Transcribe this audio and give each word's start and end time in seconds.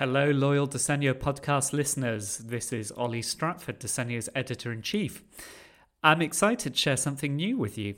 Hello, 0.00 0.30
loyal 0.30 0.66
Disegno 0.66 1.12
podcast 1.12 1.74
listeners. 1.74 2.38
This 2.38 2.72
is 2.72 2.90
Oli 2.96 3.20
Stratford, 3.20 3.78
Disegno's 3.78 4.30
editor 4.34 4.72
in 4.72 4.80
chief. 4.80 5.22
I'm 6.02 6.22
excited 6.22 6.72
to 6.72 6.80
share 6.80 6.96
something 6.96 7.36
new 7.36 7.58
with 7.58 7.76
you. 7.76 7.96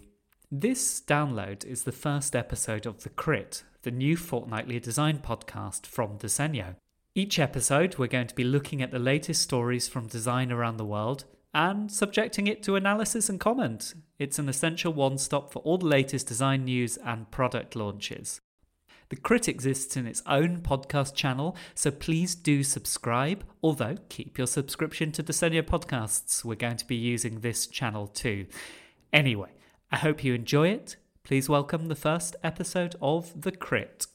This 0.50 1.00
download 1.00 1.64
is 1.64 1.84
the 1.84 1.92
first 1.92 2.34
episode 2.34 2.86
of 2.86 3.04
The 3.04 3.08
Crit, 3.08 3.62
the 3.82 3.92
new 3.92 4.16
fortnightly 4.16 4.80
design 4.80 5.18
podcast 5.18 5.86
from 5.86 6.18
Disegno. 6.18 6.74
Each 7.14 7.38
episode, 7.38 7.98
we're 7.98 8.08
going 8.08 8.26
to 8.26 8.34
be 8.34 8.42
looking 8.42 8.82
at 8.82 8.90
the 8.90 8.98
latest 8.98 9.40
stories 9.40 9.86
from 9.86 10.08
design 10.08 10.50
around 10.50 10.78
the 10.78 10.84
world 10.84 11.24
and 11.54 11.88
subjecting 11.88 12.48
it 12.48 12.64
to 12.64 12.74
analysis 12.74 13.28
and 13.28 13.38
comment. 13.38 13.94
It's 14.18 14.40
an 14.40 14.48
essential 14.48 14.92
one 14.92 15.18
stop 15.18 15.52
for 15.52 15.60
all 15.60 15.78
the 15.78 15.86
latest 15.86 16.26
design 16.26 16.64
news 16.64 16.96
and 16.96 17.30
product 17.30 17.76
launches. 17.76 18.40
The 19.12 19.20
Crit 19.20 19.46
exists 19.46 19.94
in 19.98 20.06
its 20.06 20.22
own 20.26 20.62
podcast 20.62 21.14
channel, 21.14 21.54
so 21.74 21.90
please 21.90 22.34
do 22.34 22.62
subscribe, 22.62 23.44
although 23.62 23.98
keep 24.08 24.38
your 24.38 24.46
subscription 24.46 25.12
to 25.12 25.22
Disegno 25.22 25.60
podcasts. 25.60 26.42
We're 26.46 26.54
going 26.54 26.78
to 26.78 26.86
be 26.86 26.96
using 26.96 27.40
this 27.40 27.66
channel 27.66 28.06
too. 28.06 28.46
Anyway, 29.12 29.50
I 29.90 29.98
hope 29.98 30.24
you 30.24 30.32
enjoy 30.32 30.68
it. 30.68 30.96
Please 31.24 31.46
welcome 31.46 31.88
the 31.88 31.94
first 31.94 32.36
episode 32.42 32.96
of 33.02 33.38
The 33.38 33.52
Crit. 33.52 34.06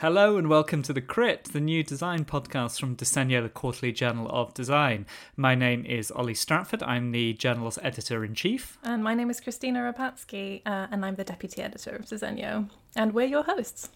Hello 0.00 0.36
and 0.36 0.48
welcome 0.48 0.80
to 0.82 0.92
The 0.92 1.00
Crit, 1.00 1.46
the 1.46 1.60
new 1.60 1.82
design 1.82 2.24
podcast 2.24 2.78
from 2.78 2.94
Disegno, 2.94 3.42
the 3.42 3.48
quarterly 3.48 3.90
journal 3.90 4.28
of 4.30 4.54
design. 4.54 5.06
My 5.36 5.56
name 5.56 5.84
is 5.84 6.12
Oli 6.14 6.34
Stratford. 6.34 6.84
I'm 6.84 7.10
the 7.10 7.32
journal's 7.32 7.80
editor 7.82 8.24
in 8.24 8.36
chief. 8.36 8.78
And 8.84 9.02
my 9.02 9.14
name 9.14 9.28
is 9.28 9.40
Kristina 9.40 9.92
Rapacki, 9.92 10.62
uh, 10.64 10.86
and 10.92 11.04
I'm 11.04 11.16
the 11.16 11.24
deputy 11.24 11.62
editor 11.62 11.96
of 11.96 12.06
Disegno. 12.06 12.70
And 12.94 13.12
we're 13.12 13.26
your 13.26 13.42
hosts. 13.42 13.88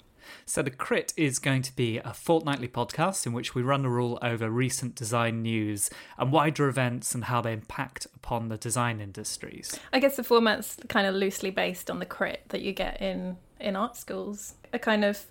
So, 0.45 0.61
The 0.61 0.73
Crit 0.73 1.13
is 1.17 1.39
going 1.39 1.63
to 1.63 1.77
be 1.77 1.99
a 1.99 2.13
fortnightly 2.13 2.67
podcast 2.67 3.25
in 3.25 3.33
which 3.33 3.55
we 3.55 3.63
run 3.63 3.85
a 3.85 3.89
rule 3.89 4.19
over 4.23 4.51
recent 4.51 4.97
design 4.97 5.43
news 5.43 5.89
and 6.19 6.33
wider 6.33 6.67
events 6.67 7.15
and 7.15 7.27
how 7.27 7.41
they 7.41 7.53
impact 7.53 8.09
upon 8.17 8.49
the 8.49 8.57
design 8.57 9.01
industries. 9.01 9.79
I 9.93 10.01
guess 10.01 10.17
the 10.17 10.25
format's 10.25 10.79
kind 10.89 11.07
of 11.07 11.15
loosely 11.15 11.51
based 11.51 11.93
on 11.93 12.01
the 12.01 12.07
crit 12.07 12.43
that 12.49 12.63
you 12.63 12.73
get 12.73 13.01
in, 13.01 13.37
in 13.61 13.77
art 13.77 13.97
schools. 13.97 14.55
A 14.73 14.81
kind 14.81 15.05
of 15.05 15.27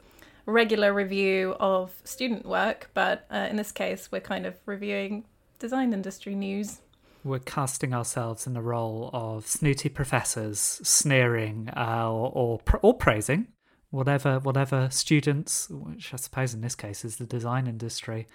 regular 0.51 0.93
review 0.93 1.55
of 1.59 1.93
student 2.03 2.45
work, 2.45 2.89
but 2.93 3.25
uh, 3.31 3.47
in 3.49 3.55
this 3.55 3.71
case, 3.71 4.09
we're 4.11 4.21
kind 4.21 4.45
of 4.45 4.55
reviewing 4.65 5.25
design 5.59 5.93
industry 5.93 6.35
news. 6.35 6.81
We're 7.23 7.39
casting 7.39 7.93
ourselves 7.93 8.47
in 8.47 8.53
the 8.53 8.61
role 8.61 9.09
of 9.13 9.47
snooty 9.47 9.89
professors, 9.89 10.59
sneering 10.59 11.69
uh, 11.75 12.09
or, 12.11 12.31
or 12.33 12.79
or 12.81 12.93
praising 12.95 13.47
whatever 13.91 14.39
whatever 14.39 14.89
students, 14.89 15.69
which 15.69 16.13
I 16.13 16.17
suppose 16.17 16.53
in 16.53 16.61
this 16.61 16.75
case 16.75 17.05
is 17.05 17.17
the 17.17 17.25
design 17.25 17.67
industry. 17.67 18.27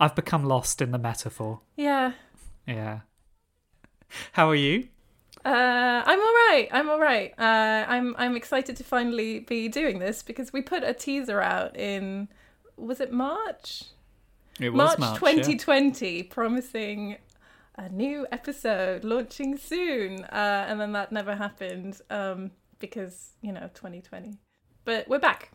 I've 0.00 0.16
become 0.16 0.44
lost 0.44 0.82
in 0.82 0.90
the 0.90 0.98
metaphor. 0.98 1.60
Yeah. 1.76 2.12
Yeah. 2.66 3.00
How 4.32 4.50
are 4.50 4.56
you? 4.56 4.88
Uh, 5.46 6.02
I'm 6.04 6.18
all 6.18 6.34
right. 6.50 6.68
I'm 6.72 6.90
all 6.90 6.98
right. 6.98 7.32
Uh, 7.38 7.84
I'm 7.86 8.16
I'm 8.18 8.34
excited 8.34 8.76
to 8.78 8.82
finally 8.82 9.38
be 9.38 9.68
doing 9.68 10.00
this 10.00 10.20
because 10.20 10.52
we 10.52 10.60
put 10.60 10.82
a 10.82 10.92
teaser 10.92 11.40
out 11.40 11.76
in 11.76 12.26
was 12.76 13.00
it 13.00 13.12
March? 13.12 13.84
It 14.58 14.74
March, 14.74 14.98
March 14.98 15.20
2020, 15.20 16.24
promising 16.24 17.18
a 17.76 17.88
new 17.90 18.26
episode 18.32 19.04
launching 19.04 19.56
soon, 19.56 20.24
uh, 20.24 20.66
and 20.68 20.80
then 20.80 20.90
that 20.92 21.12
never 21.12 21.36
happened 21.36 22.00
um, 22.10 22.50
because 22.80 23.34
you 23.40 23.52
know 23.52 23.70
2020. 23.72 24.38
But 24.84 25.06
we're 25.06 25.20
back. 25.20 25.52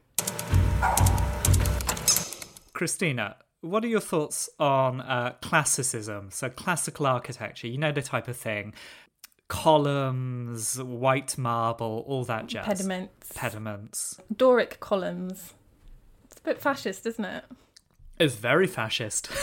Kristina, 2.73 3.35
what 3.59 3.83
are 3.83 3.89
your 3.89 3.99
thoughts 3.99 4.49
on 4.57 5.01
uh, 5.01 5.33
classicism? 5.41 6.31
So, 6.31 6.49
classical 6.49 7.07
architecture, 7.07 7.67
you 7.67 7.77
know 7.77 7.91
the 7.91 8.01
type 8.01 8.29
of 8.29 8.37
thing 8.37 8.73
columns, 9.51 10.81
white 10.81 11.37
marble, 11.37 12.05
all 12.07 12.23
that 12.23 12.47
jazz. 12.47 12.65
Pediments. 12.65 13.33
Pediments. 13.35 14.17
Doric 14.33 14.79
columns. 14.79 15.53
It's 16.23 16.39
a 16.39 16.41
bit 16.41 16.61
fascist, 16.61 17.05
isn't 17.05 17.25
it? 17.25 17.43
It's 18.17 18.35
very 18.35 18.65
fascist. 18.65 19.29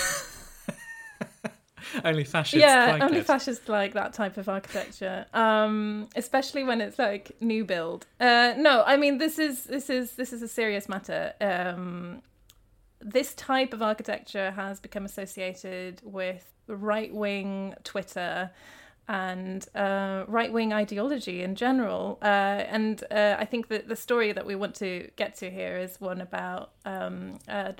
only 2.05 2.25
fascists 2.25 2.59
yeah, 2.59 2.93
like 2.93 3.03
only 3.03 3.19
it. 3.19 3.27
fascists 3.27 3.69
like 3.69 3.93
that 3.93 4.15
type 4.15 4.39
of 4.39 4.49
architecture. 4.49 5.27
Um, 5.35 6.09
especially 6.17 6.65
when 6.65 6.81
it's 6.81 6.99
like 6.99 7.39
new 7.43 7.67
build. 7.67 8.07
Uh, 8.19 8.55
no, 8.57 8.85
I 8.87 8.97
mean 8.97 9.19
this 9.19 9.39
is 9.39 9.65
this 9.65 9.91
is 9.91 10.13
this 10.13 10.33
is 10.33 10.41
a 10.41 10.49
serious 10.49 10.89
matter. 10.89 11.35
Um, 11.39 12.23
this 12.99 13.35
type 13.35 13.75
of 13.75 13.83
architecture 13.83 14.53
has 14.53 14.81
become 14.81 15.05
associated 15.05 16.01
with 16.03 16.51
right 16.67 17.13
wing 17.13 17.75
Twitter 17.85 18.51
and 19.09 19.67
uh, 19.75 20.25
right 20.29 20.53
wing 20.53 20.73
ideology 20.73 21.43
in 21.43 21.55
general. 21.55 22.19
Uh, 22.23 22.65
and 22.69 23.03
uh, 23.11 23.37
I 23.39 23.47
think 23.47 23.69
that 23.69 23.89
the 23.89 23.97
story 23.97 24.33
that 24.33 24.47
we 24.47 24.55
want 24.55 24.75
to 24.77 25.11
get 25.17 25.35
to 25.37 25.51
here 25.51 25.79
is 25.79 26.01
one 26.01 26.21
about 26.21 26.73
um, 26.85 27.39
a 27.49 27.75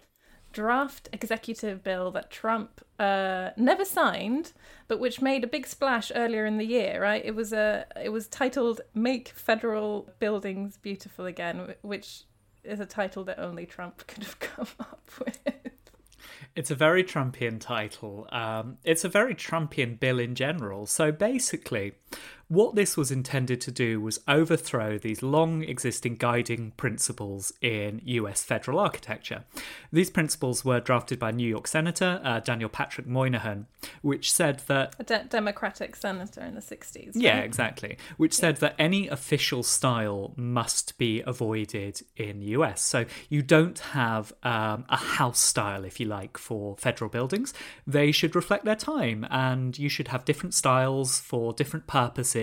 draft 0.53 1.11
executive 1.13 1.85
bill 1.85 2.11
that 2.13 2.31
Trump 2.31 2.81
uh, 2.99 3.51
never 3.59 3.85
signed, 3.85 4.53
but 4.89 4.99
which 4.99 5.21
made 5.21 5.45
a 5.45 5.47
big 5.47 5.67
splash 5.67 6.11
earlier 6.15 6.47
in 6.47 6.57
the 6.57 6.65
year. 6.65 7.03
Right? 7.03 7.23
It 7.25 7.35
was 7.35 7.53
a 7.53 7.87
it 8.03 8.09
was 8.09 8.27
titled 8.27 8.81
"Make 8.95 9.29
Federal 9.29 10.09
Buildings 10.19 10.79
Beautiful 10.79 11.27
Again," 11.27 11.75
which 11.83 12.25
is 12.65 12.81
a 12.81 12.87
title 12.87 13.25
that 13.25 13.39
only 13.39 13.67
Trump 13.67 14.07
could 14.07 14.25
have 14.25 14.39
come 14.39 14.69
up 14.81 15.11
with. 15.19 15.39
It's 16.55 16.71
a 16.71 16.75
very 16.75 17.05
Trumpian 17.05 17.61
title. 17.61 18.27
Um, 18.31 18.79
it's 18.85 19.05
a 19.05 19.09
very 19.09 19.35
Trumpian 19.35 19.99
bill 19.99 20.19
in 20.19 20.35
general. 20.35 20.87
So 20.87 21.13
basically, 21.13 21.95
what 22.49 22.75
this 22.75 22.97
was 22.97 23.11
intended 23.11 23.61
to 23.61 23.71
do 23.71 24.01
was 24.01 24.21
overthrow 24.27 24.97
these 24.97 25.23
long 25.23 25.63
existing 25.63 26.17
guiding 26.17 26.73
principles 26.79 27.53
in 27.61 28.01
US 28.05 28.43
federal 28.43 28.79
architecture. 28.79 29.45
These 29.93 30.09
principles 30.11 30.65
were 30.65 30.81
drafted 30.81 31.19
by 31.19 31.31
New 31.31 31.47
York 31.47 31.67
Senator 31.67 32.21
uh, 32.25 32.41
Daniel 32.41 32.71
Patrick 32.71 33.07
Moynihan, 33.07 33.67
which 34.01 34.33
said 34.33 34.63
that. 34.67 34.97
A 34.99 35.05
de- 35.05 35.25
Democratic 35.25 35.95
senator 35.95 36.41
in 36.41 36.55
the 36.55 36.63
60s. 36.63 37.07
Right? 37.07 37.17
Yeah, 37.17 37.39
exactly. 37.41 37.99
Which 38.17 38.33
said 38.33 38.57
that 38.59 38.75
any 38.79 39.09
official 39.09 39.63
style 39.63 40.33
must 40.37 40.97
be 40.97 41.23
avoided 41.27 42.01
in 42.17 42.41
the 42.41 42.47
US. 42.47 42.83
So 42.83 43.05
you 43.29 43.43
don't 43.43 43.79
have 43.79 44.33
um, 44.43 44.87
a 44.89 44.97
house 44.97 45.41
style, 45.41 45.85
if 45.85 46.01
you 46.01 46.07
like, 46.07 46.39
for 46.39 46.77
federal 46.79 47.11
buildings. 47.11 47.53
They 47.87 48.11
should 48.11 48.35
reflect 48.35 48.65
their 48.65 48.75
time, 48.75 49.27
and 49.31 49.79
you 49.79 49.91
should 49.91 50.09
have 50.09 50.25
different 50.25 50.55
styles 50.55 51.21
for 51.21 51.53
different 51.53 51.87
purposes 51.87 52.38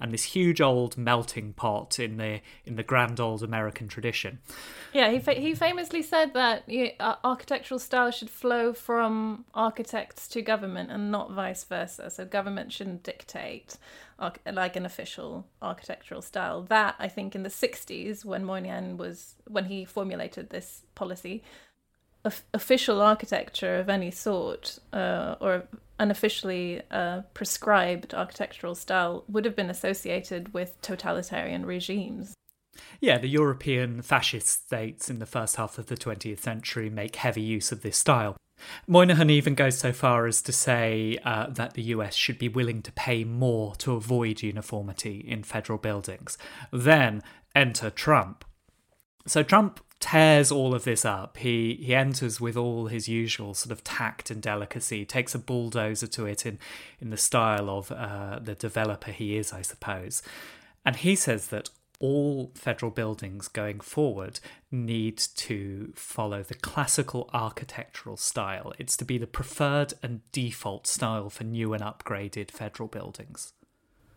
and 0.00 0.12
this 0.12 0.24
huge 0.24 0.60
old 0.60 0.96
melting 0.96 1.52
pot 1.52 1.98
in 1.98 2.16
the 2.16 2.40
in 2.64 2.76
the 2.76 2.82
grand 2.82 3.20
old 3.20 3.42
American 3.42 3.88
tradition. 3.88 4.38
Yeah, 4.92 5.10
he 5.10 5.18
fa- 5.18 5.34
he 5.34 5.54
famously 5.54 6.02
said 6.02 6.34
that 6.34 6.64
uh, 7.00 7.16
architectural 7.24 7.78
style 7.78 8.10
should 8.10 8.30
flow 8.30 8.72
from 8.72 9.44
architects 9.54 10.28
to 10.28 10.42
government 10.42 10.90
and 10.90 11.10
not 11.10 11.32
vice 11.32 11.64
versa. 11.64 12.10
So 12.10 12.24
government 12.24 12.72
shouldn't 12.72 13.02
dictate 13.02 13.76
like 14.18 14.76
an 14.76 14.86
official 14.86 15.46
architectural 15.60 16.22
style. 16.22 16.62
That 16.62 16.94
I 16.98 17.08
think 17.08 17.34
in 17.34 17.42
the 17.42 17.48
'60s, 17.48 18.24
when 18.24 18.44
Moynihan 18.44 18.96
was 18.96 19.34
when 19.48 19.66
he 19.66 19.84
formulated 19.84 20.50
this 20.50 20.82
policy, 20.94 21.42
official 22.24 23.00
architecture 23.00 23.76
of 23.76 23.88
any 23.88 24.10
sort 24.10 24.78
uh, 24.92 25.34
or 25.40 25.64
unofficially 25.98 26.82
uh, 26.90 27.22
prescribed 27.34 28.14
architectural 28.14 28.74
style 28.74 29.24
would 29.28 29.44
have 29.44 29.56
been 29.56 29.70
associated 29.70 30.52
with 30.54 30.80
totalitarian 30.82 31.66
regimes. 31.66 32.34
Yeah, 33.00 33.18
the 33.18 33.28
European 33.28 34.02
fascist 34.02 34.48
states 34.48 35.10
in 35.10 35.18
the 35.18 35.26
first 35.26 35.56
half 35.56 35.78
of 35.78 35.86
the 35.86 35.96
20th 35.96 36.40
century 36.40 36.88
make 36.88 37.16
heavy 37.16 37.42
use 37.42 37.72
of 37.72 37.82
this 37.82 37.98
style. 37.98 38.36
Moynihan 38.86 39.28
even 39.28 39.54
goes 39.54 39.78
so 39.78 39.92
far 39.92 40.26
as 40.26 40.40
to 40.42 40.52
say 40.52 41.18
uh, 41.24 41.48
that 41.48 41.74
the 41.74 41.82
US 41.82 42.14
should 42.14 42.38
be 42.38 42.48
willing 42.48 42.82
to 42.82 42.92
pay 42.92 43.24
more 43.24 43.74
to 43.76 43.92
avoid 43.92 44.42
uniformity 44.42 45.24
in 45.26 45.42
federal 45.42 45.78
buildings. 45.78 46.38
Then 46.72 47.22
enter 47.54 47.90
Trump. 47.90 48.44
So 49.26 49.42
Trump 49.42 49.80
tears 50.02 50.50
all 50.50 50.74
of 50.74 50.84
this 50.84 51.04
up. 51.04 51.38
He 51.38 51.78
he 51.80 51.94
enters 51.94 52.40
with 52.40 52.56
all 52.56 52.88
his 52.88 53.08
usual 53.08 53.54
sort 53.54 53.72
of 53.72 53.82
tact 53.84 54.30
and 54.30 54.42
delicacy, 54.42 55.06
takes 55.06 55.34
a 55.34 55.38
bulldozer 55.38 56.08
to 56.08 56.26
it 56.26 56.44
in 56.44 56.58
in 57.00 57.10
the 57.10 57.16
style 57.16 57.70
of 57.70 57.90
uh, 57.90 58.40
the 58.40 58.54
developer 58.54 59.12
he 59.12 59.36
is, 59.36 59.52
I 59.52 59.62
suppose. 59.62 60.22
And 60.84 60.96
he 60.96 61.14
says 61.14 61.46
that 61.48 61.70
all 62.00 62.50
federal 62.56 62.90
buildings 62.90 63.46
going 63.46 63.78
forward 63.78 64.40
need 64.72 65.18
to 65.36 65.92
follow 65.94 66.42
the 66.42 66.54
classical 66.54 67.30
architectural 67.32 68.16
style. 68.16 68.72
It's 68.78 68.96
to 68.96 69.04
be 69.04 69.18
the 69.18 69.28
preferred 69.28 69.94
and 70.02 70.20
default 70.32 70.88
style 70.88 71.30
for 71.30 71.44
new 71.44 71.72
and 71.72 71.82
upgraded 71.82 72.50
federal 72.50 72.88
buildings. 72.88 73.52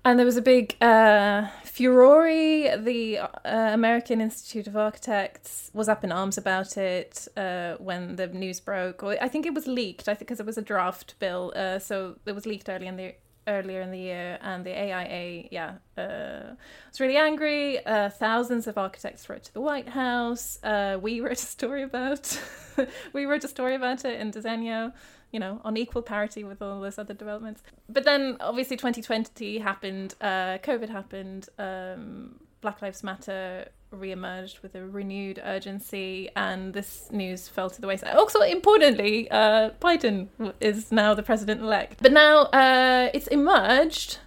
And 0.06 0.20
there 0.20 0.26
was 0.26 0.38
a 0.38 0.42
big 0.42 0.76
uh, 0.84 1.48
furore. 1.64 2.78
The 2.78 3.18
uh, 3.18 3.28
American 3.44 4.22
Institute 4.22 4.68
of 4.68 4.78
Architects 4.78 5.72
was 5.74 5.90
up 5.90 6.04
in 6.04 6.12
arms 6.12 6.38
about 6.38 6.78
it 6.78 7.28
uh, 7.36 7.74
when 7.80 8.16
the 8.16 8.28
news 8.28 8.60
broke. 8.60 9.02
Or 9.02 9.18
I 9.20 9.28
think 9.28 9.48
it 9.48 9.56
was 9.56 9.66
leaked. 9.66 10.08
I 10.08 10.14
think 10.14 10.28
because 10.28 10.40
it 10.40 10.46
was 10.46 10.60
a 10.60 10.62
draft 10.62 11.18
bill, 11.18 11.52
uh, 11.56 11.80
so 11.80 12.18
it 12.28 12.34
was 12.34 12.46
leaked 12.46 12.70
early 12.70 12.86
in 12.86 12.98
the 12.98 13.16
earlier 13.48 13.82
in 13.82 13.92
the 13.92 14.00
year, 14.00 14.40
and 14.42 14.66
the 14.66 14.72
AIA, 14.72 15.48
yeah, 15.52 15.76
uh, 15.98 16.56
was 16.90 17.00
really 17.00 17.18
angry. 17.18 17.84
Uh, 17.86 18.10
thousands 18.10 18.68
of 18.68 18.78
architects 18.78 19.30
wrote 19.30 19.44
to 19.44 19.54
the 19.54 19.62
White 19.62 19.90
House. 19.90 20.60
Uh, 20.64 20.98
we 21.02 21.20
wrote 21.22 21.34
a 21.34 21.48
story 21.48 21.84
about, 21.84 22.40
we 23.14 23.26
wrote 23.26 23.44
a 23.44 23.48
story 23.48 23.76
about 23.76 24.06
it 24.06 24.20
in 24.20 24.32
Disegno 24.32 24.94
you 25.36 25.40
know, 25.40 25.60
on 25.66 25.76
equal 25.76 26.02
parity 26.02 26.46
with 26.46 26.62
all 26.62 26.80
those 26.80 26.98
other 26.98 27.14
developments. 27.14 27.62
But 27.90 28.06
then 28.06 28.38
obviously 28.40 28.78
2020 28.78 29.58
happened, 29.58 30.16
uh, 30.22 30.60
COVID 30.70 30.88
happened, 30.88 31.50
um, 31.60 32.40
Black 32.62 32.82
Lives 32.82 33.04
Matter 33.04 33.68
re-emerged 33.92 34.60
with 34.60 34.76
a 34.76 34.86
renewed 34.86 35.42
urgency 35.44 36.30
and 36.38 36.74
this 36.74 37.10
news 37.12 37.50
fell 37.50 37.70
to 37.70 37.82
the 37.82 37.88
wayside. 37.88 38.16
Also 38.16 38.40
importantly 38.44 39.30
uh, 39.30 39.72
biden 39.82 40.30
is 40.62 40.90
now 40.90 41.14
the 41.14 41.24
president-elect. 41.24 42.02
But 42.02 42.14
now 42.14 42.44
uh, 42.44 43.10
it's 43.14 43.28
emerged 43.28 44.20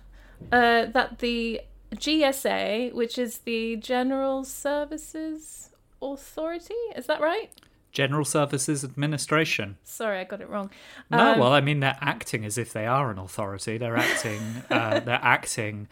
uh, 0.52 0.84
that 0.96 1.20
the 1.20 1.62
gsa 1.94 2.93
which 2.93 3.16
is 3.16 3.38
the 3.38 3.76
general 3.76 4.44
services 4.44 5.70
authority 6.02 6.82
is 6.94 7.06
that 7.06 7.19
right 7.19 7.50
General 7.98 8.24
Services 8.24 8.84
Administration. 8.84 9.76
Sorry, 9.82 10.20
I 10.20 10.24
got 10.24 10.40
it 10.40 10.48
wrong. 10.48 10.70
No, 11.10 11.32
um, 11.32 11.38
well, 11.40 11.52
I 11.52 11.60
mean, 11.60 11.80
they're 11.80 11.98
acting 12.00 12.44
as 12.44 12.56
if 12.56 12.72
they 12.72 12.86
are 12.86 13.10
an 13.10 13.18
authority. 13.18 13.76
They're 13.76 13.96
acting. 13.96 14.40
uh, 14.70 15.00
they're 15.04 15.18
acting 15.20 15.88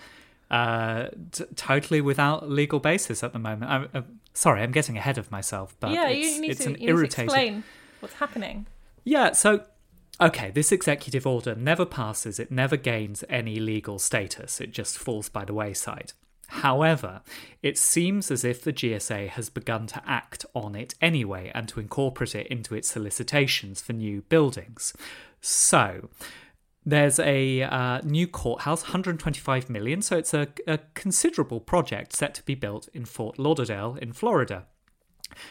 uh, 0.49 1.09
t- 1.33 1.47
totally 1.57 2.01
without 2.01 2.49
legal 2.49 2.79
basis 2.79 3.25
at 3.25 3.33
the 3.33 3.41
moment. 3.41 3.73
I'm, 3.73 3.89
uh, 3.93 4.03
sorry, 4.35 4.63
I'm 4.63 4.71
getting 4.71 4.97
ahead 4.97 5.19
of 5.19 5.33
myself, 5.33 5.75
but 5.81 5.91
yeah, 5.91 6.07
it's, 6.07 6.37
you 6.37 6.41
need 6.43 6.51
it's 6.53 6.63
to, 6.63 6.75
an 6.75 6.81
you 6.81 6.91
irritating. 6.91 7.27
Need 7.27 7.33
to 7.33 7.41
explain 7.41 7.65
what's 7.99 8.15
happening. 8.15 8.67
Yeah, 9.03 9.33
so 9.33 9.65
okay, 10.21 10.53
this 10.53 10.71
executive 10.71 11.27
order 11.27 11.57
never 11.57 11.85
passes. 11.85 12.39
It 12.39 12.53
never 12.53 12.77
gains 12.77 13.25
any 13.29 13.59
legal 13.59 13.99
status. 13.99 14.61
It 14.61 14.71
just 14.71 14.97
falls 14.97 15.29
by 15.29 15.45
the 15.45 15.55
wayside. 15.55 16.13
However, 16.49 17.23
it 17.63 17.77
seems 17.77 18.31
as 18.31 18.45
if 18.45 18.63
the 18.63 18.73
GSA 18.73 19.29
has 19.31 19.51
begun 19.51 19.87
to 19.89 20.03
act 20.07 20.45
on 20.55 20.75
it 20.75 20.95
anyway 21.01 21.51
and 21.55 21.69
to 21.69 21.81
incorporate 21.81 22.35
it 22.35 22.47
into 22.47 22.75
its 22.75 22.89
solicitations 22.89 23.81
for 23.81 23.93
new 23.93 24.23
buildings. 24.23 24.93
So, 25.41 26.09
there's 26.85 27.19
a 27.19 27.63
uh, 27.63 28.01
new 28.03 28.29
courthouse, 28.29 28.85
125 28.85 29.69
million, 29.69 30.03
so 30.03 30.17
it's 30.17 30.33
a, 30.33 30.47
a 30.69 30.79
considerable 30.95 31.59
project 31.59 32.15
set 32.15 32.33
to 32.35 32.45
be 32.45 32.55
built 32.55 32.89
in 32.95 33.05
Fort 33.05 33.41
Lauderdale 33.41 33.99
in 34.01 34.13
Florida. 34.13 34.67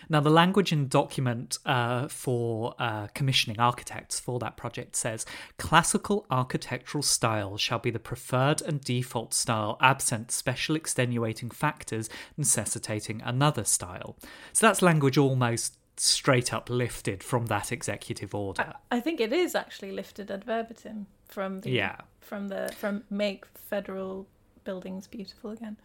Now, 0.10 0.19
the 0.19 0.30
language 0.30 0.72
in 0.72 0.88
document 0.88 1.57
uh, 1.66 2.07
for 2.07 2.75
uh, 2.80 3.07
commissioning 3.13 3.60
architects 3.60 4.19
for 4.19 4.39
that 4.39 4.57
project 4.57 4.95
says 4.95 5.25
classical 5.57 6.25
architectural 6.30 7.01
style 7.01 7.57
shall 7.57 7.80
be 7.80 7.92
the 7.92 8.00
preferred 8.00 8.62
and 8.62 8.81
default 8.81 9.33
style, 9.33 9.77
absent 9.81 10.31
special 10.31 10.75
extenuating 10.75 11.50
factors 11.50 12.10
necessitating 12.38 13.22
another 13.24 13.63
style. 13.63 14.16
So 14.54 14.68
that's 14.68 14.81
language 14.81 15.18
almost 15.18 15.77
straight 15.98 16.54
up 16.54 16.69
lifted 16.69 17.24
from 17.24 17.45
that 17.48 17.72
executive 17.72 18.36
order. 18.36 18.74
I, 18.92 18.98
I 18.98 19.00
think 19.00 19.19
it 19.22 19.31
is 19.31 19.56
actually 19.56 19.92
lifted 19.92 20.30
ad 20.30 20.44
verbatim 20.44 21.07
from 21.25 21.62
the 21.62 21.72
yeah. 21.72 21.98
from 22.22 22.50
the 22.50 22.74
from 22.77 23.04
make 23.10 23.45
federal 23.45 24.27
buildings 24.63 25.07
beautiful 25.07 25.51
again. 25.51 25.77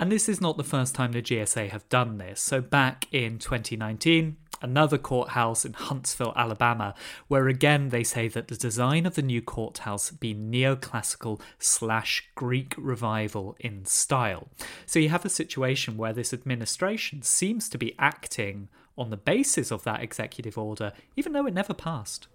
And 0.00 0.12
this 0.12 0.28
is 0.28 0.40
not 0.40 0.56
the 0.56 0.64
first 0.64 0.94
time 0.94 1.10
the 1.10 1.20
GSA 1.20 1.70
have 1.70 1.88
done 1.88 2.18
this. 2.18 2.40
So, 2.40 2.60
back 2.60 3.06
in 3.12 3.38
2019, 3.38 4.36
another 4.62 4.96
courthouse 4.96 5.64
in 5.64 5.72
Huntsville, 5.72 6.32
Alabama, 6.36 6.94
where 7.26 7.48
again 7.48 7.88
they 7.88 8.04
say 8.04 8.28
that 8.28 8.46
the 8.46 8.54
design 8.54 9.06
of 9.06 9.16
the 9.16 9.22
new 9.22 9.42
courthouse 9.42 10.12
be 10.12 10.34
neoclassical 10.34 11.40
slash 11.58 12.28
Greek 12.36 12.74
revival 12.78 13.56
in 13.58 13.84
style. 13.86 14.48
So, 14.86 15.00
you 15.00 15.08
have 15.08 15.24
a 15.24 15.30
situation 15.30 15.96
where 15.96 16.12
this 16.12 16.32
administration 16.32 17.22
seems 17.22 17.68
to 17.68 17.78
be 17.78 17.96
acting 17.98 18.68
on 18.96 19.10
the 19.10 19.16
basis 19.16 19.72
of 19.72 19.82
that 19.82 20.02
executive 20.02 20.56
order, 20.56 20.92
even 21.16 21.32
though 21.32 21.46
it 21.46 21.54
never 21.54 21.74
passed. 21.74 22.28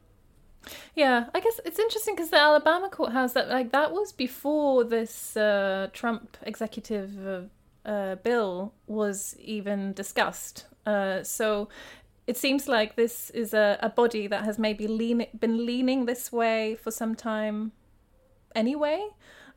Yeah, 0.96 1.26
I 1.34 1.40
guess 1.40 1.60
it's 1.66 1.80
interesting 1.80 2.16
because 2.16 2.30
the 2.30 2.40
Alabama 2.40 2.90
courthouse 2.90 3.34
that 3.34 3.50
like 3.50 3.72
that 3.72 3.92
was 3.92 4.12
before 4.12 4.84
this 4.84 5.36
uh, 5.36 5.90
Trump 5.94 6.38
executive 6.44 7.28
uh, 7.28 7.90
uh, 7.90 8.16
bill 8.16 8.74
was 8.88 9.36
even 9.40 9.94
discussed. 9.94 10.66
Uh, 10.86 11.24
so 11.24 11.70
it 12.28 12.38
seems 12.38 12.68
like 12.68 12.96
this 12.96 13.30
is 13.32 13.54
a, 13.54 13.78
a 13.82 13.90
body 13.90 14.28
that 14.28 14.46
has 14.46 14.58
maybe 14.58 14.88
lean, 14.88 15.26
been 15.38 15.66
leaning 15.66 16.06
this 16.06 16.32
way 16.32 16.76
for 16.76 16.92
some 16.92 17.16
time 17.16 17.74
anyway, 18.56 19.06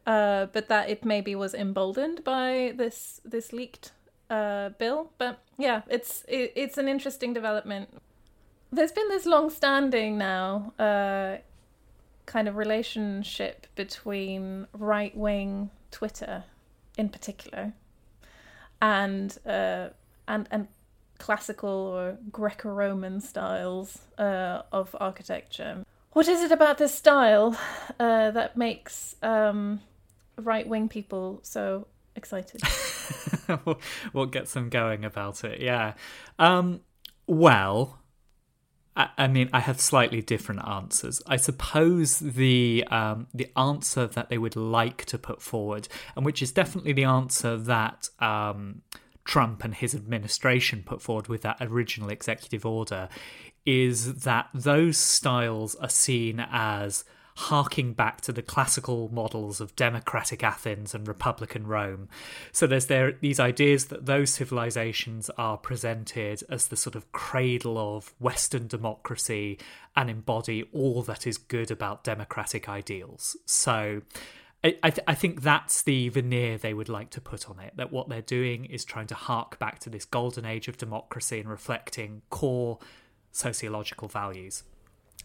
uh, 0.07 0.47
but 0.47 0.69
that 0.69 0.89
it 0.89 1.05
maybe 1.05 1.35
was 1.35 1.55
emboldened 1.55 2.25
by 2.25 2.73
this 2.77 3.21
this 3.25 3.53
leaked 3.53 3.93
uh, 4.31 4.71
bill. 4.71 5.13
But 5.19 5.39
yeah, 5.59 5.83
it's 5.89 6.25
it, 6.29 6.53
it's 6.57 6.79
an 6.79 6.89
interesting 6.89 7.33
development 7.33 7.91
there's 8.73 8.93
been 8.93 9.09
this 9.09 9.27
long-standing 9.27 10.19
now 10.19 10.73
uh, 10.79 11.37
kind 12.27 12.49
of 12.49 12.57
relationship 12.57 13.67
between 13.75 14.67
right-wing 14.73 15.71
Twitter, 15.91 16.45
in 16.99 17.09
particular, 17.09 17.73
and 18.83 19.39
uh, 19.47 19.89
and 20.29 20.49
and 20.51 20.69
classical 21.19 21.71
or 21.71 22.19
Greco-Roman 22.31 23.21
styles 23.21 23.99
uh, 24.19 24.63
of 24.73 24.95
architecture. 25.01 25.85
What 26.13 26.29
is 26.29 26.43
it 26.43 26.53
about 26.53 26.79
this 26.79 26.95
style 26.95 27.59
uh, 28.01 28.31
that 28.31 28.57
makes 28.57 29.17
um, 29.23 29.81
right-wing 30.37 30.89
people 30.89 31.41
so 31.43 31.87
excited? 32.15 32.63
what 34.13 34.31
gets 34.31 34.55
them 34.55 34.69
going 34.69 35.05
about 35.05 35.45
it? 35.45 35.61
Yeah. 35.61 35.95
Um, 36.39 36.81
well, 37.27 37.99
I 38.97 39.27
mean, 39.27 39.51
I 39.53 39.61
have 39.61 39.79
slightly 39.79 40.23
different 40.23 40.67
answers. 40.67 41.21
I 41.27 41.37
suppose 41.37 42.19
the 42.19 42.83
um, 42.91 43.27
the 43.35 43.49
answer 43.55 44.07
that 44.07 44.31
they 44.31 44.39
would 44.39 44.57
like 44.57 45.05
to 45.07 45.19
put 45.19 45.43
forward, 45.43 45.87
and 46.17 46.25
which 46.25 46.41
is 46.41 46.51
definitely 46.51 46.95
the 46.95 47.05
answer 47.05 47.59
that 47.59 48.09
um, 48.21 48.81
Trump 49.25 49.65
and 49.65 49.75
his 49.75 49.95
administration 49.95 50.83
put 50.83 51.03
forward 51.03 51.29
with 51.29 51.43
that 51.43 51.59
original 51.61 52.09
executive 52.09 52.65
order, 52.65 53.11
is 53.67 54.23
that 54.23 54.49
those 54.55 54.97
styles 54.97 55.75
are 55.75 55.91
seen 55.91 56.47
as 56.51 57.05
harking 57.37 57.93
back 57.93 58.23
to 58.23 58.33
the 58.33 58.41
classical 58.41 59.11
models 59.13 59.61
of 59.61 59.77
democratic 59.77 60.43
Athens 60.43 60.95
and 60.95 61.07
republican 61.07 61.67
Rome. 61.67 62.09
So 62.51 62.67
there's 62.67 62.87
there 62.87 63.13
these 63.13 63.39
ideas 63.39 63.87
that 63.87 64.07
those 64.07 64.31
civilizations 64.31 65.31
are 65.37 65.59
presented 65.59 66.43
as 66.49 66.69
the 66.69 66.77
sort 66.77 66.97
of 66.97 67.13
cradle 67.13 67.77
of 67.79 68.15
Western 68.19 68.67
democracy 68.67 69.59
and 69.95 70.09
embody 70.09 70.65
all 70.73 71.03
that 71.03 71.27
is 71.27 71.37
good 71.37 71.71
about 71.71 72.05
democratic 72.05 72.71
ideals. 72.71 73.37
So 73.45 74.01
I, 74.65 74.91
th- 74.91 75.05
I, 75.07 75.15
think 75.15 75.43
that's 75.43 75.83
the 75.83 76.09
veneer 76.09 76.59
they 76.59 76.75
would 76.75 76.89
like 76.89 77.11
to 77.11 77.21
put 77.21 77.49
on 77.49 77.61
it. 77.61 77.75
That 77.77 77.93
what 77.93 78.09
they're 78.09 78.23
doing 78.23 78.65
is 78.65 78.85
trying 78.85 79.07
to 79.09 79.15
hark 79.15 79.59
back 79.59 79.79
to 79.81 79.91
this 79.91 80.05
golden 80.05 80.45
age 80.45 80.67
of 80.67 80.77
democracy 80.77 81.39
and 81.39 81.49
reflecting 81.49 82.23
core 82.31 82.79
sociological 83.31 84.09
values 84.09 84.65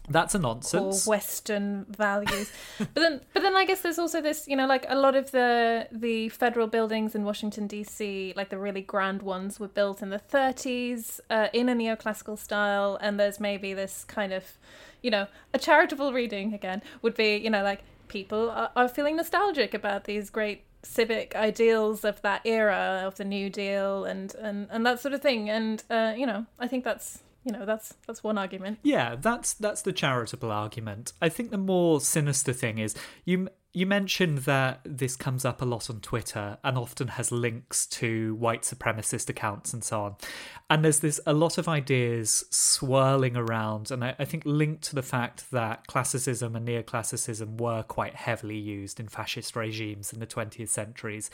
that's 0.08 0.34
a 0.34 0.38
nonsense. 0.38 1.06
Or 1.06 1.10
Western 1.10 1.86
values, 1.88 2.50
but 2.78 2.94
then, 2.94 3.20
but 3.32 3.42
then 3.42 3.54
I 3.54 3.64
guess 3.64 3.82
there's 3.82 3.98
also 3.98 4.20
this, 4.20 4.48
you 4.48 4.56
know, 4.56 4.66
like 4.66 4.84
a 4.88 4.96
lot 4.96 5.14
of 5.14 5.30
the 5.30 5.88
the 5.92 6.28
federal 6.30 6.66
buildings 6.66 7.14
in 7.14 7.24
Washington 7.24 7.66
D.C., 7.66 8.32
like 8.36 8.48
the 8.48 8.58
really 8.58 8.82
grand 8.82 9.22
ones, 9.22 9.60
were 9.60 9.68
built 9.68 10.02
in 10.02 10.10
the 10.10 10.18
30s 10.18 11.20
uh, 11.30 11.48
in 11.52 11.68
a 11.68 11.74
neoclassical 11.74 12.38
style, 12.38 12.98
and 13.00 13.18
there's 13.18 13.38
maybe 13.38 13.74
this 13.74 14.04
kind 14.04 14.32
of, 14.32 14.58
you 15.02 15.10
know, 15.10 15.28
a 15.54 15.58
charitable 15.58 16.12
reading 16.12 16.52
again 16.52 16.82
would 17.02 17.14
be, 17.14 17.36
you 17.36 17.50
know, 17.50 17.62
like 17.62 17.82
people 18.08 18.50
are, 18.50 18.70
are 18.74 18.88
feeling 18.88 19.16
nostalgic 19.16 19.72
about 19.72 20.04
these 20.04 20.30
great 20.30 20.64
civic 20.82 21.36
ideals 21.36 22.04
of 22.04 22.20
that 22.22 22.40
era 22.44 23.02
of 23.04 23.16
the 23.16 23.24
New 23.24 23.48
Deal 23.48 24.04
and 24.04 24.34
and 24.34 24.66
and 24.70 24.84
that 24.84 24.98
sort 24.98 25.14
of 25.14 25.22
thing, 25.22 25.48
and 25.48 25.84
uh, 25.88 26.12
you 26.16 26.26
know, 26.26 26.46
I 26.58 26.66
think 26.66 26.82
that's 26.82 27.22
you 27.44 27.52
know 27.52 27.64
that's 27.64 27.94
that's 28.06 28.22
one 28.22 28.38
argument 28.38 28.78
yeah 28.82 29.16
that's 29.16 29.54
that's 29.54 29.82
the 29.82 29.92
charitable 29.92 30.50
argument 30.50 31.12
i 31.20 31.28
think 31.28 31.50
the 31.50 31.58
more 31.58 32.00
sinister 32.00 32.52
thing 32.52 32.78
is 32.78 32.94
you 33.24 33.48
you 33.74 33.86
mentioned 33.86 34.38
that 34.38 34.80
this 34.84 35.16
comes 35.16 35.46
up 35.46 35.62
a 35.62 35.64
lot 35.64 35.88
on 35.88 36.00
Twitter 36.00 36.58
and 36.62 36.76
often 36.76 37.08
has 37.08 37.32
links 37.32 37.86
to 37.86 38.34
white 38.34 38.62
supremacist 38.62 39.30
accounts 39.30 39.72
and 39.72 39.82
so 39.82 40.02
on. 40.02 40.16
And 40.68 40.84
there's 40.84 41.00
this 41.00 41.18
a 41.26 41.32
lot 41.32 41.56
of 41.56 41.68
ideas 41.68 42.44
swirling 42.50 43.34
around, 43.34 43.90
and 43.90 44.04
I, 44.04 44.14
I 44.18 44.26
think 44.26 44.42
linked 44.44 44.82
to 44.84 44.94
the 44.94 45.02
fact 45.02 45.50
that 45.52 45.86
classicism 45.86 46.54
and 46.54 46.68
neoclassicism 46.68 47.58
were 47.58 47.82
quite 47.82 48.14
heavily 48.14 48.58
used 48.58 49.00
in 49.00 49.08
fascist 49.08 49.56
regimes 49.56 50.12
in 50.12 50.20
the 50.20 50.26
20th 50.26 50.68
centuries, 50.68 51.30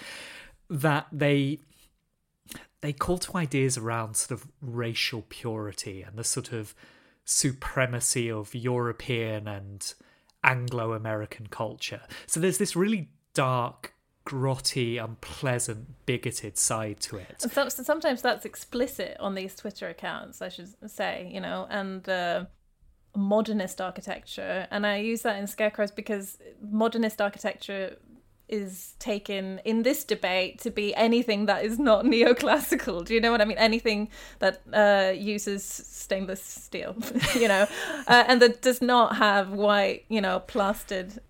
that 0.71 1.09
they 1.11 1.59
they 2.81 2.93
call 2.93 3.19
to 3.19 3.37
ideas 3.37 3.77
around 3.77 4.17
sort 4.17 4.41
of 4.41 4.49
racial 4.61 5.25
purity 5.29 6.03
and 6.03 6.17
the 6.17 6.25
sort 6.25 6.53
of 6.53 6.75
supremacy 7.25 8.31
of 8.31 8.55
European 8.55 9.47
and 9.49 9.95
Anglo 10.45 10.93
American 10.93 11.49
culture. 11.49 12.03
So 12.27 12.41
there's 12.41 12.59
this 12.59 12.77
really 12.77 13.11
dark, 13.35 13.93
grotty, 14.25 15.03
unpleasant, 15.03 16.07
bigoted 16.07 16.57
side 16.57 17.01
to 17.01 17.17
it. 17.17 17.37
So, 17.39 17.69
so 17.69 17.83
sometimes 17.83 18.23
that's 18.23 18.45
explicit 18.45 19.17
on 19.21 19.35
these 19.35 19.55
Twitter 19.55 19.89
accounts, 19.89 20.41
I 20.41 20.49
should 20.49 20.69
say, 20.91 21.31
you 21.33 21.41
know, 21.41 21.67
and 21.69 22.09
uh, 22.09 22.45
modernist 23.17 23.81
architecture. 23.81 24.67
And 24.71 24.87
I 24.87 24.99
use 24.99 25.23
that 25.23 25.37
in 25.37 25.47
scare 25.47 25.71
quotes 25.71 25.91
because 25.91 26.39
modernist 26.63 27.21
architecture 27.21 27.97
is 28.49 28.95
taken 28.99 29.61
in 29.65 29.83
this 29.83 30.05
debate 30.05 30.61
to 30.61 30.71
be 30.71 30.95
anything 30.95 31.47
that 31.47 31.65
is 31.65 31.79
not 31.79 32.05
neoclassical. 32.05 33.05
Do 33.05 33.15
you 33.15 33.21
know 33.21 33.31
what 33.31 33.41
I 33.41 33.45
mean? 33.45 33.59
Anything 33.59 34.09
that 34.39 34.63
uh, 34.73 35.13
uses 35.17 35.65
stainless 35.65 36.43
steel, 36.43 36.97
you 37.35 37.49
know, 37.49 37.67
uh, 38.07 38.25
and 38.27 38.41
that 38.43 38.63
does 38.63 38.81
not 38.81 39.17
have 39.17 39.51
white, 39.53 40.05
you 40.09 40.21
know, 40.21 40.41
plastered 40.41 41.21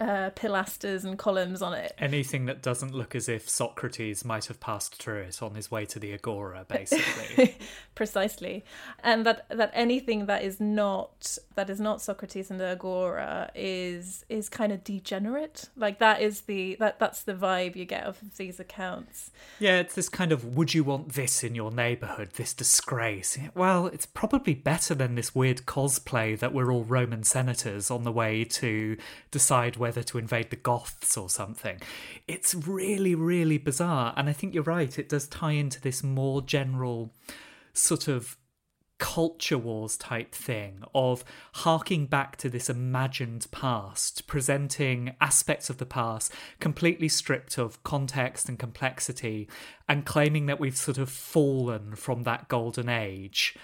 uh, 0.00 0.30
pilasters 0.30 1.04
and 1.04 1.18
columns 1.18 1.60
on 1.60 1.74
it. 1.74 1.92
Anything 1.98 2.46
that 2.46 2.62
doesn't 2.62 2.94
look 2.94 3.14
as 3.14 3.28
if 3.28 3.48
Socrates 3.48 4.24
might 4.24 4.46
have 4.46 4.58
passed 4.58 4.96
through 4.96 5.20
it 5.20 5.42
on 5.42 5.54
his 5.54 5.70
way 5.70 5.84
to 5.86 5.98
the 5.98 6.12
agora, 6.12 6.64
basically. 6.66 7.58
Precisely, 7.94 8.64
and 9.04 9.26
that 9.26 9.46
that 9.50 9.70
anything 9.74 10.26
that 10.26 10.42
is 10.42 10.58
not 10.58 11.36
that 11.54 11.68
is 11.68 11.80
not 11.80 12.00
Socrates 12.00 12.50
and 12.50 12.58
the 12.58 12.68
agora 12.68 13.50
is 13.54 14.24
is 14.28 14.48
kind 14.48 14.72
of 14.72 14.82
degenerate. 14.82 15.68
Like 15.76 15.98
that 15.98 16.22
is 16.22 16.42
the 16.42 16.76
that 16.80 16.98
that's 16.98 17.22
the 17.22 17.34
vibe 17.34 17.76
you 17.76 17.84
get 17.84 18.06
off 18.06 18.22
of 18.22 18.36
these 18.38 18.58
accounts. 18.58 19.30
Yeah, 19.58 19.80
it's 19.80 19.94
this 19.94 20.08
kind 20.08 20.32
of 20.32 20.56
would 20.56 20.72
you 20.72 20.82
want 20.82 21.12
this 21.12 21.44
in 21.44 21.54
your 21.54 21.70
neighborhood? 21.70 22.30
This 22.34 22.54
disgrace. 22.54 23.36
Well, 23.54 23.86
it's 23.88 24.06
probably 24.06 24.54
better 24.54 24.94
than 24.94 25.14
this 25.14 25.34
weird 25.34 25.66
cosplay 25.66 26.38
that 26.38 26.54
we're 26.54 26.72
all 26.72 26.84
Roman 26.84 27.22
senators 27.22 27.90
on 27.90 28.04
the 28.04 28.12
way 28.12 28.44
to 28.44 28.96
decide 29.30 29.76
whether 29.76 29.89
whether 29.90 30.04
to 30.04 30.18
invade 30.18 30.50
the 30.50 30.56
Goths 30.56 31.16
or 31.16 31.28
something. 31.28 31.80
It's 32.28 32.54
really, 32.54 33.16
really 33.16 33.58
bizarre. 33.58 34.14
And 34.16 34.28
I 34.28 34.32
think 34.32 34.54
you're 34.54 34.62
right, 34.62 34.96
it 34.96 35.08
does 35.08 35.26
tie 35.26 35.50
into 35.50 35.80
this 35.80 36.04
more 36.04 36.42
general 36.42 37.12
sort 37.72 38.06
of 38.06 38.36
culture 38.98 39.58
wars 39.58 39.96
type 39.96 40.32
thing 40.32 40.84
of 40.94 41.24
harking 41.54 42.06
back 42.06 42.36
to 42.36 42.48
this 42.48 42.70
imagined 42.70 43.48
past, 43.50 44.28
presenting 44.28 45.16
aspects 45.20 45.70
of 45.70 45.78
the 45.78 45.86
past 45.86 46.32
completely 46.60 47.08
stripped 47.08 47.58
of 47.58 47.82
context 47.82 48.48
and 48.48 48.60
complexity, 48.60 49.48
and 49.88 50.06
claiming 50.06 50.46
that 50.46 50.60
we've 50.60 50.76
sort 50.76 50.98
of 50.98 51.10
fallen 51.10 51.96
from 51.96 52.22
that 52.22 52.46
golden 52.46 52.88
age. 52.88 53.56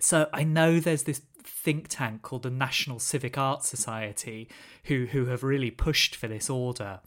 So 0.00 0.28
I 0.32 0.42
know 0.42 0.80
there's 0.80 1.04
this 1.04 1.22
think 1.48 1.86
tank 1.88 2.22
called 2.22 2.42
the 2.42 2.50
National 2.50 2.98
Civic 2.98 3.38
Arts 3.38 3.68
Society 3.68 4.48
who 4.84 5.06
who 5.06 5.26
have 5.26 5.42
really 5.42 5.70
pushed 5.70 6.14
for 6.14 6.28
this 6.28 6.50
order 6.50 7.00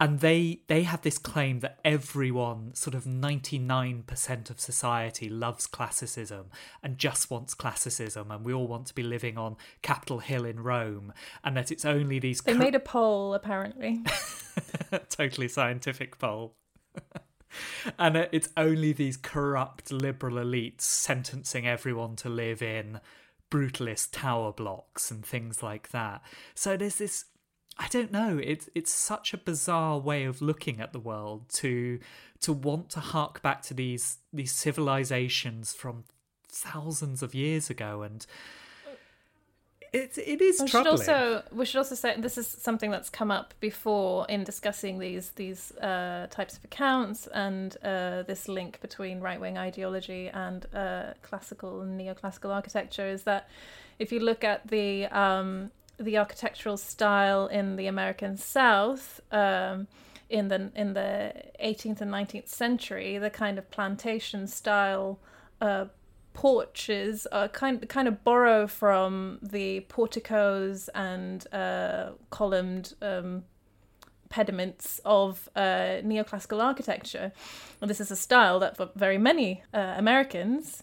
and 0.00 0.20
they 0.20 0.60
they 0.68 0.82
have 0.82 1.02
this 1.02 1.18
claim 1.18 1.60
that 1.60 1.78
everyone 1.84 2.74
sort 2.74 2.94
of 2.94 3.04
99% 3.04 4.50
of 4.50 4.60
society 4.60 5.28
loves 5.28 5.66
classicism 5.66 6.46
and 6.82 6.98
just 6.98 7.30
wants 7.30 7.54
classicism 7.54 8.30
and 8.30 8.44
we 8.44 8.52
all 8.52 8.66
want 8.66 8.86
to 8.86 8.94
be 8.94 9.02
living 9.02 9.36
on 9.38 9.56
Capitol 9.82 10.18
Hill 10.18 10.44
in 10.44 10.60
Rome 10.60 11.12
and 11.44 11.56
that 11.56 11.70
it's 11.70 11.84
only 11.84 12.18
these 12.18 12.40
They 12.40 12.54
made 12.54 12.74
a 12.74 12.80
poll 12.80 13.34
apparently. 13.34 14.02
totally 15.08 15.48
scientific 15.48 16.18
poll. 16.18 16.54
and 17.98 18.16
it's 18.32 18.48
only 18.56 18.92
these 18.92 19.16
corrupt 19.16 19.92
liberal 19.92 20.36
elites 20.36 20.82
sentencing 20.82 21.66
everyone 21.66 22.16
to 22.16 22.28
live 22.28 22.62
in 22.62 23.00
brutalist 23.50 24.08
tower 24.12 24.52
blocks 24.52 25.10
and 25.10 25.24
things 25.24 25.62
like 25.62 25.90
that. 25.90 26.22
So 26.54 26.76
there's 26.76 26.96
this 26.96 27.26
I 27.78 27.88
don't 27.88 28.10
know, 28.10 28.40
it's 28.42 28.70
it's 28.74 28.92
such 28.92 29.34
a 29.34 29.38
bizarre 29.38 29.98
way 29.98 30.24
of 30.24 30.40
looking 30.40 30.80
at 30.80 30.92
the 30.92 30.98
world 30.98 31.48
to 31.54 32.00
to 32.40 32.52
want 32.52 32.90
to 32.90 33.00
hark 33.00 33.42
back 33.42 33.62
to 33.62 33.74
these 33.74 34.18
these 34.32 34.52
civilizations 34.52 35.74
from 35.74 36.04
thousands 36.48 37.22
of 37.22 37.34
years 37.34 37.68
ago 37.68 38.02
and 38.02 38.24
it 39.96 40.18
it 40.18 40.40
is 40.42 40.60
we 40.60 40.68
troubling. 40.68 40.98
Should 40.98 41.08
also, 41.08 41.42
we 41.52 41.64
should 41.64 41.78
also 41.78 41.94
say 41.94 42.14
this 42.18 42.36
is 42.36 42.46
something 42.46 42.90
that's 42.90 43.10
come 43.10 43.30
up 43.30 43.54
before 43.60 44.26
in 44.28 44.44
discussing 44.44 44.98
these 44.98 45.30
these 45.30 45.72
uh, 45.78 46.26
types 46.30 46.56
of 46.56 46.64
accounts 46.64 47.26
and 47.28 47.76
uh, 47.82 48.22
this 48.22 48.48
link 48.48 48.80
between 48.80 49.20
right 49.20 49.40
wing 49.40 49.56
ideology 49.56 50.28
and 50.28 50.66
uh, 50.74 51.14
classical 51.22 51.80
and 51.80 51.98
neoclassical 52.00 52.50
architecture. 52.50 53.06
Is 53.06 53.22
that 53.22 53.48
if 53.98 54.12
you 54.12 54.20
look 54.20 54.44
at 54.44 54.68
the 54.68 55.06
um, 55.06 55.70
the 55.98 56.18
architectural 56.18 56.76
style 56.76 57.46
in 57.46 57.76
the 57.76 57.86
American 57.86 58.36
South. 58.36 59.20
Um, 59.32 59.88
in 60.28 60.48
the 60.48 60.72
in 60.74 60.94
the 60.94 61.32
18th 61.62 62.00
and 62.00 62.10
19th 62.10 62.48
century, 62.48 63.16
the 63.16 63.30
kind 63.30 63.58
of 63.58 63.70
plantation 63.70 64.48
style 64.48 65.20
uh, 65.60 65.84
porches 66.36 67.26
are 67.32 67.48
kind 67.48 67.88
kind 67.88 68.06
of 68.06 68.22
borrow 68.22 68.66
from 68.66 69.38
the 69.42 69.80
porticos 69.88 70.88
and 70.94 71.46
uh, 71.52 72.10
columned 72.28 72.92
um, 73.00 73.42
pediments 74.28 75.00
of 75.04 75.48
uh, 75.56 76.02
neoclassical 76.04 76.62
architecture. 76.62 77.32
This 77.80 78.00
is 78.00 78.10
a 78.10 78.16
style 78.16 78.60
that 78.60 78.76
for 78.76 78.90
very 78.94 79.16
many 79.16 79.62
uh, 79.72 79.94
Americans 79.96 80.82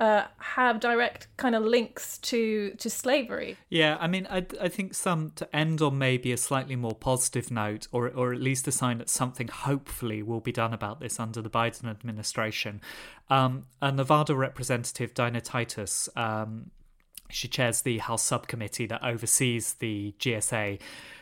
uh, 0.00 0.24
have 0.38 0.80
direct 0.80 1.28
kind 1.36 1.54
of 1.54 1.62
links 1.62 2.16
to 2.18 2.70
to 2.78 2.88
slavery. 2.88 3.58
Yeah, 3.68 3.98
I 4.00 4.06
mean, 4.06 4.26
I 4.30 4.46
I 4.60 4.68
think 4.68 4.94
some 4.94 5.32
to 5.36 5.54
end 5.54 5.82
on 5.82 5.98
maybe 5.98 6.32
a 6.32 6.38
slightly 6.38 6.74
more 6.74 6.94
positive 6.94 7.50
note, 7.50 7.86
or 7.92 8.08
or 8.08 8.32
at 8.32 8.40
least 8.40 8.66
a 8.66 8.72
sign 8.72 8.98
that 8.98 9.10
something 9.10 9.48
hopefully 9.48 10.22
will 10.22 10.40
be 10.40 10.52
done 10.52 10.72
about 10.72 11.00
this 11.00 11.20
under 11.20 11.42
the 11.42 11.50
Biden 11.50 11.88
administration. 11.88 12.80
Um, 13.28 13.66
a 13.82 13.92
Nevada 13.92 14.34
representative, 14.34 15.12
Dina 15.12 15.42
Titus, 15.42 16.08
um, 16.16 16.70
she 17.30 17.48
chairs 17.48 17.82
the 17.82 17.98
House 17.98 18.22
subcommittee 18.22 18.86
that 18.86 19.04
oversees 19.04 19.74
the 19.74 20.14
GSA 20.18 20.80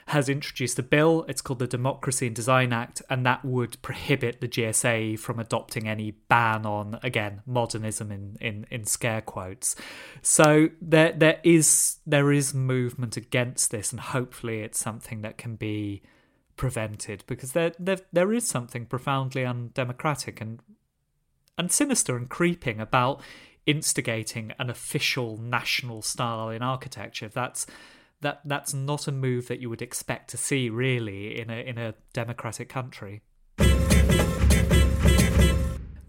has 0.09 0.29
introduced 0.29 0.79
a 0.79 0.83
bill. 0.83 1.25
It's 1.29 1.43
called 1.43 1.59
the 1.59 1.67
Democracy 1.67 2.27
and 2.27 2.35
Design 2.35 2.73
Act, 2.73 3.03
and 3.11 3.27
that 3.27 3.45
would 3.45 3.81
prohibit 3.83 4.41
the 4.41 4.49
GSA 4.49 5.19
from 5.19 5.39
adopting 5.39 5.87
any 5.87 6.13
ban 6.13 6.65
on, 6.65 6.99
again, 7.03 7.43
modernism 7.47 8.11
in, 8.11 8.37
in, 8.41 8.67
in 8.71 8.85
scare 8.85 9.21
quotes. 9.21 9.77
So 10.23 10.71
there 10.81 11.13
there 11.13 11.41
is 11.45 11.99
there 12.07 12.33
is 12.33 12.55
movement 12.55 13.17
against 13.17 13.71
this, 13.71 13.93
and 13.93 14.01
hopefully 14.01 14.61
it's 14.61 14.79
something 14.79 15.21
that 15.23 15.37
can 15.37 15.57
be 15.57 16.03
prevented 16.57 17.23
because 17.27 17.53
there 17.53 17.73
there, 17.79 17.99
there 18.13 18.33
is 18.33 18.47
something 18.47 18.87
profoundly 18.87 19.45
undemocratic 19.45 20.41
and 20.41 20.61
and 21.59 21.71
sinister 21.71 22.17
and 22.17 22.29
creeping 22.31 22.81
about 22.81 23.21
instigating 23.69 24.51
an 24.59 24.71
official 24.71 25.37
national 25.37 26.01
style 26.01 26.49
in 26.49 26.63
architecture. 26.63 27.29
That's 27.29 27.67
that 28.23 28.41
that's 28.45 28.75
not 28.75 29.07
a 29.07 29.13
move 29.13 29.47
that 29.47 29.61
you 29.61 29.69
would 29.71 29.83
expect 29.83 30.31
to 30.31 30.37
see 30.37 30.71
really 30.71 31.39
in 31.39 31.51
a 31.51 31.61
in 31.61 31.79
a 31.79 31.95
democratic 32.13 32.69
country. 32.69 33.21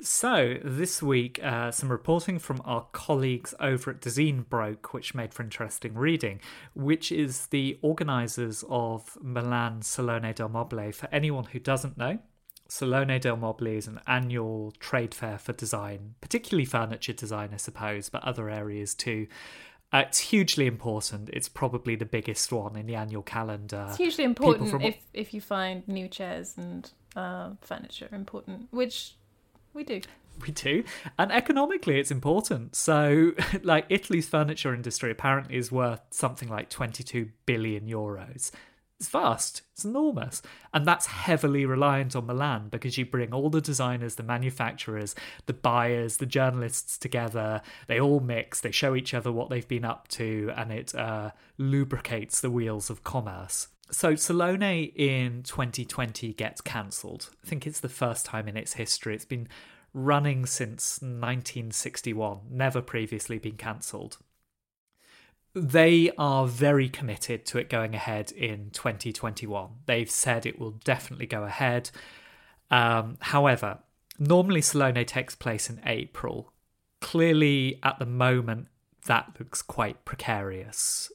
So, 0.02 0.56
this 0.64 1.04
week, 1.04 1.44
uh, 1.44 1.72
some 1.72 1.92
reporting 1.92 2.40
from 2.40 2.62
our 2.64 2.88
colleagues 2.94 3.54
over 3.60 3.92
at 3.92 4.00
Dezeen 4.00 4.48
broke, 4.48 4.94
which 4.94 5.14
made 5.14 5.34
for 5.34 5.44
interesting 5.44 5.94
reading, 5.94 6.40
which 6.74 7.12
is 7.12 7.48
the 7.48 7.78
organisers 7.82 8.64
of 8.70 9.18
Milan 9.22 9.82
Salone 9.82 10.34
del 10.34 10.48
Mobile. 10.48 10.94
For 10.94 11.10
anyone 11.12 11.44
who 11.44 11.60
doesn't 11.60 11.98
know, 11.98 12.20
Salone 12.70 13.20
del 13.20 13.36
Mobile 13.36 13.68
is 13.68 13.88
an 13.88 14.00
annual 14.06 14.72
trade 14.80 15.14
fair 15.14 15.40
for 15.40 15.54
design, 15.54 16.14
particularly 16.22 16.66
furniture 16.66 17.14
design, 17.14 17.50
I 17.52 17.58
suppose, 17.58 18.10
but 18.10 18.24
other 18.24 18.50
areas 18.50 18.94
too. 18.94 19.28
Uh, 19.92 20.04
it's 20.08 20.20
hugely 20.20 20.68
important. 20.68 21.30
It's 21.34 21.50
probably 21.50 21.96
the 21.96 22.06
biggest 22.06 22.52
one 22.52 22.76
in 22.76 22.86
the 22.86 22.94
annual 22.94 23.24
calendar. 23.24 23.88
It's 23.90 23.98
hugely 23.98 24.24
important 24.24 24.70
from... 24.70 24.84
if 24.84 24.98
if 25.14 25.34
you 25.34 25.42
find 25.42 25.86
new 25.88 26.08
chairs 26.08 26.54
and 26.58 26.90
uh, 27.16 27.52
furniture 27.62 28.08
important, 28.12 28.68
which 28.70 29.16
we 29.74 29.84
do. 29.84 30.02
We 30.46 30.52
do, 30.52 30.84
and 31.18 31.32
economically, 31.32 32.00
it's 32.00 32.12
important. 32.12 32.76
So, 32.76 33.32
like 33.64 33.88
Italy's 33.90 34.30
furniture 34.30 34.74
industry 34.76 35.12
apparently 35.12 35.58
is 35.58 35.72
worth 35.72 36.02
something 36.12 36.48
like 36.48 36.70
twenty-two 36.70 37.30
billion 37.48 37.88
euros. 37.88 38.52
It's 39.00 39.08
vast, 39.08 39.62
it's 39.74 39.86
enormous. 39.86 40.42
And 40.74 40.86
that's 40.86 41.06
heavily 41.06 41.66
reliant 41.66 42.16
on 42.16 42.26
Milan 42.26 42.68
because 42.70 42.98
you 42.98 43.06
bring 43.06 43.34
all 43.34 43.50
the 43.50 43.62
designers, 43.62 44.16
the 44.16 44.24
manufacturers, 44.24 45.16
the 45.46 45.54
buyers, 45.54 46.18
the 46.18 46.26
journalists 46.26 46.98
together. 46.98 47.62
They 47.88 48.00
all 48.00 48.20
mix, 48.20 48.60
they 48.60 48.72
show 48.72 48.96
each 48.96 49.14
other 49.14 49.32
what 49.32 49.50
they've 49.50 49.68
been 49.68 49.86
up 49.86 50.10
to, 50.10 50.52
and 50.56 50.72
it 50.72 50.94
uh, 50.94 51.32
lubricates 51.58 52.42
the 52.42 52.52
wheels 52.52 52.90
of 52.90 53.04
commerce. 53.06 53.70
So 53.90 54.16
Salone 54.16 54.62
in 54.62 55.44
2020 55.44 56.34
gets 56.34 56.60
cancelled. 56.60 57.30
I 57.44 57.48
think 57.48 57.66
it's 57.66 57.80
the 57.80 57.90
first 57.90 58.26
time 58.26 58.50
in 58.50 58.58
its 58.58 58.74
history. 58.74 59.16
It's 59.16 59.26
been 59.26 59.48
running 59.94 60.46
since 60.46 61.00
1961, 61.02 62.42
never 62.52 62.82
previously 62.82 63.40
been 63.40 63.56
cancelled 63.56 64.18
they 65.54 66.12
are 66.18 66.48
very 66.48 66.90
committed 66.90 67.46
to 67.48 67.58
it 67.58 67.70
going 67.70 67.96
ahead 67.96 68.32
in 68.32 68.70
2021. 68.72 69.70
They've 69.86 70.10
said 70.10 70.46
it 70.46 70.60
will 70.60 70.72
definitely 70.72 71.26
go 71.26 71.44
ahead. 71.44 71.90
Um, 72.70 73.18
however, 73.20 73.80
normally 74.20 74.62
Salone 74.62 75.06
takes 75.06 75.36
place 75.36 75.70
in 75.70 75.82
April. 75.86 76.52
Clearly, 77.02 77.80
at 77.82 77.98
the 78.00 78.06
moment, 78.06 78.68
that 79.06 79.36
looks 79.40 79.62
quite 79.62 80.06
precarious. 80.06 81.12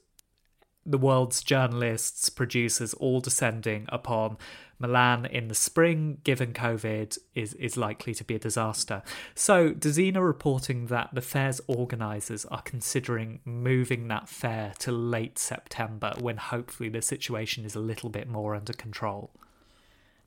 The 0.87 0.99
world's 0.99 1.43
journalists, 1.43 2.29
producers, 2.29 2.95
all 2.95 3.21
descending 3.21 3.87
upon 3.89 4.37
Milan 4.79 5.25
in 5.27 5.49
the 5.49 5.55
spring, 5.55 6.19
given 6.25 6.53
COVID, 6.53 7.19
is, 7.35 7.55
is 7.55 7.77
likely 7.77 8.15
to 8.15 8.25
be 8.25 8.35
a 8.35 8.39
disaster. 8.39 9.03
So, 9.35 9.73
Dezeen 9.73 10.21
reporting 10.21 10.87
that 10.87 11.11
the 11.13 11.21
fair's 11.21 11.61
organisers 11.67 12.45
are 12.47 12.63
considering 12.63 13.41
moving 13.45 14.09
that 14.09 14.29
fair 14.29 14.75
to 14.81 14.93
late 14.93 15.39
September 15.39 16.15
when 16.19 16.37
hopefully 16.37 16.89
the 16.89 17.03
situation 17.03 17.65
is 17.65 17.75
a 17.75 17.81
little 17.81 18.11
bit 18.11 18.29
more 18.29 18.55
under 18.55 18.73
control. 18.73 19.31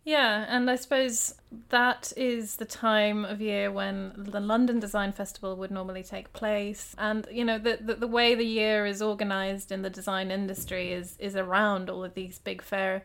Yeah, 0.08 0.46
and 0.48 0.70
I 0.70 0.78
suppose 0.78 1.36
that 1.68 2.14
is 2.16 2.56
the 2.56 2.64
time 2.64 3.26
of 3.26 3.42
year 3.42 3.70
when 3.70 4.14
the 4.16 4.40
London 4.40 4.80
Design 4.80 5.12
Festival 5.12 5.58
would 5.58 5.70
normally 5.70 6.02
take 6.02 6.32
place. 6.32 6.96
And, 6.98 7.28
you 7.30 7.44
know, 7.44 7.60
the, 7.60 7.78
the, 7.82 7.96
the 7.96 8.08
way 8.08 8.34
the 8.34 8.46
year 8.46 8.86
is 8.86 9.02
organised 9.02 9.70
in 9.70 9.82
the 9.82 9.90
design 9.90 10.32
industry 10.32 10.94
is, 10.94 11.18
is 11.20 11.36
around 11.36 11.90
all 11.90 12.06
of 12.06 12.14
these 12.14 12.40
big 12.40 12.62
fair 12.62 13.04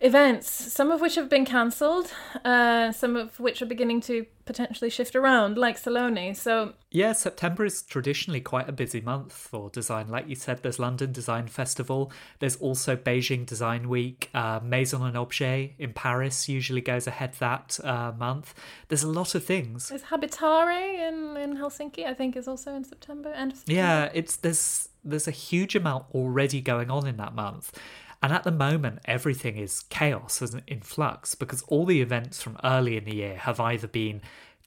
events, 0.00 0.48
some 0.48 0.90
of 0.90 1.00
which 1.00 1.16
have 1.16 1.28
been 1.28 1.44
cancelled, 1.44 2.12
uh, 2.44 2.92
some 2.92 3.16
of 3.16 3.40
which 3.40 3.60
are 3.60 3.66
beginning 3.66 4.00
to 4.02 4.26
potentially 4.44 4.88
shift 4.88 5.14
around, 5.14 5.58
like 5.58 5.76
Salone. 5.76 6.34
So 6.34 6.72
yeah, 6.90 7.12
September 7.12 7.64
is 7.64 7.82
traditionally 7.82 8.40
quite 8.40 8.68
a 8.68 8.72
busy 8.72 9.00
month 9.00 9.32
for 9.32 9.70
design. 9.70 10.08
Like 10.08 10.28
you 10.28 10.36
said, 10.36 10.62
there's 10.62 10.78
London 10.78 11.12
Design 11.12 11.48
Festival. 11.48 12.12
There's 12.38 12.56
also 12.56 12.96
Beijing 12.96 13.44
Design 13.44 13.88
Week. 13.88 14.30
Uh, 14.32 14.60
Maison 14.62 15.02
and 15.02 15.16
Objet 15.16 15.72
in 15.78 15.92
Paris 15.92 16.48
usually 16.48 16.80
goes 16.80 17.06
ahead 17.06 17.34
that 17.40 17.78
uh, 17.84 18.12
month. 18.16 18.54
There's 18.88 19.02
a 19.02 19.10
lot 19.10 19.34
of 19.34 19.44
things. 19.44 19.88
There's 19.88 20.04
Habitare 20.04 21.08
in, 21.08 21.36
in 21.36 21.58
Helsinki. 21.58 22.06
I 22.06 22.14
think 22.14 22.36
is 22.36 22.48
also 22.48 22.74
in 22.74 22.84
September. 22.84 23.30
End 23.32 23.56
September. 23.56 23.80
Yeah, 23.80 24.10
it's 24.14 24.36
there's 24.36 24.88
there's 25.04 25.28
a 25.28 25.32
huge 25.32 25.74
amount 25.74 26.06
already 26.14 26.60
going 26.60 26.90
on 26.90 27.06
in 27.06 27.16
that 27.16 27.34
month. 27.34 27.78
And 28.22 28.32
at 28.32 28.44
the 28.44 28.50
moment, 28.50 28.98
everything 29.04 29.56
is 29.56 29.84
chaos 29.90 30.40
and 30.40 30.62
in 30.66 30.80
flux 30.80 31.34
because 31.34 31.62
all 31.62 31.86
the 31.86 32.00
events 32.00 32.42
from 32.42 32.58
early 32.64 32.96
in 32.96 33.04
the 33.04 33.14
year 33.14 33.36
have 33.36 33.60
either 33.60 33.86
been 33.86 34.20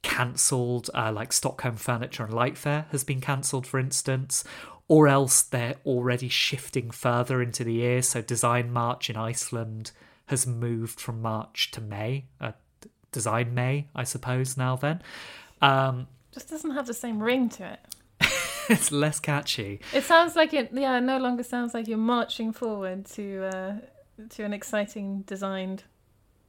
cancelled, 0.03 0.89
uh, 0.93 1.11
like 1.11 1.33
Stockholm 1.33 1.75
Furniture 1.75 2.23
and 2.23 2.33
Light 2.33 2.57
Fair 2.57 2.85
has 2.91 3.03
been 3.03 3.21
cancelled, 3.21 3.67
for 3.67 3.79
instance, 3.79 4.43
or 4.87 5.07
else 5.07 5.41
they're 5.41 5.75
already 5.85 6.29
shifting 6.29 6.91
further 6.91 7.41
into 7.41 7.63
the 7.63 7.73
year. 7.73 8.01
So, 8.01 8.21
Design 8.21 8.71
March 8.71 9.09
in 9.09 9.17
Iceland 9.17 9.91
has 10.27 10.47
moved 10.47 10.99
from 10.99 11.21
March 11.21 11.71
to 11.71 11.81
May, 11.81 12.25
uh, 12.39 12.53
Design 13.11 13.53
May, 13.53 13.87
I 13.93 14.03
suppose, 14.03 14.57
now 14.57 14.75
then. 14.77 15.01
Um, 15.61 16.07
Just 16.33 16.49
doesn't 16.49 16.71
have 16.71 16.87
the 16.87 16.93
same 16.93 17.21
ring 17.21 17.49
to 17.49 17.73
it. 17.73 17.79
it's 18.69 18.91
less 18.91 19.19
catchy. 19.19 19.81
It 19.93 20.03
sounds 20.03 20.35
like 20.35 20.53
it. 20.53 20.71
Yeah, 20.73 20.99
no 20.99 21.17
longer 21.17 21.43
sounds 21.43 21.73
like 21.73 21.87
you're 21.87 21.97
marching 21.97 22.53
forward 22.53 23.05
to 23.07 23.43
uh, 23.45 23.73
to 24.29 24.43
an 24.43 24.53
exciting 24.53 25.21
designed 25.21 25.83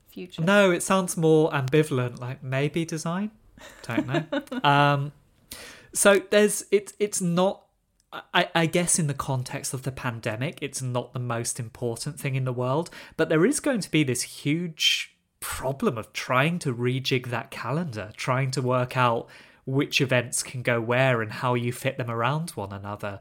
future. 0.09 0.43
No, 0.43 0.71
it 0.71 0.83
sounds 0.83 1.17
more 1.17 1.51
ambivalent, 1.51 2.21
like 2.21 2.43
maybe 2.43 2.85
design. 2.85 3.31
Don't 3.87 4.07
know. 4.07 4.25
um, 4.69 5.13
so 5.93 6.23
there's 6.31 6.65
it's 6.71 6.93
it's 6.99 7.21
not. 7.21 7.65
I, 8.35 8.51
I 8.55 8.67
guess 8.67 8.99
in 8.99 9.07
the 9.07 9.15
context 9.15 9.73
of 9.73 9.85
the 9.85 9.93
pandemic, 9.93 10.59
it's 10.61 10.83
not 10.83 11.15
the 11.15 11.19
most 11.19 11.59
important 11.59 12.21
thing 12.21 12.35
in 12.35 12.45
the 12.45 12.53
world, 12.53 12.91
but 13.17 13.31
there 13.31 13.47
is 13.47 13.59
going 13.59 13.81
to 13.81 13.91
be 13.91 14.05
this 14.05 14.21
huge 14.21 15.17
problem 15.41 15.97
of 15.97 16.13
trying 16.13 16.59
to 16.61 16.75
rejig 16.75 17.29
that 17.29 17.51
calendar, 17.51 18.13
trying 18.15 18.51
to 18.51 18.61
work 18.61 18.99
out 18.99 19.29
which 19.65 20.01
events 20.01 20.43
can 20.43 20.63
go 20.63 20.81
where 20.81 21.23
and 21.23 21.33
how 21.33 21.55
you 21.55 21.73
fit 21.73 21.99
them 21.99 22.11
around 22.11 22.51
one 22.51 22.73
another. 22.73 23.21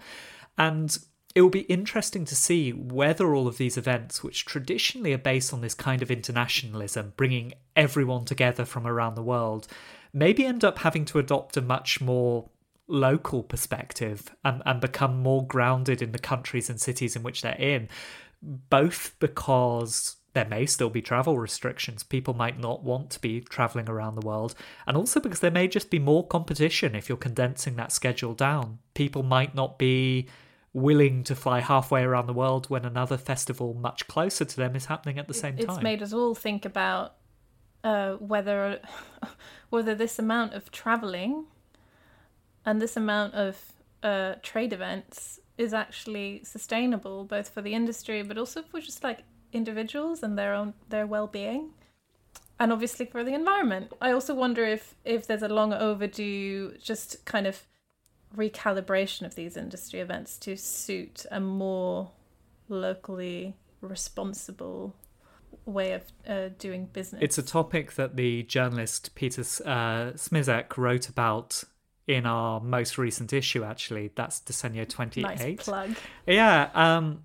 And 0.58 0.97
it 1.34 1.41
will 1.41 1.49
be 1.49 1.62
interesting 1.62 2.25
to 2.25 2.36
see 2.36 2.71
whether 2.71 3.34
all 3.34 3.47
of 3.47 3.58
these 3.58 3.77
events, 3.77 4.23
which 4.23 4.45
traditionally 4.45 5.13
are 5.13 5.17
based 5.17 5.54
on 5.54 5.62
this 5.62 5.73
kind 5.73 6.01
of 6.01 6.12
internationalism, 6.12 7.13
bringing 7.15 7.54
everyone 7.75 8.25
together 8.25 8.65
from 8.65 8.86
around 8.86 9.15
the 9.15 9.23
world, 9.23 9.67
maybe 10.13 10.45
end 10.45 10.63
up 10.63 10.80
having 10.80 11.06
to 11.06 11.19
adopt 11.19 11.56
a 11.56 11.62
much 11.62 12.01
more 12.01 12.49
local 12.88 13.43
perspective 13.43 14.36
and, 14.43 14.62
and 14.65 14.82
become 14.82 15.21
more 15.21 15.45
grounded 15.45 16.01
in 16.01 16.12
the 16.12 16.19
countries 16.19 16.69
and 16.69 16.82
cities 16.82 17.15
in 17.15 17.23
which 17.23 17.41
they're 17.41 17.54
in, 17.54 17.88
both 18.41 19.15
because 19.19 20.17
there 20.33 20.45
may 20.45 20.65
still 20.65 20.89
be 20.89 21.01
travel 21.01 21.37
restrictions. 21.37 22.03
People 22.03 22.33
might 22.33 22.57
not 22.59 22.83
want 22.83 23.09
to 23.11 23.19
be 23.19 23.41
traveling 23.41 23.89
around 23.89 24.15
the 24.15 24.25
world. 24.25 24.55
And 24.87 24.95
also 24.95 25.19
because 25.19 25.41
there 25.41 25.51
may 25.51 25.67
just 25.67 25.89
be 25.89 25.99
more 25.99 26.25
competition 26.25 26.95
if 26.95 27.09
you're 27.09 27.17
condensing 27.17 27.75
that 27.75 27.91
schedule 27.91 28.33
down. 28.33 28.79
People 28.93 29.23
might 29.23 29.53
not 29.53 29.77
be 29.77 30.27
willing 30.73 31.23
to 31.25 31.35
fly 31.35 31.59
halfway 31.59 32.01
around 32.01 32.27
the 32.27 32.33
world 32.33 32.69
when 32.69 32.85
another 32.85 33.17
festival 33.17 33.73
much 33.73 34.07
closer 34.07 34.45
to 34.45 34.55
them 34.55 34.75
is 34.75 34.85
happening 34.85 35.19
at 35.19 35.27
the 35.27 35.33
same 35.33 35.55
it's 35.55 35.65
time. 35.65 35.75
It's 35.75 35.83
made 35.83 36.01
us 36.01 36.13
all 36.13 36.33
think 36.33 36.63
about 36.63 37.15
uh, 37.83 38.13
whether 38.13 38.79
whether 39.69 39.95
this 39.95 40.17
amount 40.17 40.53
of 40.53 40.71
traveling 40.71 41.45
and 42.65 42.81
this 42.81 42.95
amount 42.95 43.33
of 43.33 43.73
uh, 44.03 44.35
trade 44.41 44.71
events 44.71 45.39
is 45.57 45.73
actually 45.73 46.41
sustainable 46.43 47.25
both 47.25 47.49
for 47.49 47.61
the 47.61 47.73
industry 47.73 48.23
but 48.23 48.37
also 48.37 48.61
for 48.61 48.79
just 48.79 49.03
like 49.03 49.23
individuals 49.53 50.23
and 50.23 50.37
their 50.37 50.53
own 50.53 50.73
their 50.89 51.05
well-being 51.05 51.71
and 52.59 52.71
obviously 52.71 53.05
for 53.05 53.23
the 53.23 53.33
environment 53.33 53.91
i 54.01 54.11
also 54.11 54.33
wonder 54.33 54.65
if 54.65 54.95
if 55.05 55.27
there's 55.27 55.43
a 55.43 55.49
long 55.49 55.73
overdue 55.73 56.73
just 56.81 57.23
kind 57.25 57.47
of 57.47 57.65
recalibration 58.35 59.25
of 59.25 59.35
these 59.35 59.57
industry 59.57 59.99
events 59.99 60.37
to 60.37 60.55
suit 60.55 61.25
a 61.31 61.39
more 61.39 62.11
locally 62.69 63.55
responsible 63.81 64.95
way 65.65 65.93
of 65.93 66.03
uh, 66.27 66.49
doing 66.57 66.85
business. 66.85 67.21
It's 67.21 67.37
a 67.37 67.43
topic 67.43 67.93
that 67.93 68.15
the 68.15 68.43
journalist 68.43 69.13
Peter 69.15 69.41
uh, 69.41 70.13
Smisek 70.13 70.77
wrote 70.77 71.09
about 71.09 71.63
in 72.07 72.25
our 72.25 72.59
most 72.59 72.97
recent 72.97 73.33
issue. 73.33 73.63
Actually, 73.63 74.11
that's 74.15 74.39
twenty 74.39 75.21
eight. 75.21 75.39
Nice 75.39 75.65
plug. 75.65 75.95
Yeah. 76.25 76.69
Um, 76.73 77.23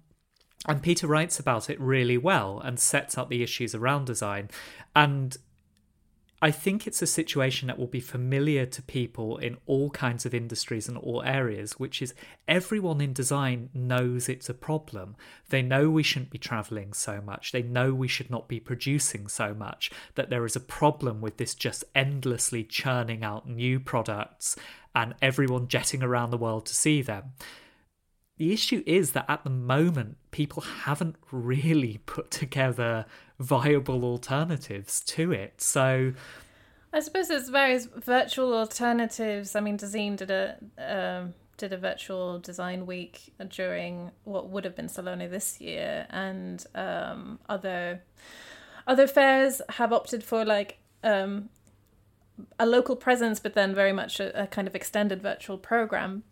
and 0.67 0.83
Peter 0.83 1.07
writes 1.07 1.39
about 1.39 1.69
it 1.71 1.81
really 1.81 2.19
well 2.19 2.61
and 2.65 2.81
sets 2.81 3.17
up 3.19 3.29
the 3.29 3.43
issues 3.43 3.75
around 3.75 4.07
design. 4.07 4.49
And 4.95 5.37
I 6.43 6.51
think 6.51 6.87
it's 6.87 7.01
a 7.01 7.07
situation 7.07 7.69
that 7.69 7.79
will 7.79 7.87
be 7.87 8.01
familiar 8.01 8.67
to 8.67 8.83
people 8.83 9.39
in 9.39 9.57
all 9.65 9.89
kinds 9.91 10.27
of 10.27 10.35
industries 10.35 10.87
and 10.87 10.99
all 10.99 11.23
areas, 11.23 11.79
which 11.79 12.03
is 12.03 12.15
everyone 12.47 13.01
in 13.01 13.15
design 13.15 13.71
knows 13.73 14.29
it's 14.29 14.51
a 14.51 14.55
problem. 14.55 15.17
They 15.49 15.63
know 15.63 15.89
we 15.89 16.03
shouldn't 16.03 16.31
be 16.31 16.39
traveling 16.39 16.93
so 16.93 17.23
much. 17.23 17.53
They 17.53 17.63
know 17.63 17.95
we 17.95 18.09
should 18.09 18.31
not 18.31 18.49
be 18.49 18.61
producing 18.61 19.29
so 19.29 19.55
much, 19.55 19.91
that 20.15 20.29
there 20.29 20.45
is 20.45 20.57
a 20.57 20.61
problem 20.61 21.23
with 21.23 21.39
this 21.39 21.55
just 21.55 21.85
endlessly 21.95 22.65
churning 22.65 23.25
out 23.25 23.49
new 23.49 23.81
products 23.81 24.57
and 24.95 25.15
everyone 25.23 25.69
jetting 25.69 26.03
around 26.03 26.31
the 26.31 26.39
world 26.39 26.67
to 26.67 26.75
see 26.75 27.01
them 27.01 27.33
the 28.39 28.53
issue 28.53 28.83
is 28.87 29.13
that 29.13 29.25
at 29.29 29.45
the 29.45 29.51
moment, 29.51 30.19
people 30.31 30.63
haven't 30.63 31.17
really 31.31 32.01
put 32.07 32.31
together 32.31 33.07
viable 33.39 34.05
alternatives 34.05 35.01
to 35.01 35.33
it. 35.33 35.61
So. 35.61 36.13
I 36.93 37.01
suppose 37.01 37.29
there's 37.29 37.49
various 37.49 37.87
virtual 37.87 38.55
alternatives. 38.55 39.57
I 39.57 39.61
mean, 39.61 39.79
Dezeen 39.79 40.17
did 40.17 40.31
a 40.31 40.57
um, 40.79 41.35
did 41.57 41.73
a 41.73 41.79
virtual 41.79 42.39
design 42.39 42.87
week 42.87 43.33
during 43.49 44.11
what 44.25 44.49
would 44.51 44.65
have 44.65 44.77
been 44.77 44.89
Salone 44.89 45.31
this 45.31 45.61
year, 45.61 46.07
and 46.11 46.65
um, 46.75 47.39
other 47.49 48.03
other 48.87 49.07
fairs 49.07 49.61
have 49.71 49.93
opted 49.93 50.23
for 50.23 50.45
like 50.45 50.79
um, 51.03 51.49
a 52.59 52.67
local 52.67 52.97
presence, 52.97 53.41
but 53.41 53.55
then 53.55 53.75
very 53.75 53.93
much 53.93 54.21
a, 54.21 54.43
a 54.43 54.47
kind 54.47 54.69
of 54.69 54.75
extended 54.75 55.23
virtual 55.23 55.59
program. 55.59 56.23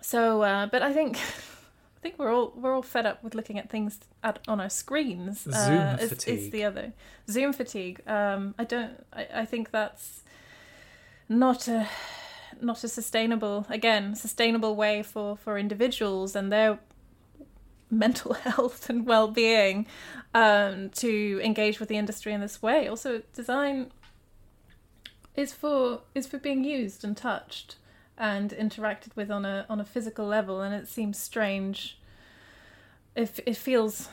So, 0.00 0.42
uh, 0.42 0.66
but 0.66 0.82
I 0.82 0.92
think 0.92 1.16
I 2.00 2.00
think 2.02 2.18
we're 2.18 2.32
all 2.32 2.52
we're 2.56 2.74
all 2.74 2.82
fed 2.82 3.06
up 3.06 3.22
with 3.22 3.34
looking 3.34 3.58
at 3.58 3.68
things 3.68 4.00
at, 4.22 4.38
on 4.48 4.60
our 4.60 4.70
screens. 4.70 5.42
Zoom 5.42 5.52
uh, 5.52 5.96
is, 6.00 6.08
fatigue. 6.10 6.38
is 6.38 6.50
the 6.50 6.64
other 6.64 6.92
Zoom 7.28 7.52
fatigue. 7.52 8.00
Um, 8.06 8.54
I 8.58 8.64
don't. 8.64 9.04
I, 9.12 9.26
I 9.34 9.44
think 9.44 9.70
that's 9.70 10.22
not 11.28 11.68
a 11.68 11.88
not 12.60 12.82
a 12.84 12.88
sustainable 12.88 13.66
again 13.68 14.14
sustainable 14.14 14.74
way 14.76 15.02
for 15.02 15.36
for 15.36 15.58
individuals 15.58 16.34
and 16.34 16.50
their 16.50 16.78
mental 17.90 18.34
health 18.46 18.88
and 18.88 19.06
well-being 19.06 19.86
um, 20.34 20.90
to 20.90 21.40
engage 21.42 21.80
with 21.80 21.88
the 21.88 21.96
industry 21.96 22.32
in 22.32 22.40
this 22.40 22.62
way. 22.62 22.88
Also, 22.88 23.22
design 23.34 23.90
is 25.36 25.52
for 25.52 26.00
is 26.14 26.26
for 26.26 26.38
being 26.38 26.64
used 26.64 27.04
and 27.04 27.16
touched 27.16 27.76
and 28.20 28.50
interacted 28.50 29.16
with 29.16 29.30
on 29.30 29.44
a 29.44 29.66
on 29.68 29.80
a 29.80 29.84
physical 29.84 30.26
level 30.26 30.60
and 30.60 30.74
it 30.74 30.86
seems 30.86 31.18
strange 31.18 31.98
if 33.16 33.40
it 33.46 33.56
feels 33.56 34.08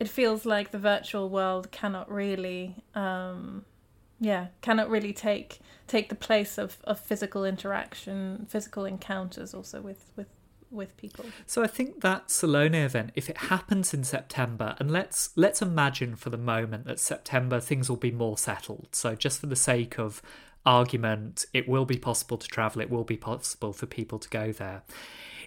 it 0.00 0.08
feels 0.08 0.44
like 0.46 0.70
the 0.70 0.78
virtual 0.78 1.28
world 1.28 1.70
cannot 1.70 2.10
really 2.10 2.74
um 2.94 3.64
yeah 4.18 4.46
cannot 4.62 4.88
really 4.88 5.12
take 5.12 5.60
take 5.86 6.08
the 6.08 6.14
place 6.14 6.56
of 6.56 6.78
of 6.84 6.98
physical 6.98 7.44
interaction 7.44 8.46
physical 8.48 8.86
encounters 8.86 9.52
also 9.52 9.80
with 9.80 10.10
with 10.16 10.26
with 10.70 10.96
people 10.96 11.24
So 11.46 11.62
I 11.62 11.68
think 11.68 12.00
that 12.00 12.32
Salone 12.32 12.74
event, 12.74 13.12
if 13.14 13.30
it 13.30 13.36
happens 13.36 13.94
in 13.94 14.02
September, 14.02 14.74
and 14.80 14.90
let's 14.90 15.30
let's 15.36 15.62
imagine 15.62 16.16
for 16.16 16.30
the 16.30 16.36
moment 16.36 16.84
that 16.86 16.98
September 16.98 17.60
things 17.60 17.88
will 17.88 17.96
be 17.96 18.10
more 18.10 18.36
settled. 18.36 18.88
So 18.90 19.14
just 19.14 19.38
for 19.38 19.46
the 19.46 19.54
sake 19.54 20.00
of 20.00 20.20
argument, 20.66 21.44
it 21.52 21.68
will 21.68 21.84
be 21.84 21.98
possible 21.98 22.36
to 22.38 22.46
travel. 22.46 22.82
It 22.82 22.90
will 22.90 23.04
be 23.04 23.16
possible 23.16 23.72
for 23.72 23.86
people 23.86 24.18
to 24.18 24.28
go 24.28 24.52
there. 24.52 24.82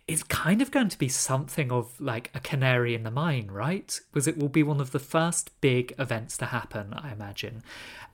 It's 0.08 0.24
kind 0.24 0.62
of 0.62 0.72
going 0.72 0.90
to 0.90 0.98
be 0.98 1.10
something 1.10 1.72
of 1.72 2.00
like 2.00 2.32
a 2.34 2.40
canary 2.40 2.96
in 2.96 3.04
the 3.04 3.12
mine, 3.12 3.50
right? 3.52 4.00
Because 4.12 4.28
it 4.28 4.38
will 4.38 4.50
be 4.50 4.64
one 4.64 4.80
of 4.80 4.92
the 4.92 5.00
first 5.00 5.60
big 5.60 5.94
events 6.00 6.38
to 6.38 6.46
happen, 6.46 6.94
I 6.94 7.12
imagine. 7.12 7.62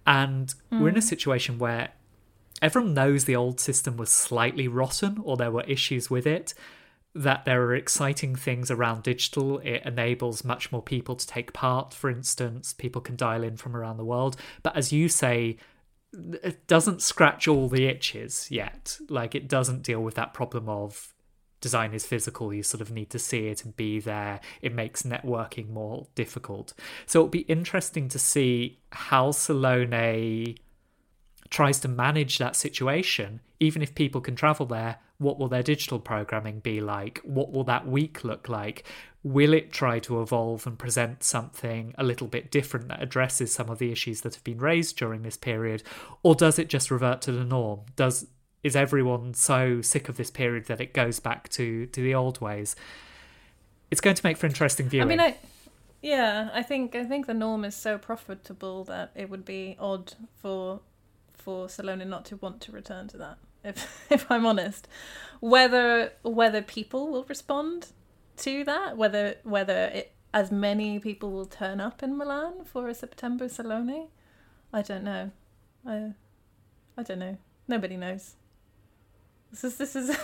And 0.07 0.53
we're 0.71 0.89
in 0.89 0.97
a 0.97 0.99
hmm. 0.99 1.05
situation 1.05 1.59
where 1.59 1.91
everyone 2.63 2.93
knows 2.93 3.25
the 3.25 3.35
old 3.35 3.59
system 3.59 3.97
was 3.97 4.09
slightly 4.09 4.67
rotten 4.67 5.19
or 5.23 5.37
there 5.37 5.51
were 5.51 5.63
issues 5.63 6.09
with 6.09 6.25
it 6.25 6.53
that 7.15 7.45
there 7.45 7.61
are 7.61 7.75
exciting 7.75 8.35
things 8.35 8.71
around 8.71 9.03
digital 9.03 9.59
it 9.59 9.83
enables 9.85 10.43
much 10.43 10.71
more 10.71 10.81
people 10.81 11.15
to 11.15 11.27
take 11.27 11.53
part 11.53 11.93
for 11.93 12.09
instance 12.09 12.73
people 12.73 13.01
can 13.01 13.15
dial 13.15 13.43
in 13.43 13.55
from 13.55 13.75
around 13.75 13.97
the 13.97 14.05
world 14.05 14.35
but 14.63 14.75
as 14.75 14.91
you 14.91 15.07
say 15.07 15.55
it 16.13 16.67
doesn't 16.67 17.01
scratch 17.01 17.47
all 17.47 17.67
the 17.67 17.87
itches 17.87 18.47
yet. 18.51 18.97
Like 19.09 19.35
it 19.35 19.47
doesn't 19.47 19.83
deal 19.83 20.01
with 20.01 20.15
that 20.15 20.33
problem 20.33 20.69
of 20.69 21.13
design 21.59 21.93
is 21.93 22.05
physical 22.05 22.53
you 22.53 22.61
sort 22.61 22.81
of 22.81 22.91
need 22.91 23.09
to 23.09 23.17
see 23.17 23.47
it 23.47 23.63
and 23.63 23.75
be 23.77 23.99
there. 23.99 24.41
It 24.61 24.75
makes 24.75 25.03
networking 25.03 25.69
more 25.69 26.07
difficult. 26.13 26.73
So 27.05 27.19
it'll 27.19 27.29
be 27.29 27.39
interesting 27.39 28.09
to 28.09 28.19
see 28.19 28.79
how 28.91 29.31
salone 29.31 30.55
tries 31.49 31.79
to 31.79 31.87
manage 31.87 32.37
that 32.37 32.55
situation, 32.55 33.39
even 33.59 33.81
if 33.81 33.95
people 33.95 34.19
can 34.19 34.35
travel 34.35 34.65
there, 34.65 34.97
what 35.17 35.39
will 35.39 35.47
their 35.47 35.63
digital 35.63 35.99
programming 35.99 36.59
be 36.59 36.81
like? 36.81 37.21
What 37.23 37.51
will 37.51 37.63
that 37.65 37.87
week 37.87 38.23
look 38.23 38.49
like? 38.49 38.83
Will 39.23 39.53
it 39.53 39.71
try 39.71 39.99
to 39.99 40.21
evolve 40.21 40.67
and 40.67 40.77
present 40.77 41.23
something 41.23 41.93
a 41.97 42.03
little 42.03 42.27
bit 42.27 42.51
different 42.51 42.89
that 42.89 43.01
addresses 43.01 43.53
some 43.53 43.69
of 43.69 43.79
the 43.79 43.91
issues 43.91 44.21
that 44.21 44.35
have 44.35 44.43
been 44.43 44.57
raised 44.57 44.97
during 44.97 45.21
this 45.21 45.37
period? 45.37 45.83
Or 46.23 46.35
does 46.35 46.59
it 46.59 46.67
just 46.67 46.91
revert 46.91 47.21
to 47.21 47.31
the 47.31 47.45
norm? 47.45 47.81
Does 47.95 48.27
is 48.63 48.75
everyone 48.75 49.33
so 49.33 49.81
sick 49.81 50.07
of 50.07 50.15
this 50.15 50.31
period 50.31 50.65
that 50.65 50.79
it 50.79 50.93
goes 50.93 51.19
back 51.19 51.49
to, 51.49 51.85
to 51.87 52.01
the 52.01 52.15
old 52.15 52.39
ways? 52.41 52.75
It's 53.91 54.01
going 54.01 54.15
to 54.15 54.25
make 54.25 54.37
for 54.37 54.47
interesting 54.47 54.89
viewing. 54.89 55.07
i 55.07 55.09
mean 55.09 55.19
i 55.19 55.37
yeah 56.01 56.49
i 56.51 56.63
think 56.63 56.95
i 56.95 57.03
think 57.03 57.27
the 57.27 57.33
norm 57.33 57.63
is 57.63 57.75
so 57.75 57.97
profitable 57.99 58.83
that 58.85 59.11
it 59.15 59.29
would 59.29 59.45
be 59.45 59.75
odd 59.79 60.13
for 60.41 60.81
for 61.33 61.69
Salone 61.69 62.09
not 62.09 62.25
to 62.25 62.37
want 62.37 62.59
to 62.61 62.71
return 62.71 63.07
to 63.09 63.17
that 63.17 63.37
if 63.63 64.05
if 64.11 64.29
i'm 64.31 64.45
honest 64.45 64.87
whether 65.39 66.13
whether 66.23 66.61
people 66.61 67.09
will 67.11 67.25
respond 67.25 67.87
to 68.37 68.63
that 68.63 68.97
whether 68.97 69.35
whether 69.43 69.85
it, 69.85 70.13
as 70.33 70.51
many 70.51 70.99
people 70.99 71.31
will 71.31 71.45
turn 71.45 71.79
up 71.79 72.01
in 72.01 72.17
milan 72.17 72.63
for 72.63 72.87
a 72.87 72.93
september 72.93 73.47
salone 73.47 74.07
i 74.71 74.81
don't 74.81 75.03
know. 75.03 75.29
I 75.85 76.13
i 76.97 77.03
don't 77.03 77.19
know. 77.19 77.37
Nobody 77.67 77.97
knows. 77.97 78.35
This 79.51 79.63
is 79.63 79.77
this 79.77 79.95
is 79.95 80.15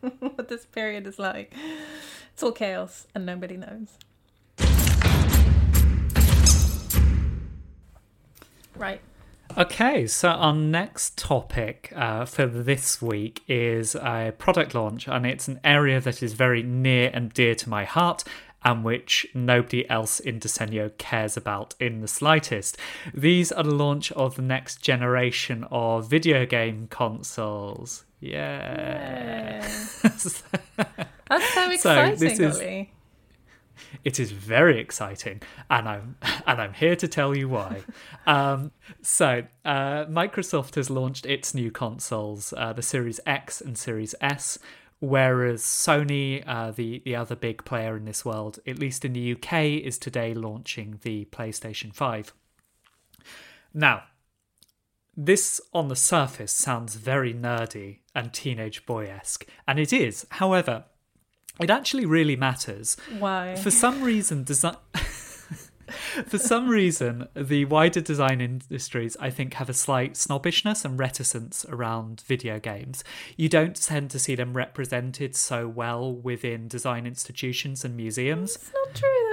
what 0.20 0.48
this 0.48 0.64
period 0.64 1.06
is 1.06 1.18
like. 1.18 1.54
It's 2.32 2.42
all 2.42 2.52
chaos 2.52 3.06
and 3.14 3.26
nobody 3.26 3.56
knows. 3.56 3.98
Right 8.74 9.02
Okay, 9.58 10.06
so 10.06 10.28
our 10.30 10.54
next 10.54 11.18
topic 11.18 11.92
uh, 11.94 12.24
for 12.24 12.46
this 12.46 13.02
week 13.02 13.42
is 13.48 13.94
a 13.94 14.32
product 14.38 14.74
launch, 14.74 15.06
and 15.08 15.26
it's 15.26 15.46
an 15.46 15.60
area 15.62 16.00
that 16.00 16.22
is 16.22 16.32
very 16.32 16.62
near 16.62 17.10
and 17.12 17.32
dear 17.34 17.54
to 17.56 17.68
my 17.68 17.84
heart 17.84 18.24
and 18.64 18.84
which 18.84 19.26
nobody 19.34 19.88
else 19.90 20.20
in 20.20 20.38
Disegno 20.38 20.96
cares 20.96 21.36
about 21.36 21.74
in 21.80 22.00
the 22.00 22.08
slightest. 22.08 22.78
These 23.12 23.50
are 23.52 23.64
the 23.64 23.74
launch 23.74 24.10
of 24.12 24.36
the 24.36 24.42
next 24.42 24.80
generation 24.80 25.66
of 25.70 26.08
video 26.08 26.46
game 26.46 26.86
consoles. 26.88 28.04
Yeah. 28.20 29.60
That's 30.02 30.32
so 31.54 31.70
exciting, 31.70 32.16
So, 32.18 32.24
this 32.24 32.38
is- 32.38 32.58
Oli. 32.60 32.92
It 34.04 34.18
is 34.18 34.32
very 34.32 34.78
exciting, 34.78 35.42
and 35.70 35.88
I'm 35.88 36.16
and 36.46 36.60
I'm 36.60 36.74
here 36.74 36.96
to 36.96 37.08
tell 37.08 37.36
you 37.36 37.48
why. 37.48 37.82
um, 38.26 38.72
so, 39.02 39.44
uh, 39.64 40.04
Microsoft 40.06 40.74
has 40.76 40.90
launched 40.90 41.26
its 41.26 41.54
new 41.54 41.70
consoles, 41.70 42.52
uh, 42.56 42.72
the 42.72 42.82
Series 42.82 43.20
X 43.26 43.60
and 43.60 43.76
Series 43.76 44.14
S, 44.20 44.58
whereas 45.00 45.62
Sony, 45.62 46.42
uh, 46.46 46.70
the 46.70 47.02
the 47.04 47.16
other 47.16 47.36
big 47.36 47.64
player 47.64 47.96
in 47.96 48.04
this 48.04 48.24
world, 48.24 48.58
at 48.66 48.78
least 48.78 49.04
in 49.04 49.12
the 49.12 49.32
UK, 49.32 49.84
is 49.84 49.98
today 49.98 50.34
launching 50.34 50.98
the 51.02 51.26
PlayStation 51.26 51.94
Five. 51.94 52.32
Now, 53.74 54.04
this 55.16 55.60
on 55.74 55.88
the 55.88 55.96
surface 55.96 56.52
sounds 56.52 56.94
very 56.94 57.34
nerdy 57.34 57.98
and 58.14 58.32
teenage 58.32 58.86
boy 58.86 59.06
esque, 59.06 59.46
and 59.68 59.78
it 59.78 59.92
is. 59.92 60.26
However, 60.30 60.84
it 61.60 61.70
actually 61.70 62.06
really 62.06 62.36
matters 62.36 62.96
Why? 63.18 63.56
for 63.56 63.70
some 63.70 64.02
reason 64.02 64.44
design 64.44 64.76
for 66.26 66.38
some 66.38 66.68
reason 66.68 67.28
the 67.36 67.66
wider 67.66 68.00
design 68.00 68.40
industries 68.40 69.16
i 69.20 69.28
think 69.28 69.54
have 69.54 69.68
a 69.68 69.74
slight 69.74 70.16
snobbishness 70.16 70.84
and 70.84 70.98
reticence 70.98 71.66
around 71.68 72.22
video 72.26 72.58
games 72.58 73.04
you 73.36 73.48
don't 73.48 73.76
tend 73.76 74.10
to 74.10 74.18
see 74.18 74.34
them 74.34 74.54
represented 74.54 75.36
so 75.36 75.68
well 75.68 76.12
within 76.12 76.68
design 76.68 77.06
institutions 77.06 77.84
and 77.84 77.96
museums 77.96 78.56
It's 78.56 78.72
not 78.72 78.94
true. 78.94 79.31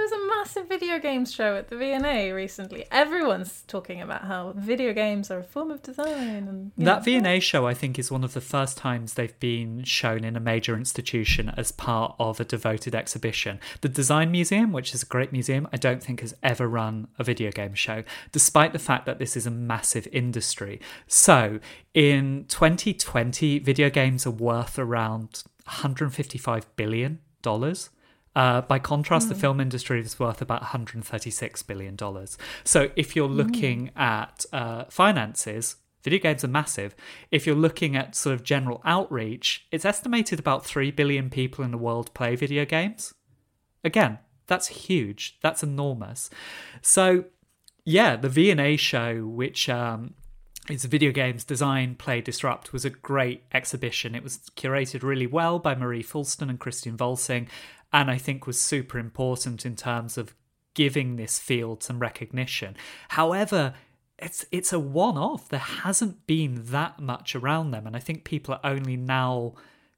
There 0.52 0.64
was 0.64 0.68
a 0.68 0.74
massive 0.74 0.80
video 0.80 0.98
games 0.98 1.32
show 1.32 1.56
at 1.56 1.68
the 1.68 1.76
V&A 1.76 2.32
recently. 2.32 2.84
Everyone's 2.90 3.62
talking 3.68 4.00
about 4.00 4.22
how 4.22 4.52
video 4.56 4.92
games 4.92 5.30
are 5.30 5.38
a 5.38 5.44
form 5.44 5.70
of 5.70 5.82
design. 5.82 6.48
And 6.48 6.72
that 6.76 7.06
know, 7.06 7.20
V&A 7.20 7.40
show, 7.40 7.66
I 7.66 7.74
think, 7.74 7.98
is 7.98 8.10
one 8.10 8.24
of 8.24 8.32
the 8.32 8.40
first 8.40 8.76
times 8.76 9.14
they've 9.14 9.38
been 9.38 9.84
shown 9.84 10.24
in 10.24 10.36
a 10.36 10.40
major 10.40 10.74
institution 10.76 11.52
as 11.56 11.70
part 11.70 12.16
of 12.18 12.40
a 12.40 12.44
devoted 12.44 12.94
exhibition. 12.96 13.60
The 13.80 13.88
Design 13.88 14.32
Museum, 14.32 14.72
which 14.72 14.92
is 14.92 15.02
a 15.04 15.06
great 15.06 15.30
museum, 15.30 15.68
I 15.72 15.76
don't 15.76 16.02
think 16.02 16.20
has 16.20 16.34
ever 16.42 16.66
run 16.66 17.06
a 17.18 17.22
video 17.22 17.52
game 17.52 17.74
show, 17.74 18.02
despite 18.32 18.72
the 18.72 18.78
fact 18.80 19.06
that 19.06 19.18
this 19.18 19.36
is 19.36 19.46
a 19.46 19.52
massive 19.52 20.08
industry. 20.10 20.80
So, 21.06 21.60
in 21.94 22.46
2020, 22.48 23.60
video 23.60 23.88
games 23.88 24.26
are 24.26 24.30
worth 24.30 24.78
around 24.78 25.44
155 25.64 26.76
billion 26.76 27.20
dollars. 27.42 27.90
Uh, 28.36 28.60
by 28.60 28.78
contrast, 28.78 29.28
the 29.28 29.34
film 29.34 29.60
industry 29.60 30.00
is 30.00 30.18
worth 30.18 30.40
about 30.40 30.60
136 30.62 31.62
billion 31.64 31.96
dollars. 31.96 32.38
So, 32.64 32.90
if 32.94 33.16
you're 33.16 33.28
looking 33.28 33.90
at 33.96 34.44
uh, 34.52 34.84
finances, 34.88 35.76
video 36.02 36.20
games 36.20 36.44
are 36.44 36.48
massive. 36.48 36.94
If 37.30 37.46
you're 37.46 37.56
looking 37.56 37.96
at 37.96 38.14
sort 38.14 38.34
of 38.34 38.44
general 38.44 38.80
outreach, 38.84 39.66
it's 39.72 39.84
estimated 39.84 40.38
about 40.38 40.64
3 40.64 40.90
billion 40.92 41.28
people 41.28 41.64
in 41.64 41.72
the 41.72 41.78
world 41.78 42.14
play 42.14 42.36
video 42.36 42.64
games. 42.64 43.14
Again, 43.82 44.18
that's 44.46 44.68
huge. 44.68 45.38
That's 45.42 45.62
enormous. 45.62 46.30
So, 46.82 47.24
yeah, 47.84 48.16
the 48.16 48.28
V&A 48.28 48.76
show, 48.76 49.26
which 49.26 49.68
um, 49.68 50.14
is 50.68 50.84
video 50.84 51.12
games 51.12 51.44
design, 51.44 51.94
play, 51.94 52.20
disrupt, 52.20 52.72
was 52.72 52.84
a 52.84 52.90
great 52.90 53.44
exhibition. 53.52 54.14
It 54.14 54.22
was 54.22 54.38
curated 54.56 55.02
really 55.02 55.26
well 55.26 55.58
by 55.58 55.74
Marie 55.74 56.02
Foulston 56.02 56.50
and 56.50 56.58
Kristian 56.58 56.96
Volsing, 56.96 57.48
and 57.92 58.10
I 58.10 58.18
think 58.18 58.46
was 58.46 58.60
super 58.60 58.98
important 58.98 59.66
in 59.66 59.76
terms 59.76 60.16
of 60.16 60.34
giving 60.74 61.16
this 61.16 61.38
field 61.38 61.82
some 61.82 61.98
recognition. 61.98 62.76
However, 63.08 63.74
it's 64.18 64.44
it's 64.52 64.72
a 64.72 64.78
one-off. 64.78 65.48
There 65.48 65.58
hasn't 65.58 66.26
been 66.26 66.66
that 66.66 67.00
much 67.00 67.34
around 67.34 67.70
them, 67.70 67.86
and 67.86 67.96
I 67.96 68.00
think 68.00 68.24
people 68.24 68.54
are 68.54 68.60
only 68.64 68.96
now 68.96 69.54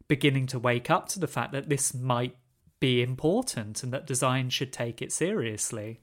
beginning 0.09 0.47
to 0.47 0.59
wake 0.59 0.91
up 0.91 1.09
to 1.09 1.19
the 1.19 1.27
fact 1.27 1.53
that 1.53 1.69
this 1.69 1.95
might 1.95 2.37
be 2.81 3.03
important 3.03 3.83
and 3.83 3.93
that 3.93 4.07
design 4.07 4.51
should 4.51 4.73
take 4.73 5.01
it 5.01 5.13
seriously. 5.13 6.01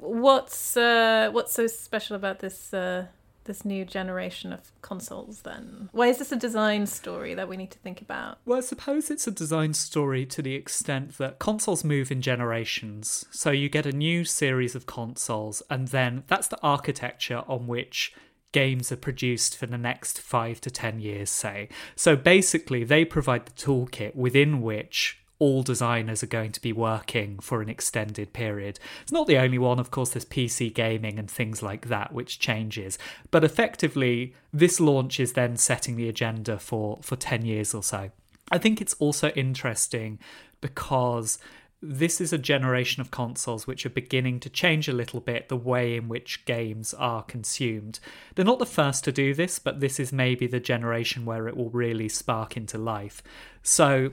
What's 0.00 0.76
uh, 0.76 1.30
what's 1.32 1.52
so 1.52 1.66
special 1.66 2.16
about 2.16 2.40
this 2.40 2.72
uh, 2.74 3.06
this 3.48 3.64
new 3.64 3.84
generation 3.84 4.52
of 4.52 4.70
consoles 4.80 5.42
then? 5.42 5.88
Why 5.90 6.06
is 6.06 6.18
this 6.18 6.30
a 6.30 6.36
design 6.36 6.86
story 6.86 7.34
that 7.34 7.48
we 7.48 7.56
need 7.56 7.72
to 7.72 7.78
think 7.78 8.00
about? 8.00 8.38
Well, 8.46 8.58
I 8.58 8.60
suppose 8.60 9.10
it's 9.10 9.26
a 9.26 9.32
design 9.32 9.74
story 9.74 10.24
to 10.26 10.40
the 10.40 10.54
extent 10.54 11.18
that 11.18 11.40
consoles 11.40 11.82
move 11.82 12.12
in 12.12 12.22
generations. 12.22 13.24
So 13.32 13.50
you 13.50 13.68
get 13.68 13.86
a 13.86 13.92
new 13.92 14.24
series 14.24 14.76
of 14.76 14.86
consoles, 14.86 15.60
and 15.68 15.88
then 15.88 16.22
that's 16.28 16.46
the 16.46 16.62
architecture 16.62 17.42
on 17.48 17.66
which 17.66 18.14
games 18.52 18.92
are 18.92 18.96
produced 18.96 19.56
for 19.56 19.66
the 19.66 19.76
next 19.76 20.20
five 20.20 20.60
to 20.60 20.70
ten 20.70 21.00
years, 21.00 21.30
say. 21.30 21.68
So 21.96 22.14
basically, 22.14 22.84
they 22.84 23.04
provide 23.04 23.46
the 23.46 23.52
toolkit 23.52 24.14
within 24.14 24.62
which 24.62 25.18
all 25.38 25.62
designers 25.62 26.22
are 26.22 26.28
going 26.28 26.52
to 26.52 26.60
be 26.60 26.72
working 26.72 27.38
for 27.38 27.62
an 27.62 27.68
extended 27.68 28.32
period. 28.32 28.80
It's 29.02 29.12
not 29.12 29.26
the 29.26 29.38
only 29.38 29.58
one, 29.58 29.78
of 29.78 29.90
course, 29.90 30.10
there's 30.10 30.24
PC 30.24 30.74
gaming 30.74 31.18
and 31.18 31.30
things 31.30 31.62
like 31.62 31.88
that, 31.88 32.12
which 32.12 32.38
changes. 32.38 32.98
But 33.30 33.44
effectively, 33.44 34.34
this 34.52 34.80
launch 34.80 35.20
is 35.20 35.34
then 35.34 35.56
setting 35.56 35.96
the 35.96 36.08
agenda 36.08 36.58
for, 36.58 36.98
for 37.02 37.16
10 37.16 37.44
years 37.44 37.72
or 37.72 37.82
so. 37.82 38.10
I 38.50 38.58
think 38.58 38.80
it's 38.80 38.94
also 38.94 39.28
interesting 39.30 40.18
because 40.60 41.38
this 41.80 42.20
is 42.20 42.32
a 42.32 42.38
generation 42.38 43.00
of 43.00 43.12
consoles 43.12 43.66
which 43.66 43.86
are 43.86 43.90
beginning 43.90 44.40
to 44.40 44.50
change 44.50 44.88
a 44.88 44.92
little 44.92 45.20
bit 45.20 45.48
the 45.48 45.56
way 45.56 45.94
in 45.94 46.08
which 46.08 46.44
games 46.44 46.92
are 46.94 47.22
consumed. 47.22 48.00
They're 48.34 48.44
not 48.44 48.58
the 48.58 48.66
first 48.66 49.04
to 49.04 49.12
do 49.12 49.32
this, 49.32 49.60
but 49.60 49.78
this 49.78 50.00
is 50.00 50.12
maybe 50.12 50.48
the 50.48 50.58
generation 50.58 51.24
where 51.24 51.46
it 51.46 51.56
will 51.56 51.70
really 51.70 52.08
spark 52.08 52.56
into 52.56 52.78
life. 52.78 53.22
So, 53.62 54.12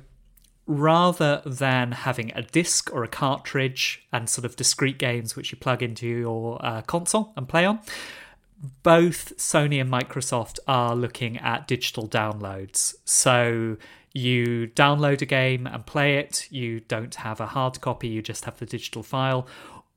rather 0.68 1.42
than 1.46 1.92
having 1.92 2.32
a 2.34 2.42
disc 2.42 2.92
or 2.94 3.04
a 3.04 3.08
cartridge 3.08 4.04
and 4.12 4.30
sort 4.30 4.46
of 4.46 4.56
discrete 4.56 4.98
games 4.98 5.36
which 5.36 5.52
you 5.52 5.58
plug 5.58 5.84
into 5.84 6.08
your 6.08 6.64
uh, 6.66 6.82
console 6.82 7.34
and 7.36 7.48
play 7.48 7.66
on, 7.66 7.80
both 8.84 9.38
Sony 9.38 9.80
and 9.80 9.92
Microsoft 9.92 10.60
are 10.68 10.96
looking 10.96 11.38
at 11.38 11.68
digital 11.68 12.08
downloads. 12.08 12.96
So 13.06 13.78
you 14.14 14.68
download 14.76 15.22
a 15.22 15.26
game 15.26 15.68
and 15.68 15.86
play 15.86 16.18
it, 16.18 16.48
you 16.50 16.80
don't 16.80 17.14
have 17.16 17.42
a 17.42 17.48
hard 17.48 17.82
copy, 17.82 18.08
you 18.08 18.22
just 18.22 18.46
have 18.46 18.58
the 18.60 18.66
digital 18.66 19.04
file, 19.04 19.46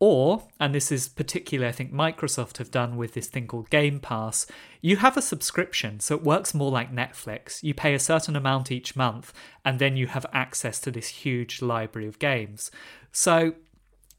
or, 0.00 0.44
and 0.60 0.74
this 0.74 0.92
is 0.92 1.08
particularly, 1.08 1.68
I 1.68 1.72
think, 1.72 1.92
Microsoft 1.92 2.58
have 2.58 2.70
done 2.70 2.96
with 2.96 3.14
this 3.14 3.26
thing 3.26 3.48
called 3.48 3.68
Game 3.68 3.98
Pass, 3.98 4.46
you 4.80 4.96
have 4.98 5.16
a 5.16 5.22
subscription. 5.22 5.98
So 5.98 6.14
it 6.14 6.22
works 6.22 6.54
more 6.54 6.70
like 6.70 6.94
Netflix. 6.94 7.62
You 7.62 7.74
pay 7.74 7.94
a 7.94 7.98
certain 7.98 8.36
amount 8.36 8.70
each 8.70 8.94
month, 8.94 9.32
and 9.64 9.78
then 9.78 9.96
you 9.96 10.06
have 10.06 10.24
access 10.32 10.78
to 10.80 10.92
this 10.92 11.08
huge 11.08 11.60
library 11.60 12.06
of 12.06 12.20
games. 12.20 12.70
So 13.10 13.54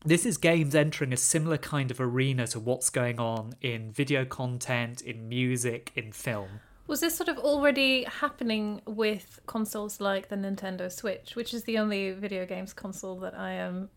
this 0.03 0.25
is 0.25 0.37
games 0.37 0.75
entering 0.75 1.13
a 1.13 1.17
similar 1.17 1.57
kind 1.57 1.91
of 1.91 2.01
arena 2.01 2.47
to 2.47 2.59
what's 2.59 2.89
going 2.89 3.19
on 3.19 3.53
in 3.61 3.91
video 3.91 4.25
content, 4.25 5.01
in 5.01 5.29
music, 5.29 5.91
in 5.95 6.11
film. 6.11 6.59
Was 6.87 7.01
this 7.01 7.15
sort 7.15 7.29
of 7.29 7.37
already 7.37 8.03
happening 8.03 8.81
with 8.87 9.39
consoles 9.45 10.01
like 10.01 10.29
the 10.29 10.35
Nintendo 10.35 10.91
Switch, 10.91 11.35
which 11.35 11.53
is 11.53 11.63
the 11.65 11.77
only 11.77 12.11
video 12.11 12.45
games 12.45 12.73
console 12.73 13.19
that 13.19 13.37
I 13.37 13.51
am 13.51 13.89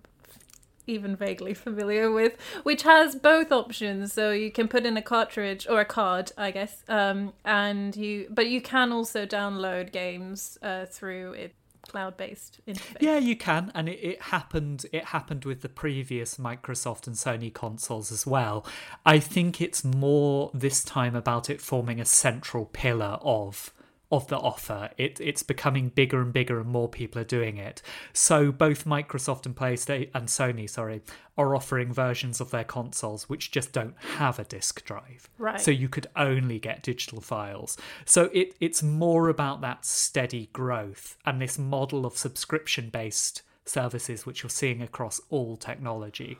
even 0.86 1.16
vaguely 1.16 1.54
familiar 1.54 2.10
with, 2.10 2.36
which 2.62 2.82
has 2.82 3.14
both 3.14 3.52
options. 3.52 4.12
So 4.12 4.30
you 4.30 4.50
can 4.50 4.68
put 4.68 4.84
in 4.84 4.96
a 4.96 5.02
cartridge 5.02 5.66
or 5.68 5.80
a 5.80 5.84
card, 5.84 6.32
I 6.36 6.50
guess, 6.50 6.82
um, 6.88 7.32
and 7.44 7.94
you, 7.96 8.26
but 8.30 8.48
you 8.48 8.60
can 8.60 8.92
also 8.92 9.26
download 9.26 9.92
games 9.92 10.58
uh, 10.62 10.86
through 10.86 11.32
it 11.32 11.54
cloud-based 11.82 12.60
interface. 12.66 12.96
Yeah, 13.00 13.18
you 13.18 13.36
can, 13.36 13.72
and 13.74 13.88
it, 13.88 13.98
it 14.02 14.22
happened. 14.22 14.86
It 14.92 15.06
happened 15.06 15.44
with 15.44 15.62
the 15.62 15.68
previous 15.68 16.36
Microsoft 16.36 17.06
and 17.06 17.16
Sony 17.16 17.52
consoles 17.52 18.12
as 18.12 18.26
well. 18.26 18.64
I 19.04 19.18
think 19.18 19.60
it's 19.60 19.84
more 19.84 20.50
this 20.54 20.84
time 20.84 21.14
about 21.14 21.50
it 21.50 21.60
forming 21.60 22.00
a 22.00 22.04
central 22.04 22.66
pillar 22.66 23.18
of 23.20 23.72
of 24.12 24.28
the 24.28 24.36
offer. 24.36 24.90
It, 24.98 25.18
it's 25.20 25.42
becoming 25.42 25.88
bigger 25.88 26.20
and 26.20 26.32
bigger, 26.32 26.60
and 26.60 26.68
more 26.68 26.88
people 26.88 27.20
are 27.20 27.24
doing 27.24 27.56
it. 27.56 27.80
So 28.12 28.52
both 28.52 28.84
Microsoft 28.84 29.46
and 29.46 29.56
PlayStation 29.56 30.10
and 30.14 30.28
Sony, 30.28 30.68
sorry, 30.68 31.00
are 31.38 31.56
offering 31.56 31.94
versions 31.94 32.38
of 32.38 32.50
their 32.50 32.62
consoles 32.62 33.28
which 33.30 33.50
just 33.50 33.72
don't 33.72 33.96
have 34.18 34.38
a 34.38 34.44
disk 34.44 34.84
drive. 34.84 35.30
Right. 35.38 35.58
So 35.58 35.70
you 35.70 35.88
could 35.88 36.06
only 36.14 36.58
get 36.58 36.82
digital 36.82 37.22
files. 37.22 37.78
So 38.04 38.28
it 38.34 38.54
it's 38.60 38.82
more 38.82 39.30
about 39.30 39.62
that 39.62 39.86
steady 39.86 40.50
growth 40.52 41.16
and 41.24 41.40
this 41.40 41.58
model 41.58 42.04
of 42.04 42.18
subscription 42.18 42.90
based 42.90 43.40
services 43.64 44.26
which 44.26 44.42
you're 44.42 44.50
seeing 44.50 44.82
across 44.82 45.20
all 45.30 45.56
technology. 45.56 46.38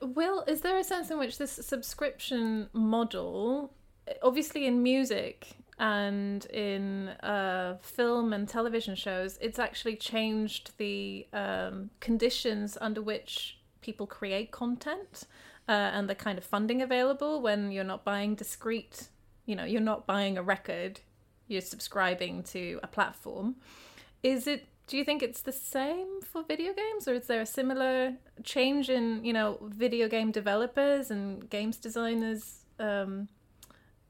Will, 0.00 0.42
is 0.46 0.62
there 0.62 0.78
a 0.78 0.84
sense 0.84 1.10
in 1.10 1.18
which 1.18 1.38
this 1.38 1.52
subscription 1.52 2.68
model, 2.72 3.72
obviously 4.22 4.66
in 4.66 4.82
music, 4.82 5.48
and 5.80 6.44
in 6.46 7.08
uh, 7.22 7.78
film 7.80 8.34
and 8.34 8.46
television 8.46 8.94
shows, 8.94 9.38
it's 9.40 9.58
actually 9.58 9.96
changed 9.96 10.72
the 10.76 11.26
um, 11.32 11.88
conditions 12.00 12.76
under 12.82 13.00
which 13.00 13.58
people 13.80 14.06
create 14.06 14.50
content 14.50 15.24
uh, 15.70 15.72
and 15.72 16.06
the 16.06 16.14
kind 16.14 16.36
of 16.36 16.44
funding 16.44 16.82
available 16.82 17.40
when 17.40 17.72
you're 17.72 17.82
not 17.82 18.04
buying 18.04 18.34
discrete, 18.34 19.08
you 19.46 19.56
know, 19.56 19.64
you're 19.64 19.80
not 19.80 20.06
buying 20.06 20.36
a 20.36 20.42
record, 20.42 21.00
you're 21.48 21.62
subscribing 21.62 22.42
to 22.42 22.78
a 22.82 22.86
platform. 22.86 23.56
Is 24.22 24.46
it 24.46 24.66
do 24.86 24.98
you 24.98 25.04
think 25.04 25.22
it's 25.22 25.40
the 25.40 25.52
same 25.52 26.20
for 26.20 26.42
video 26.42 26.74
games 26.74 27.06
or 27.06 27.14
is 27.14 27.26
there 27.28 27.40
a 27.40 27.46
similar 27.46 28.14
change 28.42 28.90
in 28.90 29.24
you 29.24 29.32
know 29.32 29.56
video 29.62 30.08
game 30.08 30.32
developers 30.32 31.12
and 31.12 31.48
games 31.48 31.76
designers 31.76 32.64
um, 32.80 33.28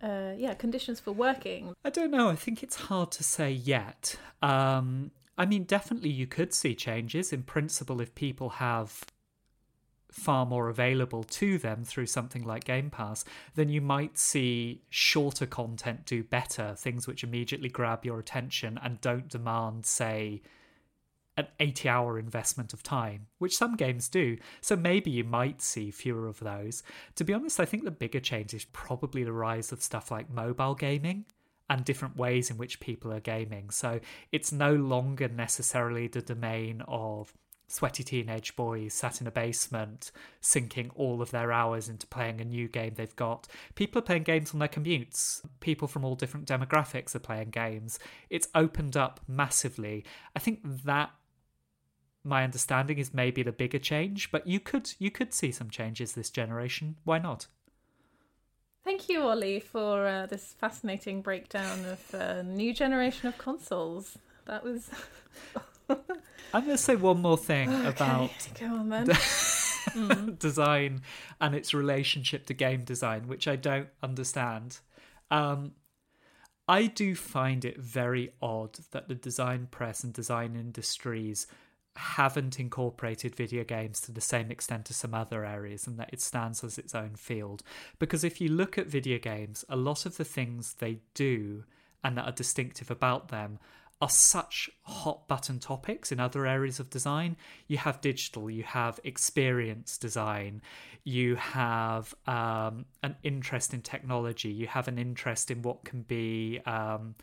uh, 0.02 0.32
yeah 0.36 0.54
conditions 0.54 1.00
for 1.00 1.12
working. 1.12 1.74
I 1.84 1.90
don't 1.90 2.10
know. 2.10 2.28
I 2.28 2.36
think 2.36 2.62
it's 2.62 2.76
hard 2.76 3.10
to 3.12 3.24
say 3.24 3.50
yet. 3.50 4.16
Um, 4.42 5.10
i 5.38 5.46
mean 5.46 5.64
definitely 5.64 6.10
you 6.10 6.26
could 6.26 6.52
see 6.52 6.74
changes 6.74 7.32
in 7.32 7.42
principle 7.42 8.00
if 8.00 8.14
people 8.14 8.50
have 8.50 9.04
far 10.12 10.46
more 10.46 10.68
available 10.68 11.22
to 11.24 11.58
them 11.58 11.84
through 11.84 12.06
something 12.06 12.42
like 12.44 12.64
Game 12.64 12.90
Pass, 12.90 13.24
then 13.54 13.68
you 13.68 13.80
might 13.80 14.18
see 14.18 14.82
shorter 14.88 15.46
content 15.46 16.04
do 16.04 16.22
better, 16.22 16.74
things 16.76 17.06
which 17.06 17.24
immediately 17.24 17.68
grab 17.68 18.04
your 18.04 18.18
attention 18.18 18.78
and 18.82 19.00
don't 19.00 19.28
demand, 19.28 19.86
say, 19.86 20.42
an 21.40 21.46
80 21.58 21.88
hour 21.88 22.18
investment 22.18 22.72
of 22.72 22.82
time, 22.82 23.26
which 23.38 23.56
some 23.56 23.76
games 23.76 24.08
do. 24.08 24.36
So 24.60 24.76
maybe 24.76 25.10
you 25.10 25.24
might 25.24 25.60
see 25.60 25.90
fewer 25.90 26.26
of 26.28 26.40
those. 26.40 26.82
To 27.16 27.24
be 27.24 27.34
honest, 27.34 27.58
I 27.60 27.64
think 27.64 27.84
the 27.84 27.90
bigger 27.90 28.20
change 28.20 28.54
is 28.54 28.64
probably 28.66 29.24
the 29.24 29.32
rise 29.32 29.72
of 29.72 29.82
stuff 29.82 30.10
like 30.10 30.30
mobile 30.30 30.74
gaming 30.74 31.24
and 31.68 31.84
different 31.84 32.16
ways 32.16 32.50
in 32.50 32.58
which 32.58 32.80
people 32.80 33.12
are 33.12 33.20
gaming. 33.20 33.70
So 33.70 34.00
it's 34.32 34.52
no 34.52 34.74
longer 34.74 35.28
necessarily 35.28 36.08
the 36.08 36.22
domain 36.22 36.82
of 36.88 37.32
sweaty 37.70 38.02
teenage 38.02 38.56
boys 38.56 38.92
sat 38.92 39.20
in 39.20 39.26
a 39.28 39.30
basement 39.30 40.10
sinking 40.40 40.90
all 40.96 41.22
of 41.22 41.30
their 41.30 41.52
hours 41.52 41.88
into 41.88 42.06
playing 42.08 42.40
a 42.40 42.44
new 42.44 42.66
game 42.66 42.94
they've 42.96 43.14
got. 43.14 43.46
People 43.76 44.00
are 44.00 44.04
playing 44.04 44.24
games 44.24 44.52
on 44.52 44.58
their 44.58 44.68
commutes. 44.68 45.40
People 45.60 45.86
from 45.86 46.04
all 46.04 46.16
different 46.16 46.48
demographics 46.48 47.14
are 47.14 47.20
playing 47.20 47.50
games. 47.50 48.00
It's 48.28 48.48
opened 48.54 48.96
up 48.96 49.20
massively. 49.28 50.04
I 50.34 50.40
think 50.40 50.60
that 50.84 51.10
my 52.24 52.44
understanding 52.44 52.98
is 52.98 53.14
maybe 53.14 53.42
the 53.42 53.52
bigger 53.52 53.78
change, 53.78 54.30
but 54.30 54.46
you 54.46 54.60
could 54.60 54.92
you 54.98 55.10
could 55.10 55.32
see 55.32 55.50
some 55.50 55.70
changes 55.70 56.12
this 56.12 56.30
generation. 56.30 56.96
Why 57.04 57.18
not? 57.18 57.46
Thank 58.84 59.08
you, 59.08 59.22
Oli, 59.22 59.60
for 59.60 60.06
uh, 60.06 60.26
this 60.26 60.54
fascinating 60.58 61.20
breakdown 61.22 61.84
of 61.84 62.10
the 62.10 62.40
uh, 62.40 62.42
new 62.42 62.72
generation 62.72 63.28
of 63.28 63.36
consoles. 63.38 64.18
That 64.46 64.64
was. 64.64 64.90
I'm 65.88 66.64
going 66.64 66.76
to 66.76 66.78
say 66.78 66.96
one 66.96 67.20
more 67.20 67.36
thing 67.36 67.68
okay, 67.68 67.88
about 67.88 68.30
go 68.58 68.66
on 68.66 68.88
then. 68.88 69.06
mm. 69.88 70.38
design 70.38 71.02
and 71.40 71.54
its 71.54 71.74
relationship 71.74 72.46
to 72.46 72.54
game 72.54 72.84
design, 72.84 73.28
which 73.28 73.48
I 73.48 73.56
don't 73.56 73.88
understand. 74.02 74.78
Um, 75.30 75.72
I 76.68 76.86
do 76.86 77.14
find 77.14 77.64
it 77.64 77.78
very 77.78 78.32
odd 78.40 78.78
that 78.92 79.08
the 79.08 79.14
design 79.14 79.68
press 79.70 80.04
and 80.04 80.12
design 80.12 80.54
industries 80.54 81.46
haven't 82.00 82.58
incorporated 82.58 83.34
video 83.34 83.62
games 83.62 84.00
to 84.00 84.12
the 84.12 84.20
same 84.20 84.50
extent 84.50 84.90
as 84.90 84.96
some 84.96 85.14
other 85.14 85.44
areas 85.44 85.86
and 85.86 85.98
that 85.98 86.10
it 86.12 86.20
stands 86.20 86.64
as 86.64 86.78
its 86.78 86.94
own 86.94 87.14
field. 87.14 87.62
Because 87.98 88.24
if 88.24 88.40
you 88.40 88.48
look 88.48 88.78
at 88.78 88.86
video 88.86 89.18
games, 89.18 89.64
a 89.68 89.76
lot 89.76 90.06
of 90.06 90.16
the 90.16 90.24
things 90.24 90.74
they 90.74 91.00
do 91.14 91.64
and 92.02 92.16
that 92.16 92.26
are 92.26 92.32
distinctive 92.32 92.90
about 92.90 93.28
them 93.28 93.58
are 94.00 94.08
such 94.08 94.70
hot 94.82 95.28
button 95.28 95.58
topics 95.58 96.10
in 96.10 96.18
other 96.18 96.46
areas 96.46 96.80
of 96.80 96.88
design. 96.88 97.36
You 97.66 97.76
have 97.76 98.00
digital, 98.00 98.50
you 98.50 98.62
have 98.62 98.98
experience 99.04 99.98
design, 99.98 100.62
you 101.04 101.36
have 101.36 102.14
um, 102.26 102.86
an 103.02 103.16
interest 103.22 103.74
in 103.74 103.82
technology, 103.82 104.48
you 104.48 104.66
have 104.68 104.88
an 104.88 104.98
interest 104.98 105.50
in 105.50 105.60
what 105.60 105.84
can 105.84 106.02
be. 106.02 106.60
Um, 106.64 107.14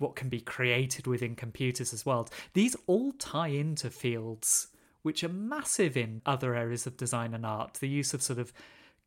what 0.00 0.16
can 0.16 0.28
be 0.28 0.40
created 0.40 1.06
within 1.06 1.36
computers 1.36 1.92
as 1.92 2.04
well. 2.04 2.28
These 2.54 2.76
all 2.86 3.12
tie 3.12 3.48
into 3.48 3.90
fields 3.90 4.68
which 5.02 5.24
are 5.24 5.28
massive 5.28 5.96
in 5.96 6.22
other 6.26 6.54
areas 6.54 6.86
of 6.86 6.96
design 6.96 7.34
and 7.34 7.46
art. 7.46 7.74
The 7.74 7.88
use 7.88 8.12
of 8.12 8.22
sort 8.22 8.38
of 8.38 8.52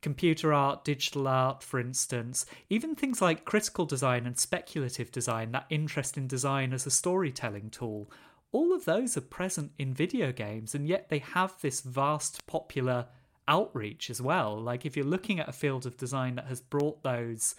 computer 0.02 0.54
art, 0.54 0.84
digital 0.84 1.28
art, 1.28 1.64
for 1.64 1.80
instance, 1.80 2.46
even 2.70 2.96
things 2.96 3.22
like 3.22 3.46
critical 3.46 3.86
design 3.86 4.26
and 4.26 4.38
speculative 4.38 5.12
design, 5.12 5.52
that 5.52 5.66
interest 5.70 6.18
in 6.18 6.28
design 6.28 6.74
as 6.74 6.86
a 6.86 6.92
storytelling 6.92 7.70
tool, 7.70 8.10
all 8.52 8.74
of 8.74 8.86
those 8.86 9.18
are 9.18 9.22
present 9.22 9.72
in 9.80 9.94
video 9.94 10.32
games, 10.32 10.76
and 10.76 10.88
yet 10.88 11.10
they 11.10 11.20
have 11.20 11.54
this 11.62 11.82
vast 11.82 12.46
popular 12.46 13.08
outreach 13.48 14.10
as 14.10 14.22
well. 14.22 14.60
Like 14.60 14.86
if 14.86 14.96
you're 14.96 15.06
looking 15.06 15.40
at 15.40 15.50
a 15.50 15.54
field 15.54 15.86
of 15.86 15.98
design 15.98 16.36
that 16.36 16.48
has 16.48 16.62
brought 16.62 17.04
those 17.04 17.56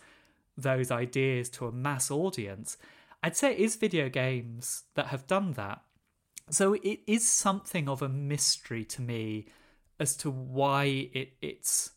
those 0.56 0.92
ideas 0.92 1.48
to 1.48 1.66
a 1.66 1.72
mass 1.72 2.12
audience, 2.12 2.76
I'd 3.24 3.38
say 3.38 3.52
it 3.52 3.58
is 3.58 3.76
video 3.76 4.10
games 4.10 4.82
that 4.96 5.06
have 5.06 5.26
done 5.26 5.52
that. 5.52 5.80
So 6.50 6.74
it 6.74 7.00
is 7.06 7.26
something 7.26 7.88
of 7.88 8.02
a 8.02 8.08
mystery 8.08 8.84
to 8.84 9.00
me 9.00 9.46
as 9.98 10.14
to 10.18 10.30
why 10.30 11.08
it, 11.14 11.32
it's 11.40 11.92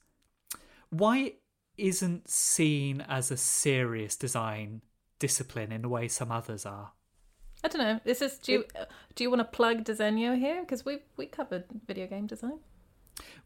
why 0.89 1.17
it 1.17 1.41
isn't 1.77 2.29
seen 2.29 3.01
as 3.09 3.29
a 3.29 3.35
serious 3.35 4.15
design 4.15 4.83
discipline 5.19 5.73
in 5.73 5.81
the 5.81 5.89
way 5.89 6.07
some 6.07 6.31
others 6.31 6.65
are. 6.65 6.93
I 7.61 7.67
don't 7.67 7.81
know. 7.81 7.99
This 8.05 8.21
Is 8.21 8.37
do 8.37 8.53
you, 8.53 8.65
do 9.15 9.25
you 9.25 9.29
want 9.29 9.41
to 9.41 9.57
plug 9.57 9.83
Disegno 9.83 10.39
here 10.39 10.61
because 10.61 10.85
we 10.85 10.99
we 11.17 11.25
covered 11.25 11.65
video 11.85 12.07
game 12.07 12.27
design. 12.27 12.59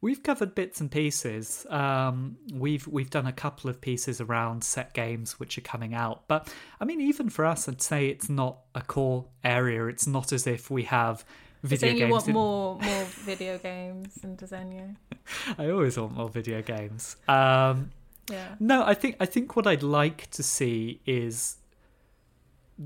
We've 0.02 0.24
covered 0.24 0.56
bits 0.56 0.82
and 0.82 0.90
pieces. 0.92 1.66
Um, 1.70 2.38
we've 2.54 2.88
we've 2.88 3.10
done 3.10 3.28
a 3.28 3.32
couple 3.32 3.70
of 3.70 3.80
pieces 3.82 4.20
around 4.20 4.64
set 4.64 4.94
games 4.94 5.40
which 5.40 5.58
are 5.58 5.62
coming 5.62 5.94
out, 5.94 6.28
but 6.28 6.52
I 6.80 6.86
mean, 6.86 7.02
even 7.02 7.30
for 7.30 7.46
us, 7.46 7.70
I'd 7.70 7.82
say 7.82 8.08
it's 8.08 8.28
not 8.30 8.58
a 8.74 8.82
core 8.82 9.26
area. 9.44 9.86
It's 9.88 10.08
not 10.08 10.32
as 10.34 10.48
if 10.48 10.72
we 10.72 10.84
have 10.84 11.24
video 11.64 11.90
games. 11.90 12.00
you 12.02 12.08
want 12.08 12.28
in- 12.28 12.34
more 12.34 12.80
more 12.80 13.04
video 13.06 13.58
games 13.60 14.18
and 14.24 14.38
Disegno. 14.38 14.96
I 15.60 15.70
always 15.70 15.98
want 15.98 16.14
more 16.14 16.30
video 16.30 16.62
games. 16.64 17.16
Um, 17.28 17.92
Yeah. 18.30 18.56
No, 18.60 18.84
I 18.84 18.94
think 18.96 19.18
I 19.20 19.26
think 19.28 19.56
what 19.56 19.68
I'd 19.68 19.84
like 19.84 20.32
to 20.32 20.42
see 20.44 21.02
is 21.06 21.58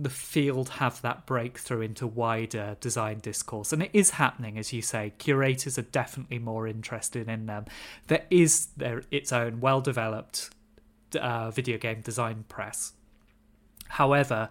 the 0.02 0.10
field 0.10 0.70
have 0.70 1.02
that 1.02 1.26
breakthrough 1.26 1.82
into 1.82 2.08
wider 2.08 2.78
design 2.80 3.20
discourse, 3.20 3.72
and 3.72 3.84
it 3.84 3.92
is 3.94 4.12
happening, 4.12 4.58
as 4.58 4.74
you 4.74 4.82
say. 4.82 5.14
Curators 5.18 5.78
are 5.78 5.84
definitely 5.84 6.40
more 6.40 6.68
interested 6.68 7.30
in 7.30 7.46
them. 7.46 7.66
There 8.08 8.26
is 8.30 8.68
there 8.78 9.04
its 9.12 9.32
own 9.32 9.62
well 9.62 9.82
developed 9.82 10.50
uh, 11.20 11.52
video 11.52 11.78
game 11.78 12.02
design 12.02 12.46
press. 12.50 12.94
However, 13.90 14.50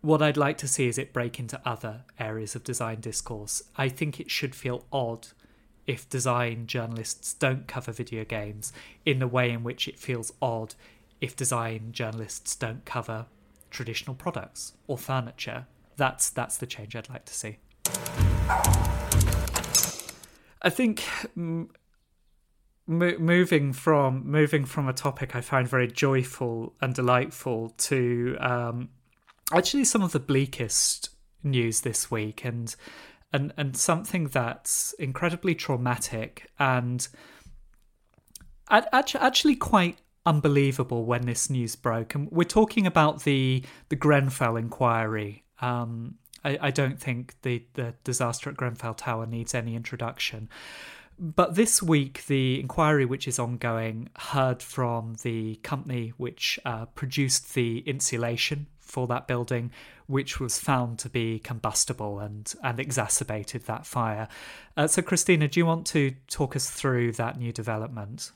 what 0.00 0.20
I'd 0.20 0.36
like 0.36 0.58
to 0.58 0.68
see 0.68 0.88
is 0.88 0.98
it 0.98 1.12
break 1.12 1.38
into 1.38 1.60
other 1.64 2.02
areas 2.18 2.54
of 2.54 2.64
design 2.64 3.00
discourse. 3.00 3.62
I 3.76 3.88
think 3.88 4.18
it 4.18 4.30
should 4.30 4.54
feel 4.54 4.84
odd 4.92 5.28
if 5.86 6.08
design 6.08 6.66
journalists 6.66 7.34
don't 7.34 7.66
cover 7.66 7.92
video 7.92 8.24
games 8.24 8.72
in 9.04 9.18
the 9.18 9.28
way 9.28 9.50
in 9.50 9.62
which 9.62 9.88
it 9.88 9.98
feels 9.98 10.32
odd 10.40 10.74
if 11.20 11.36
design 11.36 11.90
journalists 11.92 12.56
don't 12.56 12.84
cover 12.84 13.26
traditional 13.72 14.14
products 14.14 14.74
or 14.86 14.96
furniture. 14.96 15.66
That's 15.96 16.30
that's 16.30 16.56
the 16.58 16.66
change 16.66 16.94
I'd 16.94 17.08
like 17.08 17.24
to 17.24 17.34
see. 17.34 17.58
I 20.62 20.70
think 20.70 21.02
mo- 21.34 21.68
moving 22.86 23.72
from 23.72 24.30
moving 24.30 24.64
from 24.64 24.88
a 24.88 24.92
topic 24.92 25.34
I 25.34 25.40
find 25.40 25.66
very 25.66 25.88
joyful 25.88 26.74
and 26.80 26.94
delightful 26.94 27.70
to 27.70 28.36
um, 28.40 28.90
actually 29.52 29.84
some 29.84 30.02
of 30.02 30.12
the 30.12 30.20
bleakest 30.20 31.10
news 31.42 31.80
this 31.80 32.10
week 32.10 32.44
and 32.44 32.74
and 33.32 33.52
and 33.56 33.76
something 33.76 34.28
that's 34.28 34.92
incredibly 34.98 35.54
traumatic 35.54 36.50
and 36.58 37.08
actually 38.70 39.56
quite 39.56 39.98
unbelievable 40.24 41.04
when 41.04 41.26
this 41.26 41.50
news 41.50 41.76
broke. 41.76 42.14
And 42.14 42.30
we're 42.30 42.44
talking 42.44 42.86
about 42.86 43.24
the 43.24 43.64
the 43.88 43.96
Grenfell 43.96 44.56
inquiry. 44.56 45.44
Um, 45.60 46.16
I, 46.44 46.58
I 46.60 46.70
don't 46.70 46.98
think 46.98 47.34
the 47.42 47.64
the 47.74 47.94
disaster 48.04 48.50
at 48.50 48.56
Grenfell 48.56 48.94
Tower 48.94 49.26
needs 49.26 49.54
any 49.54 49.74
introduction. 49.74 50.48
But 51.18 51.54
this 51.54 51.82
week, 51.82 52.24
the 52.26 52.58
inquiry 52.58 53.04
which 53.04 53.28
is 53.28 53.38
ongoing 53.38 54.08
heard 54.16 54.62
from 54.62 55.16
the 55.22 55.56
company 55.56 56.12
which 56.16 56.58
uh, 56.64 56.86
produced 56.86 57.54
the 57.54 57.78
insulation 57.80 58.66
for 58.80 59.06
that 59.06 59.28
building, 59.28 59.70
which 60.06 60.40
was 60.40 60.58
found 60.58 60.98
to 61.00 61.08
be 61.08 61.38
combustible 61.38 62.18
and, 62.18 62.52
and 62.62 62.80
exacerbated 62.80 63.66
that 63.66 63.86
fire. 63.86 64.26
Uh, 64.76 64.86
so, 64.86 65.00
Kristina, 65.00 65.50
do 65.50 65.60
you 65.60 65.66
want 65.66 65.86
to 65.88 66.12
talk 66.28 66.56
us 66.56 66.70
through 66.70 67.12
that 67.12 67.38
new 67.38 67.52
development? 67.52 68.32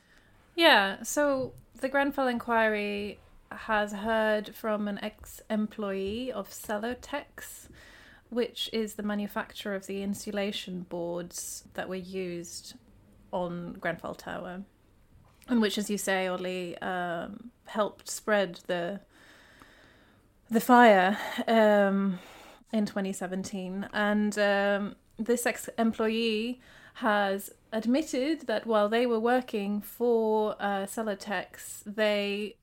Yeah, 0.57 1.03
so 1.03 1.53
the 1.81 1.89
Grenfell 1.91 2.27
inquiry 2.29 3.21
has 3.53 3.93
heard 3.93 4.55
from 4.55 4.89
an 4.89 4.99
ex 5.05 5.43
employee 5.51 6.33
of 6.33 6.49
Celotex, 6.49 7.69
which 8.31 8.71
is 8.73 8.95
the 8.95 9.03
manufacturer 9.03 9.75
of 9.75 9.87
the 9.87 10.03
insulation 10.03 10.87
boards 10.89 11.65
that 11.75 11.91
were 11.91 11.95
used 11.95 12.75
on 13.33 13.75
Grenfell 13.75 14.15
Tower, 14.15 14.63
and 15.47 15.61
which, 15.61 15.77
as 15.77 15.91
you 15.91 15.99
say, 15.99 16.27
Oli, 16.27 16.79
um, 16.79 17.51
helped 17.67 18.09
spread 18.09 18.61
the 18.67 19.01
the 20.49 20.61
fire 20.61 21.19
um, 21.47 22.19
in 22.73 22.87
2017. 22.87 23.89
And 23.93 24.39
um, 24.39 24.97
this 25.19 25.45
ex 25.45 25.69
employee 25.77 26.61
has 26.97 27.53
admitted 27.73 28.47
that 28.47 28.67
while 28.67 28.89
they 28.89 29.05
were 29.05 29.21
working 29.21 29.83
for 29.83 30.57
uh, 30.59 30.87
Celotex, 30.87 31.83
they 31.85 32.57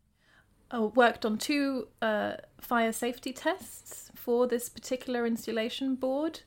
uh, 0.73 0.87
worked 0.95 1.23
on 1.23 1.37
two 1.37 1.87
uh, 2.01 2.33
fire 2.59 2.91
safety 2.91 3.31
tests 3.31 4.11
for 4.15 4.47
this 4.47 4.69
particular 4.69 5.27
insulation 5.27 5.93
board. 5.93 6.41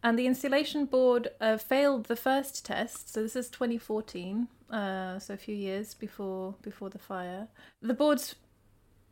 And 0.00 0.16
the 0.16 0.26
insulation 0.26 0.84
board 0.84 1.28
uh, 1.40 1.56
failed 1.56 2.04
the 2.04 2.14
first 2.14 2.64
test, 2.64 3.12
so 3.12 3.22
this 3.22 3.34
is 3.34 3.50
2014, 3.50 4.46
uh, 4.70 5.18
so 5.18 5.34
a 5.34 5.36
few 5.36 5.56
years 5.56 5.94
before 5.94 6.54
before 6.62 6.90
the 6.90 6.98
fire. 6.98 7.48
The 7.82 7.94
boards 7.94 8.36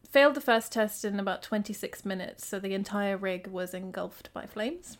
failed 0.08 0.34
the 0.34 0.40
first 0.40 0.70
test 0.70 1.04
in 1.04 1.18
about 1.18 1.42
26 1.42 2.04
minutes, 2.04 2.46
so 2.46 2.60
the 2.60 2.74
entire 2.74 3.16
rig 3.16 3.48
was 3.48 3.74
engulfed 3.74 4.32
by 4.32 4.46
flames. 4.46 4.98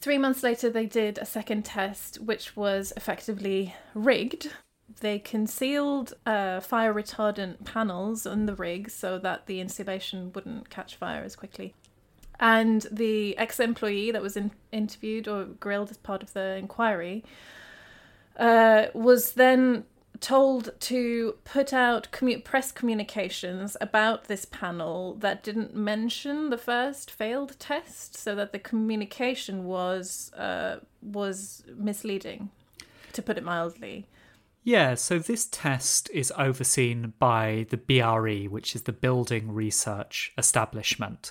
Three 0.00 0.18
months 0.18 0.42
later, 0.42 0.70
they 0.70 0.86
did 0.86 1.18
a 1.18 1.26
second 1.26 1.64
test, 1.64 2.20
which 2.20 2.56
was 2.56 2.92
effectively 2.96 3.74
rigged. 3.94 4.52
They 5.00 5.18
concealed 5.18 6.14
uh, 6.24 6.60
fire 6.60 6.94
retardant 6.94 7.64
panels 7.64 8.26
on 8.26 8.46
the 8.46 8.54
rig 8.54 8.90
so 8.90 9.18
that 9.18 9.46
the 9.46 9.60
insulation 9.60 10.32
wouldn't 10.32 10.70
catch 10.70 10.96
fire 10.96 11.22
as 11.24 11.34
quickly. 11.34 11.74
And 12.38 12.86
the 12.90 13.36
ex 13.38 13.58
employee 13.58 14.10
that 14.10 14.22
was 14.22 14.36
in- 14.36 14.52
interviewed 14.70 15.26
or 15.26 15.44
grilled 15.44 15.90
as 15.90 15.96
part 15.96 16.22
of 16.22 16.32
the 16.34 16.56
inquiry 16.56 17.24
uh, 18.38 18.86
was 18.94 19.32
then 19.32 19.84
told 20.20 20.70
to 20.80 21.36
put 21.44 21.72
out 21.72 22.08
commu- 22.12 22.42
press 22.44 22.72
communications 22.72 23.76
about 23.80 24.24
this 24.24 24.44
panel 24.44 25.14
that 25.14 25.42
didn't 25.42 25.74
mention 25.74 26.50
the 26.50 26.58
first 26.58 27.10
failed 27.10 27.58
test, 27.58 28.16
so 28.16 28.34
that 28.34 28.52
the 28.52 28.58
communication 28.58 29.64
was 29.64 30.32
uh, 30.34 30.80
was 31.02 31.64
misleading, 31.76 32.50
to 33.12 33.22
put 33.22 33.38
it 33.38 33.44
mildly. 33.44 34.06
Yeah, 34.64 34.94
so 34.94 35.20
this 35.20 35.46
test 35.46 36.10
is 36.12 36.32
overseen 36.36 37.12
by 37.20 37.66
the 37.70 37.76
BRE, 37.76 38.50
which 38.50 38.74
is 38.74 38.82
the 38.82 38.92
Building 38.92 39.52
Research 39.52 40.32
Establishment. 40.36 41.30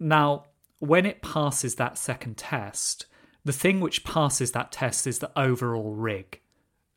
Now, 0.00 0.46
when 0.80 1.06
it 1.06 1.22
passes 1.22 1.76
that 1.76 1.96
second 1.96 2.38
test, 2.38 3.06
the 3.44 3.52
thing 3.52 3.80
which 3.80 4.02
passes 4.02 4.50
that 4.50 4.72
test 4.72 5.06
is 5.06 5.20
the 5.20 5.30
overall 5.38 5.94
rig. 5.94 6.40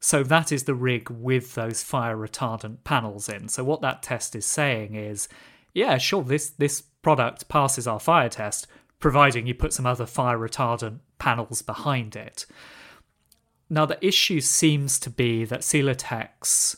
So 0.04 0.22
that 0.22 0.52
is 0.52 0.66
the 0.66 0.76
rig 0.76 1.10
with 1.10 1.56
those 1.56 1.82
fire 1.82 2.18
retardant 2.18 2.84
panels 2.84 3.30
in. 3.30 3.48
So 3.48 3.64
what 3.64 3.80
that 3.84 4.04
test 4.04 4.36
is 4.36 4.46
saying 4.46 4.96
is, 4.96 5.30
yeah, 5.74 5.98
sure, 5.98 6.24
this 6.24 6.50
this 6.50 6.82
product 6.82 7.48
passes 7.48 7.88
our 7.88 8.02
fire 8.02 8.28
test, 8.28 8.68
providing 9.00 9.48
you 9.48 9.54
put 9.54 9.72
some 9.72 9.86
other 9.86 10.06
fire 10.06 10.38
retardant 10.38 11.00
panels 11.20 11.62
behind 11.62 12.18
it. 12.18 12.46
Now 13.70 13.86
the 13.86 14.06
issue 14.06 14.42
seems 14.42 15.00
to 15.00 15.10
be 15.10 15.46
that 15.46 15.62
Celotex 15.62 16.76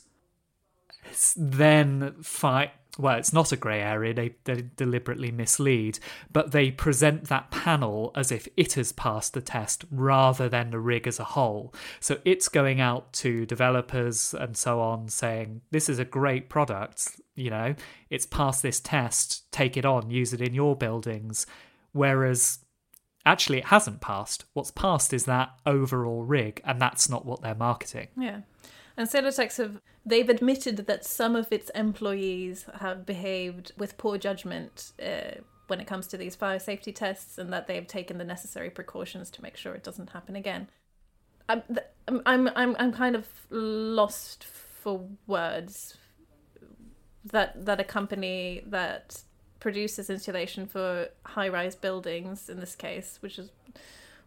then 1.35 2.13
fight 2.21 2.73
well, 2.97 3.17
it's 3.17 3.33
not 3.33 3.51
a 3.51 3.57
grey 3.57 3.81
area, 3.81 4.13
they, 4.13 4.35
they 4.45 4.63
deliberately 4.75 5.31
mislead, 5.31 5.99
but 6.31 6.51
they 6.51 6.71
present 6.71 7.25
that 7.25 7.51
panel 7.51 8.11
as 8.15 8.31
if 8.31 8.47
it 8.55 8.73
has 8.73 8.91
passed 8.91 9.33
the 9.33 9.41
test 9.41 9.85
rather 9.91 10.47
than 10.47 10.69
the 10.69 10.79
rig 10.79 11.07
as 11.07 11.19
a 11.19 11.23
whole. 11.25 11.73
So 11.99 12.19
it's 12.23 12.47
going 12.47 12.79
out 12.79 13.11
to 13.13 13.45
developers 13.45 14.33
and 14.33 14.55
so 14.55 14.79
on 14.79 15.09
saying, 15.09 15.61
This 15.71 15.89
is 15.89 15.99
a 15.99 16.05
great 16.05 16.49
product, 16.49 17.19
you 17.35 17.49
know, 17.49 17.75
it's 18.09 18.25
passed 18.25 18.63
this 18.63 18.79
test, 18.79 19.51
take 19.51 19.75
it 19.75 19.85
on, 19.85 20.09
use 20.09 20.31
it 20.31 20.41
in 20.41 20.53
your 20.53 20.75
buildings. 20.75 21.45
Whereas 21.91 22.59
actually 23.25 23.59
it 23.59 23.65
hasn't 23.65 24.01
passed. 24.01 24.45
What's 24.53 24.71
passed 24.71 25.13
is 25.13 25.25
that 25.25 25.49
overall 25.65 26.23
rig, 26.23 26.61
and 26.63 26.81
that's 26.81 27.09
not 27.09 27.25
what 27.25 27.41
they're 27.41 27.55
marketing. 27.55 28.07
Yeah. 28.17 28.41
And 28.97 29.09
Celotex 29.09 29.57
have 29.57 29.81
they've 30.05 30.29
admitted 30.29 30.77
that 30.87 31.03
some 31.05 31.35
of 31.35 31.51
its 31.51 31.69
employees 31.71 32.65
have 32.79 33.05
behaved 33.05 33.73
with 33.77 33.97
poor 33.97 34.17
judgment 34.17 34.93
uh, 35.03 35.41
when 35.67 35.81
it 35.81 35.87
comes 35.87 36.07
to 36.07 36.17
these 36.17 36.35
fire 36.35 36.59
safety 36.59 36.91
tests, 36.91 37.37
and 37.37 37.51
that 37.51 37.67
they 37.67 37.75
have 37.75 37.87
taken 37.87 38.17
the 38.17 38.23
necessary 38.23 38.69
precautions 38.69 39.29
to 39.31 39.41
make 39.41 39.57
sure 39.57 39.73
it 39.73 39.83
doesn't 39.83 40.11
happen 40.11 40.35
again. 40.35 40.69
I'm 41.49 41.63
I'm 42.25 42.49
I'm 42.55 42.75
I'm 42.79 42.91
kind 42.91 43.15
of 43.15 43.27
lost 43.49 44.43
for 44.43 45.07
words 45.27 45.97
that 47.25 47.65
that 47.65 47.79
a 47.79 47.83
company 47.83 48.63
that 48.67 49.21
produces 49.59 50.09
insulation 50.09 50.67
for 50.67 51.09
high-rise 51.25 51.75
buildings 51.75 52.49
in 52.49 52.59
this 52.59 52.75
case, 52.75 53.17
which 53.21 53.39
is 53.39 53.49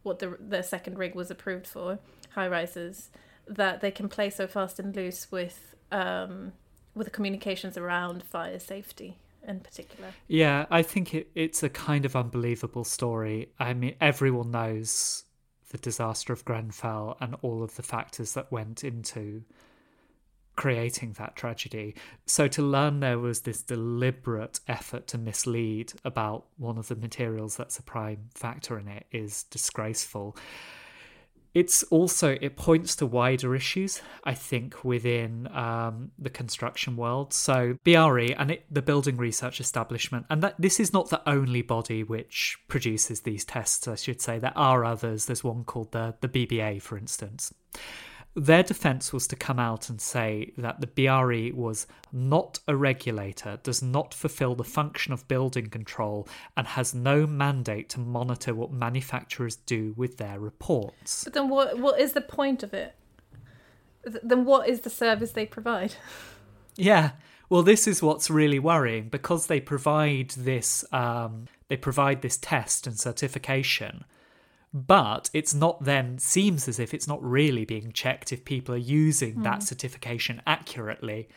what 0.02 0.18
the 0.18 0.36
the 0.40 0.62
second 0.62 0.98
rig 0.98 1.14
was 1.14 1.30
approved 1.30 1.66
for, 1.66 1.98
high 2.30 2.48
rises, 2.48 3.10
that 3.48 3.80
they 3.80 3.90
can 3.90 4.08
play 4.08 4.30
so 4.30 4.46
fast 4.46 4.78
and 4.78 4.94
loose 4.94 5.30
with 5.30 5.74
um, 5.90 6.52
with 6.94 7.06
the 7.06 7.10
communications 7.10 7.76
around 7.76 8.22
fire 8.22 8.58
safety 8.58 9.16
in 9.46 9.60
particular. 9.60 10.10
Yeah, 10.26 10.66
I 10.70 10.82
think 10.82 11.14
it, 11.14 11.30
it's 11.34 11.62
a 11.62 11.68
kind 11.68 12.04
of 12.04 12.14
unbelievable 12.14 12.84
story. 12.84 13.50
I 13.58 13.72
mean, 13.72 13.94
everyone 14.00 14.50
knows 14.50 15.24
the 15.70 15.78
disaster 15.78 16.32
of 16.32 16.44
Grenfell 16.44 17.16
and 17.20 17.36
all 17.42 17.62
of 17.62 17.76
the 17.76 17.82
factors 17.82 18.34
that 18.34 18.50
went 18.50 18.84
into 18.84 19.44
creating 20.56 21.12
that 21.12 21.36
tragedy. 21.36 21.94
So 22.26 22.48
to 22.48 22.62
learn 22.62 22.98
there 22.98 23.18
was 23.18 23.42
this 23.42 23.62
deliberate 23.62 24.58
effort 24.66 25.06
to 25.08 25.18
mislead 25.18 25.92
about 26.04 26.46
one 26.56 26.78
of 26.78 26.88
the 26.88 26.96
materials 26.96 27.56
that's 27.56 27.78
a 27.78 27.82
prime 27.82 28.30
factor 28.34 28.76
in 28.76 28.88
it 28.88 29.06
is 29.12 29.44
disgraceful. 29.44 30.36
It's 31.58 31.82
also 31.82 32.38
it 32.40 32.54
points 32.54 32.94
to 32.96 33.06
wider 33.06 33.52
issues, 33.52 34.00
I 34.22 34.34
think, 34.34 34.84
within 34.84 35.48
um, 35.52 36.12
the 36.16 36.30
construction 36.30 36.96
world. 36.96 37.34
So 37.34 37.76
BRE 37.82 38.32
and 38.38 38.52
it, 38.52 38.64
the 38.70 38.80
Building 38.80 39.16
Research 39.16 39.60
Establishment, 39.60 40.26
and 40.30 40.40
that 40.44 40.54
this 40.56 40.78
is 40.78 40.92
not 40.92 41.10
the 41.10 41.20
only 41.28 41.62
body 41.62 42.04
which 42.04 42.56
produces 42.68 43.22
these 43.22 43.44
tests. 43.44 43.88
I 43.88 43.96
should 43.96 44.20
say 44.20 44.38
there 44.38 44.56
are 44.56 44.84
others. 44.84 45.26
There's 45.26 45.42
one 45.42 45.64
called 45.64 45.90
the 45.90 46.14
the 46.20 46.28
BBA, 46.28 46.80
for 46.80 46.96
instance. 46.96 47.52
Their 48.38 48.62
defense 48.62 49.12
was 49.12 49.26
to 49.28 49.36
come 49.36 49.58
out 49.58 49.90
and 49.90 50.00
say 50.00 50.52
that 50.56 50.80
the 50.80 50.86
BRE 50.86 51.50
was 51.52 51.88
not 52.12 52.60
a 52.68 52.76
regulator, 52.76 53.58
does 53.64 53.82
not 53.82 54.14
fulfill 54.14 54.54
the 54.54 54.62
function 54.62 55.12
of 55.12 55.26
building 55.26 55.70
control, 55.70 56.28
and 56.56 56.64
has 56.68 56.94
no 56.94 57.26
mandate 57.26 57.88
to 57.90 58.00
monitor 58.00 58.54
what 58.54 58.70
manufacturers 58.70 59.56
do 59.56 59.92
with 59.96 60.18
their 60.18 60.38
reports. 60.38 61.24
But 61.24 61.32
then, 61.32 61.48
what 61.48 61.80
what 61.80 62.00
is 62.00 62.12
the 62.12 62.20
point 62.20 62.62
of 62.62 62.72
it? 62.72 62.94
Then, 64.04 64.44
what 64.44 64.68
is 64.68 64.82
the 64.82 64.90
service 64.90 65.32
they 65.32 65.46
provide? 65.46 65.94
Yeah. 66.80 67.10
Well, 67.48 67.64
this 67.64 67.88
is 67.88 68.04
what's 68.04 68.30
really 68.30 68.60
worrying 68.60 69.08
because 69.08 69.48
they 69.48 69.58
provide 69.58 70.30
this 70.30 70.84
um, 70.92 71.48
they 71.66 71.76
provide 71.76 72.22
this 72.22 72.36
test 72.36 72.86
and 72.86 72.96
certification 72.96 74.04
but 74.72 75.30
it's 75.32 75.54
not 75.54 75.84
then 75.84 76.18
seems 76.18 76.68
as 76.68 76.78
if 76.78 76.92
it's 76.92 77.08
not 77.08 77.22
really 77.22 77.64
being 77.64 77.92
checked 77.92 78.32
if 78.32 78.44
people 78.44 78.74
are 78.74 78.78
using 78.78 79.36
mm. 79.36 79.44
that 79.44 79.62
certification 79.62 80.42
accurately. 80.46 81.28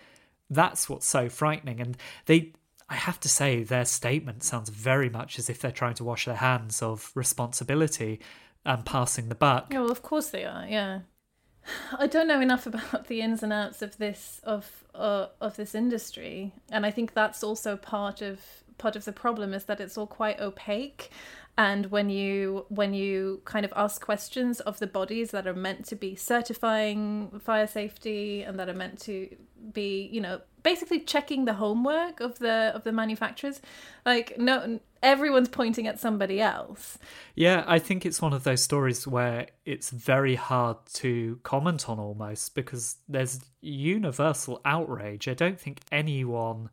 That's 0.50 0.90
what's 0.90 1.08
so 1.08 1.30
frightening. 1.30 1.80
And 1.80 1.98
they 2.26 2.54
i 2.90 2.96
have 2.96 3.22
to 3.22 3.30
say 3.30 3.64
their 3.64 3.86
statement 3.86 4.44
sounds 4.44 4.70
very 4.70 5.10
much 5.10 5.40
as 5.40 5.50
if 5.50 5.62
they're 5.62 5.72
trying 5.72 5.94
to 5.94 6.04
wash 6.04 6.26
their 6.26 6.36
hands 6.36 6.82
of 6.82 7.10
responsibility 7.16 8.20
and 8.66 8.86
passing 8.86 9.30
the 9.30 9.36
buck. 9.36 9.68
Yeah 9.72 9.80
well 9.80 9.92
of 9.92 10.02
course 10.02 10.30
they 10.30 10.44
are 10.44 10.66
yeah. 10.68 11.00
I 11.98 12.08
don't 12.08 12.28
know 12.28 12.42
enough 12.42 12.66
about 12.66 13.08
the 13.08 13.22
ins 13.22 13.44
and 13.44 13.54
outs 13.54 13.82
of 13.82 13.98
this 13.98 14.42
of 14.44 14.84
uh, 14.94 15.28
of 15.40 15.56
this 15.56 15.74
industry, 15.76 16.54
and 16.70 16.86
I 16.86 16.92
think 16.92 17.14
that's 17.14 17.44
also 17.44 17.78
part 17.78 18.22
of 18.22 18.42
part 18.78 18.96
of 18.96 19.06
the 19.06 19.12
problem 19.14 19.54
is 19.54 19.66
that 19.66 19.80
it's 19.80 19.98
all 19.98 20.08
quite 20.08 20.40
opaque 20.40 21.12
and 21.62 21.92
when 21.92 22.10
you 22.10 22.66
when 22.70 22.92
you 22.92 23.40
kind 23.46 23.66
of 23.66 23.72
ask 23.76 24.04
questions 24.04 24.60
of 24.62 24.80
the 24.80 24.88
bodies 24.88 25.30
that 25.30 25.46
are 25.46 25.54
meant 25.54 25.86
to 25.86 25.96
be 25.96 26.16
certifying 26.16 27.40
fire 27.40 27.68
safety 27.68 28.42
and 28.42 28.58
that 28.58 28.68
are 28.68 28.74
meant 28.74 29.00
to 29.00 29.30
be 29.72 30.10
you 30.12 30.20
know 30.20 30.42
basically 30.64 31.00
checking 31.00 31.46
the 31.46 31.54
homework 31.54 32.20
of 32.20 32.40
the 32.40 32.72
of 32.74 32.84
the 32.84 32.92
manufacturers 32.92 33.62
like 34.08 34.38
no 34.40 34.80
everyone's 35.04 35.50
pointing 35.50 35.88
at 35.88 36.00
somebody 36.00 36.42
else. 36.42 36.98
Yeah 37.36 37.64
i 37.68 37.78
think 37.78 38.06
it's 38.08 38.22
one 38.22 38.34
of 38.34 38.44
those 38.44 38.64
stories 38.64 39.08
where 39.08 39.48
it's 39.64 39.92
very 39.92 40.36
hard 40.36 40.78
to 40.94 41.40
comment 41.44 41.88
on 41.88 42.00
almost 42.00 42.56
because 42.56 42.96
there's 43.08 43.40
universal 43.62 44.60
outrage. 44.66 45.28
I 45.28 45.36
don't 45.36 45.60
think 45.60 45.82
anyone 45.92 46.72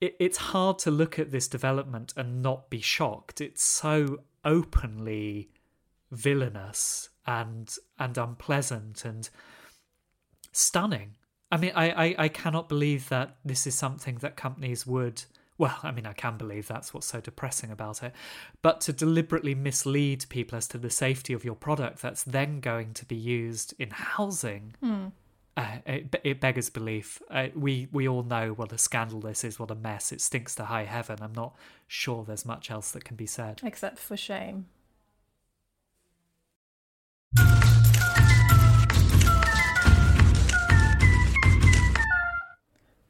it, 0.00 0.16
it's 0.18 0.38
hard 0.38 0.78
to 0.80 0.90
look 0.90 1.18
at 1.18 1.30
this 1.30 1.48
development 1.48 2.12
and 2.16 2.42
not 2.42 2.70
be 2.70 2.80
shocked. 2.80 3.40
It's 3.40 3.62
so 3.62 4.18
openly 4.44 5.50
villainous 6.10 7.10
and 7.26 7.74
and 7.98 8.16
unpleasant 8.16 9.04
and 9.04 9.28
stunning. 10.52 11.14
I 11.50 11.56
mean, 11.56 11.72
I, 11.74 11.90
I, 11.90 12.14
I 12.18 12.28
cannot 12.28 12.68
believe 12.68 13.08
that 13.08 13.36
this 13.44 13.66
is 13.66 13.74
something 13.74 14.16
that 14.16 14.36
companies 14.36 14.86
would. 14.86 15.24
Well, 15.56 15.76
I 15.82 15.90
mean, 15.90 16.06
I 16.06 16.12
can 16.12 16.36
believe 16.36 16.68
that's 16.68 16.94
what's 16.94 17.06
so 17.06 17.20
depressing 17.20 17.70
about 17.70 18.02
it. 18.02 18.12
But 18.62 18.80
to 18.82 18.92
deliberately 18.92 19.54
mislead 19.54 20.26
people 20.28 20.56
as 20.56 20.68
to 20.68 20.78
the 20.78 20.90
safety 20.90 21.32
of 21.32 21.44
your 21.44 21.56
product 21.56 22.00
that's 22.00 22.22
then 22.22 22.60
going 22.60 22.94
to 22.94 23.04
be 23.04 23.16
used 23.16 23.74
in 23.78 23.90
housing. 23.90 24.74
Hmm 24.80 25.06
uh, 25.58 25.78
it, 25.86 26.14
it, 26.22 26.40
beggars 26.40 26.70
belief. 26.70 27.20
Uh, 27.28 27.48
we 27.54 27.88
we 27.90 28.08
all 28.08 28.22
know 28.22 28.52
what 28.52 28.72
a 28.72 28.78
scandal 28.78 29.20
this 29.20 29.42
is, 29.42 29.58
what 29.58 29.70
a 29.70 29.74
mess. 29.74 30.12
It 30.12 30.20
stinks 30.20 30.54
to 30.54 30.66
high 30.66 30.84
heaven. 30.84 31.18
I'm 31.20 31.32
not 31.32 31.56
sure 31.88 32.24
there's 32.24 32.44
much 32.44 32.70
else 32.70 32.92
that 32.92 33.04
can 33.04 33.16
be 33.16 33.26
said. 33.26 33.60
Except 33.64 33.98
for 33.98 34.16
shame. 34.16 34.66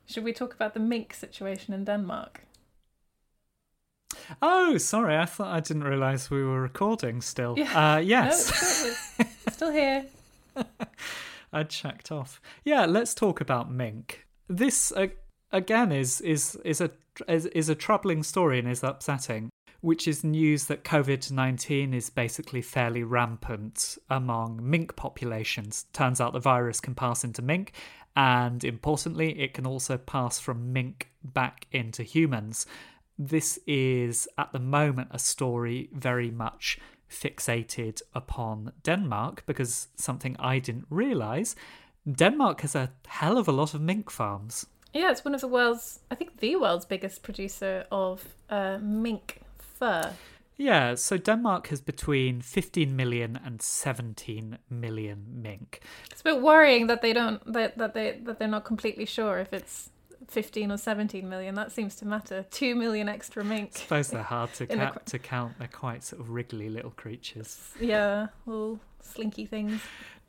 Should 0.07 0.25
we 0.25 0.33
talk 0.33 0.55
about 0.55 0.73
the 0.73 0.81
mink 0.81 1.13
situation 1.13 1.75
in 1.75 1.85
Denmark? 1.85 2.41
Oh, 4.41 4.79
sorry. 4.79 5.19
I 5.19 5.27
thought 5.27 5.55
I 5.55 5.61
didn't 5.61 5.85
realise 5.85 6.31
we 6.31 6.43
were 6.43 6.63
recording 6.63 7.21
still. 7.21 7.55
Yeah. 7.59 7.95
Uh, 7.95 7.99
yes. 8.15 8.51
no, 8.51 8.57
still, 8.57 9.27
still 9.53 9.71
here. 9.71 10.07
I'd 11.53 11.71
checked 11.71 12.13
off. 12.13 12.41
Yeah, 12.65 12.87
let's 12.87 13.15
talk 13.15 13.41
about 13.41 13.71
mink. 13.71 14.27
This 14.49 14.93
uh, 14.93 15.09
again 15.53 15.93
is 15.93 16.21
is 16.21 16.57
is 16.65 16.81
a 16.81 16.91
is, 17.27 17.47
is 17.47 17.69
a 17.69 17.75
troubling 17.75 18.23
story 18.23 18.59
and 18.59 18.69
is 18.69 18.83
upsetting. 18.83 19.51
Which 19.81 20.09
is 20.09 20.25
news 20.25 20.65
that 20.65 20.83
COVID 20.83 21.31
19 21.31 21.95
is 21.95 22.11
basically 22.11 22.63
fairly 22.63 23.05
rampant 23.05 23.97
among 24.11 24.59
mink 24.61 24.97
populations. 24.97 25.85
Turns 25.93 26.21
out 26.21 26.33
the 26.33 26.41
virus 26.41 26.81
can 26.81 26.97
pass 26.97 27.23
into 27.23 27.43
mink, 27.43 27.73
and 28.17 28.65
importantly, 28.65 29.41
it 29.41 29.55
can 29.55 29.67
also 29.67 29.97
pass 29.97 30.41
from 30.41 30.73
mink 30.73 31.11
back 31.23 31.69
into 31.71 32.03
humans. 32.03 32.67
This 33.17 33.61
is 33.69 34.27
at 34.37 34.53
the 34.53 34.59
moment 34.59 35.09
a 35.13 35.19
story 35.21 35.91
very 35.93 36.33
much 36.33 36.81
fixated 37.11 38.03
upon 38.15 38.73
Denmark 38.83 39.45
because 39.47 39.89
something 39.97 40.37
I 40.39 40.59
didn't 40.59 40.87
realize 40.91 41.57
Denmark 42.11 42.61
has 42.63 42.75
a 42.75 42.91
hell 43.07 43.39
of 43.39 43.49
a 43.49 43.53
lot 43.53 43.75
of 43.75 43.81
mink 43.81 44.11
farms. 44.11 44.67
Yeah, 44.95 45.11
it's 45.11 45.25
one 45.25 45.35
of 45.35 45.41
the 45.41 45.49
world's, 45.49 46.01
I 46.11 46.15
think, 46.15 46.39
the 46.39 46.57
world's 46.57 46.87
biggest 46.87 47.23
producer 47.23 47.85
of 47.91 48.25
uh, 48.49 48.79
mink 48.81 49.41
fur. 49.59 50.13
Yeah, 50.57 50.97
so 50.97 51.17
Denmark 51.17 51.69
has 51.69 51.81
between 51.81 52.41
15 52.41 52.97
million 52.97 53.39
and 53.45 53.63
17 53.63 54.59
million 54.69 55.25
mink. 55.41 55.81
It's 56.11 56.21
a 56.21 56.25
bit 56.25 56.43
worrying 56.43 56.89
that 56.89 57.01
they 57.01 57.13
don't 57.13 57.53
that, 57.53 57.79
that 57.79 57.95
they 57.95 58.19
that 58.25 58.39
they're 58.39 58.49
not 58.49 58.65
completely 58.65 59.07
sure 59.07 59.39
if 59.39 59.53
it's 59.53 59.91
15 60.29 60.73
or 60.73 60.77
17 60.79 61.29
million. 61.29 61.55
That 61.55 61.73
seems 61.73 61.97
to 61.97 62.07
matter. 62.07 62.47
2 62.51 62.75
million 62.75 63.09
extra 63.09 63.43
mink. 63.43 63.73
I 63.75 63.79
suppose 63.79 64.09
they're 64.09 64.23
hard 64.23 64.53
to, 64.55 64.67
ca- 64.69 64.99
to 65.07 65.19
count. 65.19 65.59
They're 65.59 65.69
quite 65.69 66.05
sort 66.05 66.21
of 66.21 66.31
wriggly 66.31 66.69
little 66.69 66.91
creatures. 66.91 67.73
Yeah, 67.81 68.29
little 68.47 68.79
slinky 69.03 69.47
things. 69.47 69.81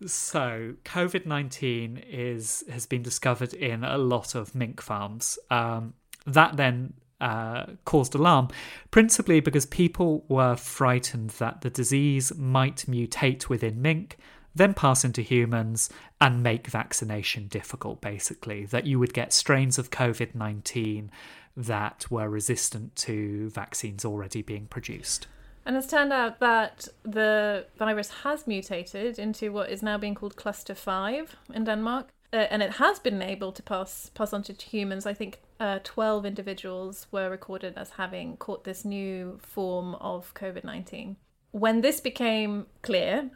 So, 0.06 0.76
COVID 0.86 1.26
19 1.26 2.04
is 2.10 2.64
has 2.72 2.86
been 2.86 3.02
discovered 3.02 3.54
in 3.54 3.84
a 3.84 3.98
lot 3.98 4.34
of 4.34 4.56
mink 4.56 4.82
farms. 4.82 5.38
Um, 5.52 5.94
that 6.26 6.56
then 6.56 6.94
uh, 7.20 7.66
caused 7.84 8.16
alarm, 8.16 8.48
principally 8.92 9.42
because 9.42 9.66
people 9.66 10.24
were 10.30 10.56
frightened 10.56 11.32
that 11.32 11.62
the 11.62 11.70
disease 11.70 12.34
might 12.38 12.86
mutate 12.88 13.50
within 13.50 13.82
mink 13.82 14.18
then 14.56 14.74
pass 14.74 15.06
into 15.06 15.22
humans 15.22 15.90
and 16.20 16.44
make 16.44 16.68
vaccination 16.68 17.48
difficult, 17.48 18.02
basically. 18.02 18.66
That 18.66 18.86
you 18.86 19.00
would 19.00 19.14
get 19.14 19.34
strains 19.34 19.78
of 19.78 19.92
COVID 19.92 20.36
19 20.36 21.12
that 21.56 22.06
were 22.10 22.30
resistant 22.30 22.96
to 22.96 23.50
vaccines 23.50 24.06
already 24.06 24.42
being 24.42 24.68
produced. 24.68 25.28
And 25.66 25.76
it's 25.76 25.88
turned 25.88 26.14
out 26.14 26.40
that 26.40 26.88
the 27.04 27.66
virus 27.78 28.10
has 28.24 28.48
mutated 28.48 29.20
into 29.20 29.52
what 29.52 29.70
is 29.70 29.84
now 29.84 29.98
being 29.98 30.16
called 30.16 30.36
cluster 30.36 30.74
5 30.74 31.36
in 31.54 31.64
Denmark. 31.66 32.08
Uh, 32.32 32.38
and 32.52 32.62
it 32.62 32.74
has 32.74 33.00
been 33.00 33.22
able 33.22 33.52
to 33.52 33.64
pass 33.64 34.12
pass 34.14 34.34
on 34.34 34.44
to 34.44 34.54
humans. 34.54 35.06
I 35.06 35.14
think 35.14 35.42
uh, 35.60 35.80
12 35.84 36.26
individuals 36.26 37.08
were 37.12 37.30
recorded 37.30 37.74
as 37.76 37.92
having 37.92 38.38
caught 38.38 38.64
this 38.64 38.86
new 38.86 39.40
form 39.42 39.96
of 39.96 40.34
COVID 40.36 40.64
19. 40.64 41.18
When 41.52 41.82
this 41.82 42.00
became 42.00 42.68
clear, 42.84 43.32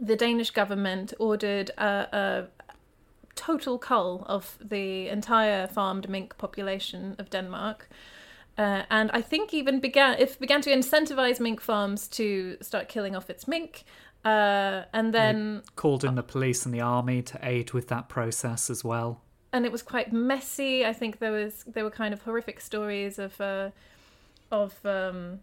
the 0.00 0.16
Danish 0.16 0.50
government 0.50 1.14
ordered 1.18 1.70
a, 1.78 2.08
a 2.12 2.46
total 3.34 3.78
cull 3.78 4.24
of 4.28 4.58
the 4.60 5.08
entire 5.08 5.66
farmed 5.66 6.08
mink 6.08 6.36
population 6.38 7.16
of 7.18 7.30
Denmark. 7.30 7.88
Uh, 8.58 8.82
and 8.90 9.10
I 9.12 9.22
think 9.22 9.54
even 9.54 9.80
began 9.80 10.18
if 10.18 10.38
began 10.38 10.60
to 10.62 10.70
incentivize 10.70 11.40
mink 11.40 11.60
farms 11.60 12.06
to 12.08 12.58
start 12.60 12.88
killing 12.88 13.16
off 13.16 13.30
its 13.30 13.48
mink, 13.48 13.84
uh, 14.24 14.82
and 14.92 15.14
then 15.14 15.62
they 15.64 15.72
called 15.74 16.04
in 16.04 16.14
the 16.16 16.22
police 16.22 16.66
and 16.66 16.74
the 16.74 16.80
army 16.80 17.22
to 17.22 17.38
aid 17.42 17.72
with 17.72 17.88
that 17.88 18.08
process 18.08 18.68
as 18.68 18.84
well. 18.84 19.22
And 19.54 19.64
it 19.64 19.72
was 19.72 19.82
quite 19.82 20.12
messy. 20.12 20.84
I 20.84 20.92
think 20.92 21.18
there 21.18 21.32
was 21.32 21.64
there 21.66 21.82
were 21.82 21.90
kind 21.90 22.12
of 22.12 22.22
horrific 22.22 22.60
stories 22.60 23.18
of 23.18 23.40
uh, 23.40 23.70
of 24.50 24.74
um, 24.84 25.40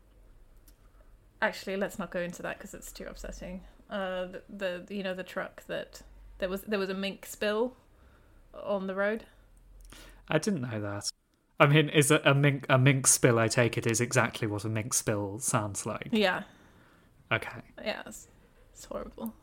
actually 1.41 1.77
let's 1.77 1.97
not 1.97 2.11
go 2.11 2.19
into 2.19 2.43
that 2.43 2.57
because 2.59 2.75
it's 2.75 2.91
too 2.91 3.05
upsetting. 3.05 3.61
Uh, 3.89 4.27
the, 4.27 4.85
the 4.87 4.95
you 4.95 5.03
know 5.03 5.15
the 5.15 5.23
truck 5.23 5.63
that 5.67 6.01
there 6.37 6.49
was 6.49 6.61
there 6.61 6.79
was 6.79 6.89
a 6.89 6.93
mink 6.93 7.25
spill 7.25 7.73
on 8.53 8.87
the 8.87 8.95
road. 8.95 9.25
I 10.27 10.37
didn't 10.37 10.61
know 10.61 10.79
that. 10.79 11.11
I 11.59 11.67
mean, 11.67 11.89
is 11.89 12.11
it 12.11 12.21
a 12.23 12.33
mink 12.33 12.65
a 12.69 12.77
mink 12.77 13.07
spill? 13.07 13.39
I 13.39 13.47
take 13.47 13.77
it 13.77 13.85
is 13.85 13.99
exactly 13.99 14.47
what 14.47 14.63
a 14.63 14.69
mink 14.69 14.93
spill 14.93 15.39
sounds 15.39 15.85
like. 15.85 16.09
Yeah. 16.11 16.43
Okay. 17.31 17.61
Yeah, 17.83 18.01
it's, 18.05 18.27
it's 18.73 18.85
horrible. 18.85 19.33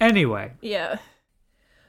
Anyway. 0.00 0.52
Yeah. 0.60 0.98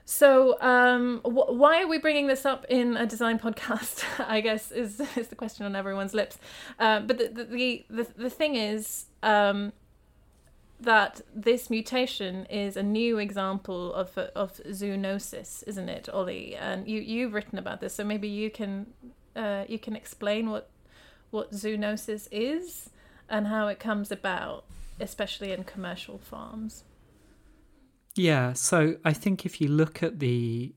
So, 0.05 0.59
um, 0.59 1.19
wh- 1.19 1.53
why 1.53 1.83
are 1.83 1.87
we 1.87 1.99
bringing 1.99 2.25
this 2.25 2.43
up 2.43 2.65
in 2.67 2.97
a 2.97 3.05
design 3.05 3.37
podcast? 3.37 4.03
I 4.27 4.41
guess 4.41 4.71
is 4.71 4.99
is 5.15 5.27
the 5.27 5.35
question 5.35 5.65
on 5.65 5.75
everyone's 5.75 6.15
lips. 6.15 6.39
Uh, 6.79 7.01
but 7.01 7.19
the 7.19 7.45
the, 7.45 7.85
the 7.89 8.07
the 8.17 8.29
thing 8.29 8.55
is, 8.55 9.05
um, 9.21 9.71
that 10.81 11.21
this 11.35 11.69
mutation 11.69 12.45
is 12.45 12.77
a 12.77 12.83
new 12.83 13.17
example 13.17 13.93
of 13.93 14.17
of 14.17 14.53
zoonosis, 14.63 15.63
isn't 15.67 15.89
it, 15.89 16.09
Oli? 16.11 16.55
And 16.55 16.87
you 16.87 17.01
you've 17.01 17.33
written 17.33 17.57
about 17.57 17.81
this, 17.81 17.95
so 17.95 18.03
maybe 18.03 18.27
you 18.27 18.49
can 18.49 18.87
uh, 19.35 19.65
you 19.67 19.79
can 19.79 19.95
explain 19.95 20.49
what 20.49 20.69
what 21.31 21.51
zoonosis 21.51 22.27
is 22.31 22.89
and 23.29 23.47
how 23.47 23.67
it 23.67 23.79
comes 23.79 24.11
about, 24.11 24.65
especially 24.99 25.51
in 25.51 25.63
commercial 25.63 26.17
farms. 26.17 26.83
Yeah, 28.15 28.53
so 28.53 28.95
I 29.05 29.13
think 29.13 29.45
if 29.45 29.61
you 29.61 29.67
look 29.67 30.01
at 30.01 30.19
the 30.19 30.73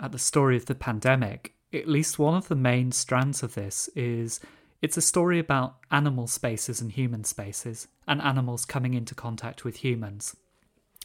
at 0.00 0.12
the 0.12 0.18
story 0.18 0.56
of 0.56 0.66
the 0.66 0.74
pandemic, 0.74 1.54
at 1.72 1.88
least 1.88 2.18
one 2.18 2.34
of 2.34 2.48
the 2.48 2.56
main 2.56 2.92
strands 2.92 3.42
of 3.42 3.54
this 3.54 3.88
is 3.94 4.40
it's 4.82 4.96
a 4.96 5.02
story 5.02 5.38
about 5.38 5.76
animal 5.90 6.26
spaces 6.26 6.80
and 6.80 6.90
human 6.92 7.24
spaces, 7.24 7.88
and 8.06 8.20
animals 8.20 8.64
coming 8.64 8.94
into 8.94 9.14
contact 9.14 9.64
with 9.64 9.76
humans. 9.76 10.36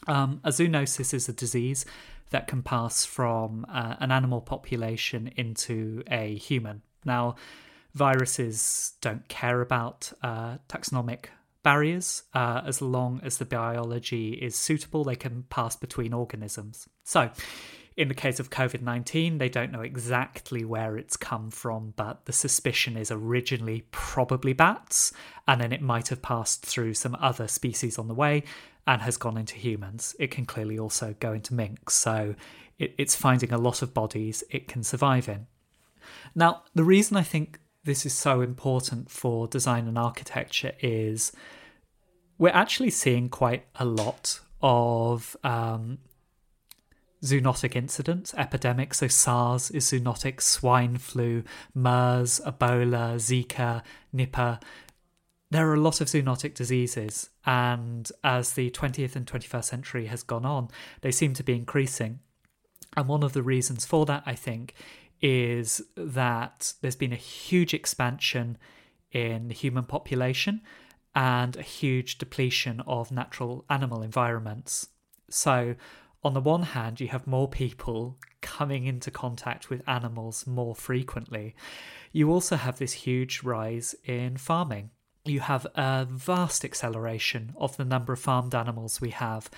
Um, 0.08 0.42
a 0.44 0.50
zoonosis 0.50 1.14
is 1.14 1.30
a 1.30 1.34
disease 1.34 1.86
that 2.32 2.48
can 2.48 2.64
pass 2.64 3.06
from 3.06 3.66
uh, 3.70 3.96
an 4.00 4.12
animal 4.12 4.42
population 4.42 5.32
into 5.38 6.04
a 6.10 6.36
human. 6.36 6.82
Now, 7.06 7.36
viruses 7.94 8.94
don't 9.02 9.28
care 9.28 9.62
about 9.62 10.12
uh, 10.22 10.58
taxonomic 10.68 11.26
barriers. 11.64 12.24
Uh, 12.34 12.62
as 12.66 12.82
long 12.82 13.20
as 13.24 13.38
the 13.38 13.46
biology 13.46 14.34
is 14.34 14.56
suitable, 14.56 15.04
they 15.04 15.16
can 15.16 15.44
pass 15.50 15.76
between 15.76 16.14
organisms. 16.14 16.88
So, 17.04 17.30
in 17.98 18.10
the 18.10 18.14
case 18.14 18.40
of 18.40 18.52
COVID 18.52 18.82
19, 18.82 19.40
they 19.40 19.50
don't 19.50 19.72
know 19.72 19.82
exactly 19.82 20.64
where 20.64 20.98
it's 20.98 21.18
come 21.18 21.50
from, 21.50 21.94
but 21.96 22.26
the 22.26 22.32
suspicion 22.32 22.96
is 22.96 23.12
originally 23.12 23.86
probably 23.92 24.54
bats, 24.54 25.12
and 25.48 25.60
then 25.60 25.74
it 25.74 25.82
might 25.82 26.10
have 26.10 26.22
passed 26.22 26.64
through 26.64 26.94
some 26.94 27.18
other 27.20 27.48
species 27.48 27.98
on 27.98 28.08
the 28.08 28.14
way 28.14 28.44
and 28.86 29.02
has 29.02 29.18
gone 29.18 29.36
into 29.36 29.56
humans. 29.56 30.16
It 30.20 30.30
can 30.30 30.46
clearly 30.46 30.78
also 30.78 31.16
go 31.20 31.34
into 31.34 31.56
minks, 31.56 31.96
so 31.96 32.36
it, 32.78 32.94
it's 33.00 33.16
finding 33.16 33.52
a 33.52 33.58
lot 33.58 33.82
of 33.82 33.96
bodies 33.96 34.44
it 34.52 34.68
can 34.68 34.84
survive 34.84 35.28
in. 35.28 35.48
Now, 36.36 36.64
the 36.76 36.84
reason 36.84 37.18
I 37.18 37.24
think 37.24 37.60
this 37.84 38.06
is 38.06 38.14
so 38.14 38.42
important 38.42 39.10
for 39.10 39.48
design 39.48 39.88
and 39.88 39.98
architecture 39.98 40.74
is 40.82 41.32
we're 42.38 42.50
actually 42.50 42.92
seeing 42.92 43.28
quite 43.28 43.66
a 43.76 43.86
lot 43.86 44.40
of 44.62 45.36
um, 45.44 45.98
zoonotic 47.24 47.76
incidents, 47.76 48.34
epidemics. 48.36 49.00
So 49.00 49.08
SARS 49.08 49.72
is 49.72 49.86
zoonotic, 49.86 50.42
swine 50.42 50.98
flu, 50.98 51.44
MERS, 51.74 52.42
Ebola, 52.46 53.16
Zika, 53.16 53.82
Nipah. 54.16 54.62
There 55.50 55.70
are 55.70 55.76
a 55.76 55.80
lot 55.80 56.02
of 56.02 56.08
zoonotic 56.08 56.56
diseases, 56.56 57.30
and 57.46 58.12
as 58.22 58.54
the 58.54 58.70
20th 58.70 59.16
and 59.16 59.26
21st 59.26 59.64
century 59.64 60.06
has 60.08 60.22
gone 60.22 60.46
on, 60.46 60.68
they 61.02 61.12
seem 61.12 61.34
to 61.36 61.44
be 61.44 61.56
increasing. 61.56 62.20
And 62.98 63.08
one 63.08 63.24
of 63.24 63.34
the 63.34 63.44
reasons 63.44 63.86
for 63.86 64.06
that, 64.08 64.24
I 64.26 64.36
think, 64.36 64.74
is 65.22 65.82
that 65.96 66.74
there's 66.82 66.98
been 66.98 67.14
a 67.14 67.18
huge 67.18 67.74
expansion 67.74 68.58
in 69.12 69.48
the 69.48 69.54
human 69.54 69.86
population 69.86 70.62
and 71.16 71.56
a 71.56 71.62
huge 71.62 72.18
depletion 72.18 72.82
of 72.82 73.12
natural 73.12 73.66
animal 73.70 74.02
environments. 74.02 74.90
So, 75.30 75.76
on 76.24 76.34
the 76.34 76.42
one 76.42 76.64
hand, 76.64 77.00
you 77.00 77.08
have 77.10 77.28
more 77.28 77.48
people 77.48 78.18
coming 78.42 78.86
into 78.86 79.12
contact 79.12 79.70
with 79.70 79.88
animals 79.88 80.48
more 80.48 80.76
frequently. 80.76 81.56
You 82.12 82.32
also 82.32 82.56
have 82.56 82.80
this 82.80 82.94
huge 82.94 83.44
rise 83.44 83.96
in 84.04 84.38
farming. 84.38 84.92
You 85.26 85.42
have 85.42 85.66
a 85.76 86.08
vast 86.10 86.64
acceleration 86.64 87.54
of 87.58 87.78
the 87.78 87.86
number 87.86 88.14
of 88.14 88.20
farmed 88.20 88.56
animals 88.56 89.02
we 89.02 89.12
have. 89.12 89.50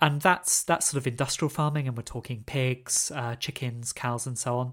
And 0.00 0.20
that's 0.22 0.62
that's 0.62 0.86
sort 0.86 0.98
of 0.98 1.06
industrial 1.06 1.50
farming, 1.50 1.86
and 1.86 1.96
we're 1.96 2.02
talking 2.02 2.42
pigs, 2.46 3.12
uh, 3.14 3.36
chickens, 3.36 3.92
cows, 3.92 4.26
and 4.26 4.38
so 4.38 4.56
on. 4.56 4.72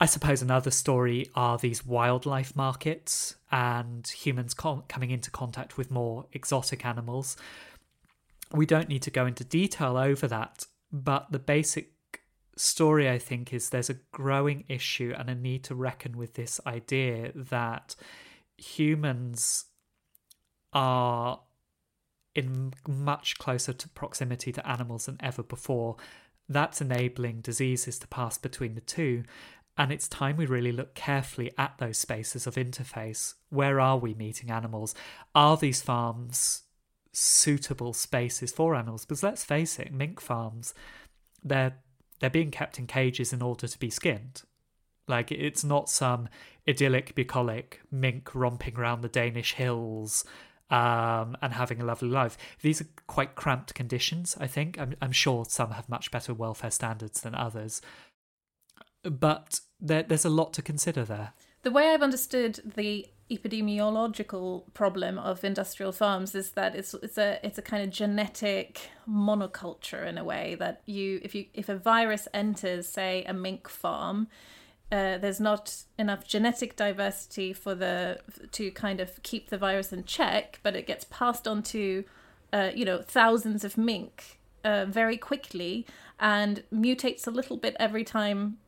I 0.00 0.06
suppose 0.06 0.40
another 0.40 0.70
story 0.70 1.28
are 1.34 1.58
these 1.58 1.84
wildlife 1.84 2.56
markets 2.56 3.34
and 3.52 4.06
humans 4.06 4.54
com- 4.54 4.84
coming 4.88 5.10
into 5.10 5.30
contact 5.30 5.76
with 5.76 5.90
more 5.90 6.26
exotic 6.32 6.86
animals 6.86 7.36
we 8.52 8.66
don't 8.66 8.88
need 8.88 9.02
to 9.02 9.10
go 9.10 9.26
into 9.26 9.44
detail 9.44 9.96
over 9.96 10.26
that, 10.28 10.66
but 10.92 11.30
the 11.30 11.38
basic 11.38 11.92
story, 12.56 13.08
I 13.08 13.18
think, 13.18 13.52
is 13.52 13.70
there's 13.70 13.90
a 13.90 14.00
growing 14.12 14.64
issue 14.68 15.14
and 15.16 15.30
a 15.30 15.34
need 15.34 15.64
to 15.64 15.74
reckon 15.74 16.16
with 16.16 16.34
this 16.34 16.60
idea 16.66 17.32
that 17.34 17.94
humans 18.56 19.66
are 20.72 21.40
in 22.34 22.72
much 22.86 23.38
closer 23.38 23.72
to 23.72 23.88
proximity 23.88 24.52
to 24.52 24.68
animals 24.68 25.06
than 25.06 25.16
ever 25.20 25.42
before. 25.42 25.96
That's 26.48 26.80
enabling 26.80 27.40
diseases 27.40 27.98
to 28.00 28.08
pass 28.08 28.38
between 28.38 28.74
the 28.74 28.80
two. 28.80 29.24
And 29.78 29.92
it's 29.92 30.08
time 30.08 30.36
we 30.36 30.46
really 30.46 30.72
look 30.72 30.94
carefully 30.94 31.52
at 31.56 31.78
those 31.78 31.98
spaces 31.98 32.46
of 32.46 32.56
interface. 32.56 33.34
Where 33.48 33.80
are 33.80 33.96
we 33.96 34.14
meeting 34.14 34.50
animals? 34.50 34.94
Are 35.34 35.56
these 35.56 35.80
farms 35.80 36.62
suitable 37.12 37.92
spaces 37.92 38.52
for 38.52 38.74
animals. 38.74 39.04
Because 39.04 39.22
let's 39.22 39.44
face 39.44 39.78
it, 39.78 39.92
mink 39.92 40.20
farms, 40.20 40.74
they're 41.42 41.76
they're 42.20 42.30
being 42.30 42.50
kept 42.50 42.78
in 42.78 42.86
cages 42.86 43.32
in 43.32 43.40
order 43.42 43.66
to 43.66 43.78
be 43.78 43.90
skinned. 43.90 44.42
Like 45.08 45.32
it's 45.32 45.64
not 45.64 45.88
some 45.88 46.28
idyllic, 46.68 47.14
bucolic 47.14 47.80
mink 47.90 48.34
romping 48.34 48.76
around 48.76 49.00
the 49.00 49.08
Danish 49.08 49.54
hills 49.54 50.24
um, 50.70 51.36
and 51.42 51.54
having 51.54 51.80
a 51.80 51.84
lovely 51.84 52.08
life. 52.08 52.36
These 52.62 52.80
are 52.82 52.86
quite 53.06 53.34
cramped 53.34 53.74
conditions. 53.74 54.36
I 54.38 54.46
think. 54.46 54.78
I'm, 54.78 54.94
I'm 55.00 55.12
sure 55.12 55.44
some 55.48 55.72
have 55.72 55.88
much 55.88 56.10
better 56.10 56.34
welfare 56.34 56.70
standards 56.70 57.22
than 57.22 57.34
others, 57.34 57.80
but 59.02 59.60
there, 59.80 60.02
there's 60.02 60.24
a 60.24 60.30
lot 60.30 60.52
to 60.54 60.62
consider 60.62 61.04
there. 61.04 61.32
The 61.62 61.70
way 61.70 61.88
I've 61.88 62.02
understood 62.02 62.60
the 62.76 63.06
epidemiological 63.30 64.64
problem 64.74 65.18
of 65.18 65.44
industrial 65.44 65.92
farms 65.92 66.34
is 66.34 66.50
that 66.52 66.74
it's 66.74 66.94
it's 66.94 67.18
a 67.18 67.38
it's 67.44 67.58
a 67.58 67.62
kind 67.62 67.82
of 67.82 67.90
genetic 67.90 68.90
monoculture 69.08 70.06
in 70.06 70.18
a 70.18 70.24
way 70.24 70.56
that 70.58 70.82
you 70.86 71.20
if 71.22 71.34
you 71.34 71.46
if 71.54 71.68
a 71.68 71.76
virus 71.76 72.26
enters 72.34 72.88
say 72.88 73.24
a 73.24 73.32
mink 73.32 73.68
farm 73.68 74.28
uh, 74.92 75.16
there's 75.18 75.38
not 75.38 75.84
enough 75.98 76.26
genetic 76.26 76.74
diversity 76.74 77.52
for 77.52 77.74
the 77.74 78.18
to 78.50 78.70
kind 78.72 79.00
of 79.00 79.22
keep 79.22 79.50
the 79.50 79.58
virus 79.58 79.92
in 79.92 80.02
check 80.04 80.58
but 80.62 80.74
it 80.74 80.86
gets 80.86 81.04
passed 81.04 81.46
on 81.46 81.62
to 81.62 82.04
uh, 82.52 82.70
you 82.74 82.84
know 82.84 83.00
thousands 83.00 83.64
of 83.64 83.78
mink 83.78 84.40
uh, 84.64 84.84
very 84.86 85.16
quickly 85.16 85.86
and 86.18 86.64
mutates 86.74 87.26
a 87.26 87.30
little 87.30 87.56
bit 87.56 87.76
every 87.78 88.02
time 88.02 88.58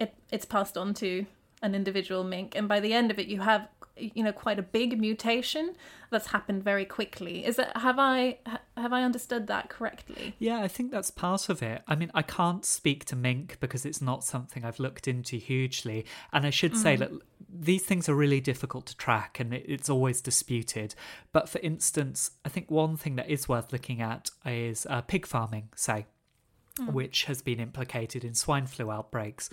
it 0.00 0.14
it's 0.30 0.46
passed 0.46 0.78
on 0.78 0.94
to 0.94 1.26
an 1.62 1.74
individual 1.74 2.24
mink, 2.24 2.54
and 2.56 2.68
by 2.68 2.80
the 2.80 2.92
end 2.92 3.10
of 3.10 3.18
it, 3.18 3.28
you 3.28 3.40
have 3.40 3.68
you 3.96 4.22
know 4.22 4.32
quite 4.32 4.58
a 4.58 4.62
big 4.62 4.98
mutation 4.98 5.74
that's 6.10 6.28
happened 6.28 6.62
very 6.62 6.84
quickly. 6.84 7.44
Is 7.44 7.56
that 7.56 7.76
have 7.76 7.98
i 7.98 8.38
have 8.76 8.92
i 8.92 9.02
understood 9.02 9.46
that 9.48 9.68
correctly? 9.68 10.34
Yeah 10.38 10.60
i 10.60 10.68
think 10.68 10.90
that's 10.90 11.10
part 11.10 11.48
of 11.48 11.62
it. 11.62 11.82
I 11.86 11.94
mean 11.94 12.10
i 12.14 12.22
can't 12.22 12.64
speak 12.64 13.04
to 13.06 13.16
mink 13.16 13.58
because 13.60 13.84
it's 13.84 14.00
not 14.00 14.24
something 14.24 14.64
i've 14.64 14.78
looked 14.78 15.08
into 15.08 15.36
hugely. 15.36 16.04
And 16.32 16.46
i 16.46 16.50
should 16.50 16.76
say 16.76 16.96
mm. 16.96 17.00
that 17.00 17.10
these 17.54 17.82
things 17.82 18.08
are 18.08 18.14
really 18.14 18.40
difficult 18.40 18.86
to 18.86 18.96
track 18.96 19.38
and 19.38 19.52
it's 19.52 19.90
always 19.90 20.20
disputed. 20.20 20.94
But 21.32 21.48
for 21.48 21.58
instance 21.60 22.32
i 22.44 22.48
think 22.48 22.70
one 22.70 22.96
thing 22.96 23.16
that 23.16 23.28
is 23.28 23.48
worth 23.48 23.72
looking 23.72 24.00
at 24.00 24.30
is 24.46 24.86
uh, 24.88 25.02
pig 25.02 25.26
farming 25.26 25.68
say 25.76 26.06
mm. 26.78 26.92
which 26.92 27.24
has 27.24 27.42
been 27.42 27.60
implicated 27.60 28.24
in 28.24 28.34
swine 28.34 28.66
flu 28.66 28.90
outbreaks. 28.90 29.50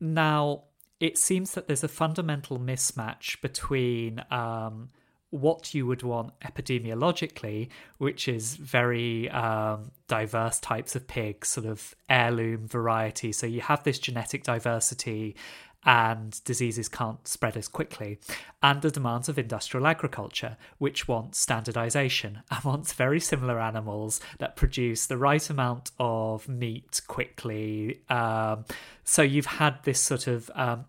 Now 0.00 0.64
it 1.00 1.16
seems 1.16 1.52
that 1.52 1.66
there's 1.66 1.82
a 1.82 1.88
fundamental 1.88 2.58
mismatch 2.58 3.40
between 3.40 4.22
um, 4.30 4.90
what 5.30 5.72
you 5.74 5.86
would 5.86 6.02
want 6.02 6.38
epidemiologically, 6.40 7.68
which 7.98 8.28
is 8.28 8.56
very 8.56 9.30
um, 9.30 9.90
diverse 10.08 10.60
types 10.60 10.94
of 10.94 11.06
pigs, 11.06 11.48
sort 11.48 11.66
of 11.66 11.94
heirloom 12.08 12.66
variety. 12.66 13.32
So 13.32 13.46
you 13.46 13.62
have 13.62 13.82
this 13.84 13.98
genetic 13.98 14.42
diversity 14.42 15.36
and 15.84 16.42
diseases 16.44 16.88
can't 16.88 17.26
spread 17.26 17.56
as 17.56 17.68
quickly, 17.68 18.18
and 18.62 18.82
the 18.82 18.90
demands 18.90 19.28
of 19.28 19.38
industrial 19.38 19.86
agriculture, 19.86 20.56
which 20.78 21.08
wants 21.08 21.38
standardization 21.38 22.42
and 22.50 22.64
wants 22.64 22.92
very 22.92 23.20
similar 23.20 23.60
animals 23.60 24.20
that 24.38 24.56
produce 24.56 25.06
the 25.06 25.16
right 25.16 25.48
amount 25.48 25.90
of 25.98 26.48
meat 26.48 27.00
quickly. 27.06 28.02
Um, 28.08 28.64
so 29.04 29.22
you've 29.22 29.46
had 29.46 29.82
this 29.84 30.00
sort 30.00 30.26
of 30.26 30.50
um, 30.54 30.84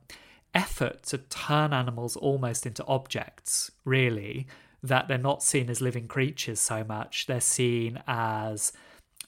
effort 0.53 1.03
to 1.03 1.17
turn 1.17 1.73
animals 1.73 2.15
almost 2.17 2.65
into 2.65 2.85
objects, 2.85 3.71
really, 3.85 4.47
that 4.83 5.07
they're 5.07 5.17
not 5.17 5.43
seen 5.43 5.69
as 5.69 5.79
living 5.79 6.07
creatures 6.07 6.59
so 6.59 6.83
much, 6.83 7.27
they're 7.27 7.39
seen 7.39 8.01
as 8.07 8.73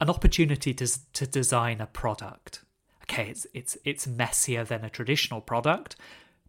an 0.01 0.09
opportunity 0.09 0.74
to, 0.74 0.88
to 1.14 1.28
design 1.28 1.80
a 1.80 1.86
product 1.86 2.61
okay, 3.14 3.30
it's 3.30 3.47
it's 3.53 3.78
it's 3.86 4.07
messier 4.07 4.64
than 4.64 4.84
a 4.84 4.89
traditional 4.89 5.41
product, 5.41 5.95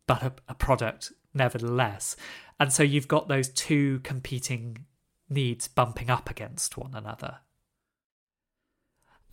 but 0.06 0.22
a, 0.22 0.32
a 0.48 0.54
product 0.54 1.12
nevertheless. 1.34 2.16
And 2.58 2.72
so 2.72 2.82
you've 2.82 3.08
got 3.08 3.28
those 3.28 3.48
two 3.48 4.00
competing 4.00 4.86
needs 5.28 5.68
bumping 5.68 6.10
up 6.10 6.30
against 6.30 6.76
one 6.76 6.94
another. 6.94 7.38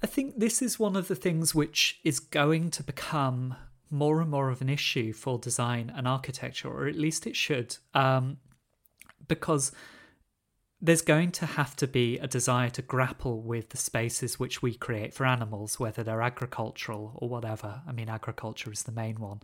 I 0.03 0.07
think 0.07 0.39
this 0.39 0.61
is 0.61 0.79
one 0.79 0.95
of 0.95 1.07
the 1.07 1.15
things 1.15 1.53
which 1.53 1.99
is 2.03 2.19
going 2.19 2.71
to 2.71 2.83
become 2.83 3.55
more 3.91 4.19
and 4.19 4.31
more 4.31 4.49
of 4.49 4.61
an 4.61 4.69
issue 4.69 5.13
for 5.13 5.37
design 5.37 5.91
and 5.95 6.07
architecture, 6.07 6.69
or 6.69 6.87
at 6.87 6.95
least 6.95 7.27
it 7.27 7.35
should, 7.35 7.77
um, 7.93 8.37
because 9.27 9.71
there's 10.81 11.03
going 11.03 11.31
to 11.31 11.45
have 11.45 11.75
to 11.75 11.87
be 11.87 12.17
a 12.17 12.27
desire 12.27 12.69
to 12.71 12.81
grapple 12.81 13.41
with 13.41 13.69
the 13.69 13.77
spaces 13.77 14.39
which 14.39 14.61
we 14.61 14.73
create 14.73 15.13
for 15.13 15.25
animals, 15.25 15.79
whether 15.79 16.03
they're 16.03 16.23
agricultural 16.23 17.11
or 17.15 17.29
whatever. 17.29 17.81
I 17.87 17.91
mean, 17.91 18.09
agriculture 18.09 18.71
is 18.71 18.83
the 18.83 18.91
main 18.91 19.19
one, 19.19 19.41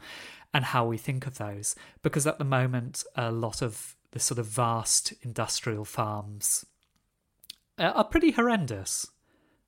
and 0.54 0.66
how 0.66 0.88
we 0.88 0.98
think 0.98 1.28
of 1.28 1.38
those. 1.38 1.76
Because 2.02 2.26
at 2.26 2.40
the 2.40 2.44
moment, 2.44 3.04
a 3.16 3.32
lot 3.32 3.62
of 3.62 3.96
the 4.12 4.20
sort 4.20 4.40
of 4.40 4.48
vast 4.48 5.14
industrial 5.22 5.86
farms 5.86 6.66
uh, 7.78 7.92
are 7.94 8.04
pretty 8.04 8.32
horrendous. 8.32 9.08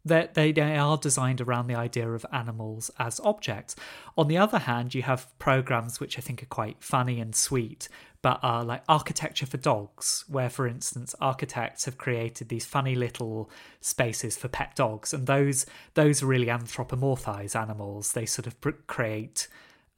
That 0.06 0.34
they, 0.34 0.54
they 0.54 0.78
are 0.78 0.98
designed 0.98 1.42
around 1.42 1.68
the 1.68 1.76
idea 1.76 2.10
of 2.10 2.26
animals 2.32 2.90
as 2.98 3.20
objects. 3.20 3.76
On 4.18 4.28
the 4.28 4.38
other 4.38 4.60
hand, 4.60 4.96
you 4.96 5.04
have 5.04 5.38
programs 5.40 6.00
which 6.00 6.18
I 6.18 6.22
think 6.22 6.42
are 6.42 6.48
quite 6.48 6.82
funny 6.82 7.20
and 7.20 7.36
sweet, 7.36 7.90
but 8.22 8.40
are 8.44 8.64
like 8.64 8.84
architecture 8.90 9.46
for 9.46 9.58
dogs, 9.58 10.26
where, 10.28 10.50
for 10.50 10.68
instance, 10.68 11.16
architects 11.22 11.86
have 11.86 11.98
created 11.98 12.50
these 12.50 12.66
funny 12.66 12.96
little 12.96 13.50
spaces 13.80 14.38
for 14.38 14.48
pet 14.48 14.76
dogs, 14.76 15.14
and 15.14 15.28
those 15.28 15.66
those 15.94 16.22
really 16.24 16.48
anthropomorphize 16.48 17.56
animals. 17.56 18.14
They 18.14 18.26
sort 18.26 18.48
of 18.48 18.56
create 18.88 19.48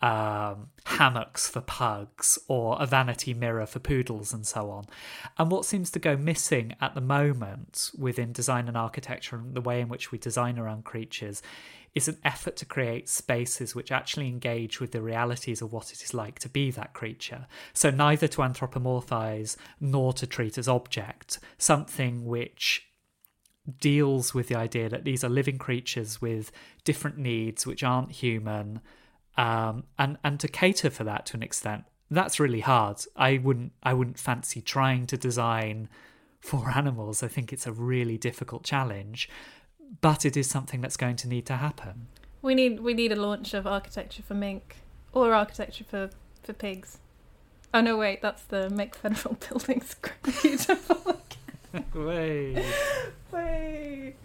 um, 0.01 0.69
hammocks 0.85 1.47
for 1.47 1.61
pugs 1.61 2.39
or 2.47 2.75
a 2.81 2.87
vanity 2.87 3.33
mirror 3.33 3.65
for 3.67 3.79
poodles 3.79 4.33
and 4.33 4.45
so 4.47 4.71
on. 4.71 4.85
And 5.37 5.51
what 5.51 5.65
seems 5.65 5.91
to 5.91 5.99
go 5.99 6.17
missing 6.17 6.75
at 6.81 6.95
the 6.95 7.01
moment 7.01 7.91
within 7.97 8.31
design 8.31 8.67
and 8.67 8.75
architecture 8.75 9.35
and 9.35 9.53
the 9.53 9.61
way 9.61 9.79
in 9.79 9.89
which 9.89 10.11
we 10.11 10.17
design 10.17 10.57
around 10.57 10.85
creatures 10.85 11.43
is 11.93 12.07
an 12.07 12.17
effort 12.23 12.55
to 12.55 12.65
create 12.65 13.09
spaces 13.09 13.75
which 13.75 13.91
actually 13.91 14.27
engage 14.27 14.79
with 14.79 14.91
the 14.91 15.01
realities 15.01 15.61
of 15.61 15.73
what 15.73 15.91
it 15.91 16.01
is 16.01 16.13
like 16.13 16.39
to 16.39 16.49
be 16.49 16.71
that 16.71 16.93
creature. 16.93 17.47
So, 17.73 17.89
neither 17.89 18.27
to 18.29 18.41
anthropomorphize 18.41 19.57
nor 19.79 20.13
to 20.13 20.25
treat 20.25 20.57
as 20.57 20.67
object, 20.67 21.39
something 21.57 22.25
which 22.25 22.87
deals 23.79 24.33
with 24.33 24.47
the 24.47 24.55
idea 24.55 24.89
that 24.89 25.03
these 25.03 25.23
are 25.23 25.29
living 25.29 25.57
creatures 25.57 26.21
with 26.21 26.51
different 26.83 27.17
needs 27.17 27.67
which 27.67 27.83
aren't 27.83 28.11
human 28.11 28.81
um, 29.37 29.83
and 29.99 30.17
and 30.23 30.39
to 30.39 30.47
cater 30.47 30.89
for 30.89 31.03
that 31.03 31.25
to 31.27 31.37
an 31.37 31.43
extent. 31.43 31.83
That's 32.09 32.39
really 32.39 32.59
hard. 32.61 32.97
I 33.15 33.37
wouldn't 33.37 33.73
i 33.83 33.93
wouldn't 33.93 34.19
fancy 34.19 34.61
trying 34.61 35.07
to 35.07 35.17
design 35.17 35.89
for 36.39 36.69
animals. 36.75 37.23
I 37.23 37.27
think 37.27 37.51
it's 37.51 37.67
a 37.67 37.71
really 37.71 38.17
difficult 38.17 38.63
challenge 38.63 39.29
but 39.99 40.25
it 40.25 40.37
is 40.37 40.49
something 40.49 40.81
that's 40.81 40.97
going 40.97 41.15
to 41.17 41.27
need 41.27 41.45
to 41.47 41.57
happen. 41.57 42.07
We 42.41 42.55
need 42.55 42.79
we 42.79 42.93
need 42.93 43.11
a 43.11 43.15
launch 43.15 43.53
of 43.53 43.67
architecture 43.67 44.23
for 44.23 44.33
mink 44.33 44.77
or 45.13 45.33
architecture 45.33 45.83
for 45.83 46.09
for 46.43 46.53
pigs. 46.53 46.99
Oh 47.73 47.81
no, 47.81 47.97
wait, 47.97 48.21
that's 48.21 48.43
the 48.43 48.69
Make 48.69 48.95
Federal 48.95 49.35
Buildings 49.49 49.95
Beautiful. 50.41 51.17
Way. 51.93 52.65
Way. 53.31 54.15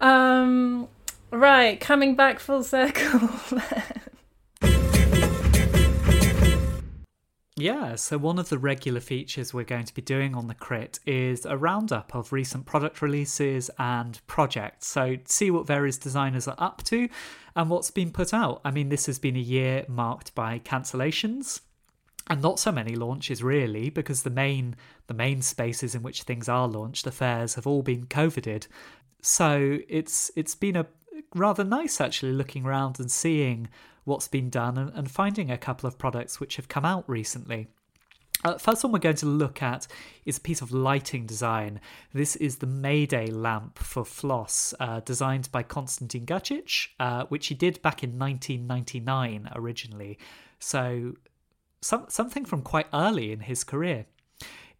Um, 0.00 0.88
right, 1.30 1.80
coming 1.80 2.14
back 2.14 2.38
full 2.38 2.62
circle. 2.62 3.30
Yeah, 7.62 7.94
so 7.94 8.18
one 8.18 8.40
of 8.40 8.48
the 8.48 8.58
regular 8.58 8.98
features 8.98 9.54
we're 9.54 9.62
going 9.62 9.84
to 9.84 9.94
be 9.94 10.02
doing 10.02 10.34
on 10.34 10.48
the 10.48 10.54
crit 10.54 10.98
is 11.06 11.46
a 11.46 11.56
roundup 11.56 12.12
of 12.12 12.32
recent 12.32 12.66
product 12.66 13.00
releases 13.00 13.70
and 13.78 14.20
projects. 14.26 14.88
So, 14.88 15.18
see 15.26 15.48
what 15.52 15.64
various 15.64 15.96
designers 15.96 16.48
are 16.48 16.56
up 16.58 16.82
to 16.86 17.08
and 17.54 17.70
what's 17.70 17.92
been 17.92 18.10
put 18.10 18.34
out. 18.34 18.62
I 18.64 18.72
mean, 18.72 18.88
this 18.88 19.06
has 19.06 19.20
been 19.20 19.36
a 19.36 19.38
year 19.38 19.84
marked 19.86 20.34
by 20.34 20.58
cancellations 20.58 21.60
and 22.28 22.42
not 22.42 22.58
so 22.58 22.72
many 22.72 22.96
launches 22.96 23.44
really 23.44 23.90
because 23.90 24.24
the 24.24 24.30
main 24.30 24.74
the 25.06 25.14
main 25.14 25.40
spaces 25.40 25.94
in 25.94 26.02
which 26.02 26.22
things 26.22 26.48
are 26.48 26.66
launched 26.66 27.04
the 27.04 27.12
fairs 27.12 27.54
have 27.54 27.66
all 27.66 27.82
been 27.82 28.06
covided 28.06 28.66
so 29.20 29.78
it's 29.88 30.32
it's 30.36 30.54
been 30.54 30.76
a 30.76 30.86
rather 31.34 31.64
nice 31.64 32.00
actually 32.00 32.32
looking 32.32 32.64
around 32.64 33.00
and 33.00 33.10
seeing 33.10 33.68
what's 34.04 34.28
been 34.28 34.50
done 34.50 34.78
and, 34.78 34.90
and 34.94 35.10
finding 35.10 35.50
a 35.50 35.58
couple 35.58 35.86
of 35.86 35.98
products 35.98 36.40
which 36.40 36.56
have 36.56 36.68
come 36.68 36.84
out 36.84 37.04
recently. 37.08 37.68
Uh, 38.44 38.58
first 38.58 38.82
one 38.82 38.92
we're 38.92 38.98
going 38.98 39.14
to 39.14 39.26
look 39.26 39.62
at 39.62 39.86
is 40.24 40.38
a 40.38 40.40
piece 40.40 40.60
of 40.60 40.72
lighting 40.72 41.26
design. 41.26 41.80
This 42.12 42.34
is 42.36 42.56
the 42.56 42.66
Mayday 42.66 43.28
lamp 43.28 43.78
for 43.78 44.04
Flos, 44.04 44.74
uh, 44.80 45.00
designed 45.00 45.50
by 45.52 45.62
Konstantin 45.62 46.26
Grcic, 46.26 46.88
uh, 46.98 47.24
which 47.26 47.46
he 47.46 47.54
did 47.54 47.80
back 47.82 48.02
in 48.02 48.18
1999 48.18 49.50
originally. 49.54 50.18
So 50.58 51.14
some, 51.80 52.06
something 52.08 52.44
from 52.44 52.62
quite 52.62 52.86
early 52.92 53.30
in 53.30 53.40
his 53.40 53.62
career. 53.62 54.06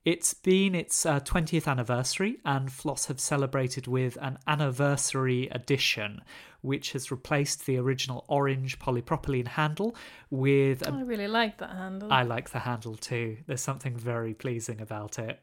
It's 0.05 0.35
been 0.35 0.75
its 0.75 1.07
uh, 1.07 1.21
20th 1.21 1.69
anniversary, 1.69 2.39
and 2.45 2.73
Flos 2.73 3.07
have 3.07 3.21
celebrated 3.21 3.87
with 3.87 4.19
an 4.21 4.39
anniversary 4.49 5.49
edition, 5.53 6.23
which 6.61 6.93
has 6.93 7.13
replaced 7.13 7.67
the 7.67 7.77
original 7.77 8.25
orange 8.27 8.81
polypropylene 8.81 9.47
handle 9.47 9.95
with. 10.29 10.83
A... 10.83 10.93
I 10.93 11.03
really 11.03 11.29
like 11.29 11.59
that 11.59 11.71
handle. 11.71 12.13
I 12.13 12.23
like 12.23 12.51
the 12.51 12.61
handle 12.61 12.97
too. 12.97 13.39
There's 13.47 13.61
something 13.61 13.97
very 13.97 14.35
pleasing 14.35 14.81
about 14.81 15.21
it. 15.21 15.41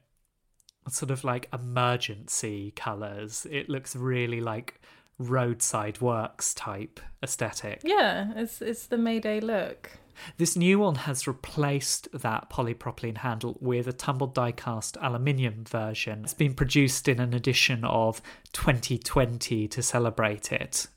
sort 0.90 1.12
of 1.12 1.24
like 1.24 1.48
emergency 1.54 2.72
colours. 2.76 3.48
It 3.50 3.70
looks 3.70 3.96
really 3.96 4.42
like 4.42 4.82
roadside 5.20 6.02
works 6.02 6.54
type 6.54 7.00
aesthetic. 7.24 7.82
Yeah, 7.86 8.34
it's 8.36 8.62
it's 8.62 8.88
the 8.88 8.98
Mayday 8.98 9.40
look. 9.40 9.92
This 10.38 10.56
new 10.56 10.80
one 10.80 10.96
has 10.96 11.28
replaced 11.28 12.08
that 12.12 12.50
polypropylene 12.50 13.18
handle 13.18 13.58
with 13.60 13.88
a 13.88 13.94
tumbled 13.94 14.34
die 14.34 14.52
cast 14.52 14.98
aluminium 15.02 15.66
version. 15.66 16.22
It's 16.24 16.34
been 16.34 16.54
produced 16.54 17.08
in 17.08 17.20
an 17.20 17.34
edition 17.34 17.84
of 17.84 18.22
2020 18.54 19.68
to 19.68 19.84
celebrate 19.84 20.52
it. 20.52 20.88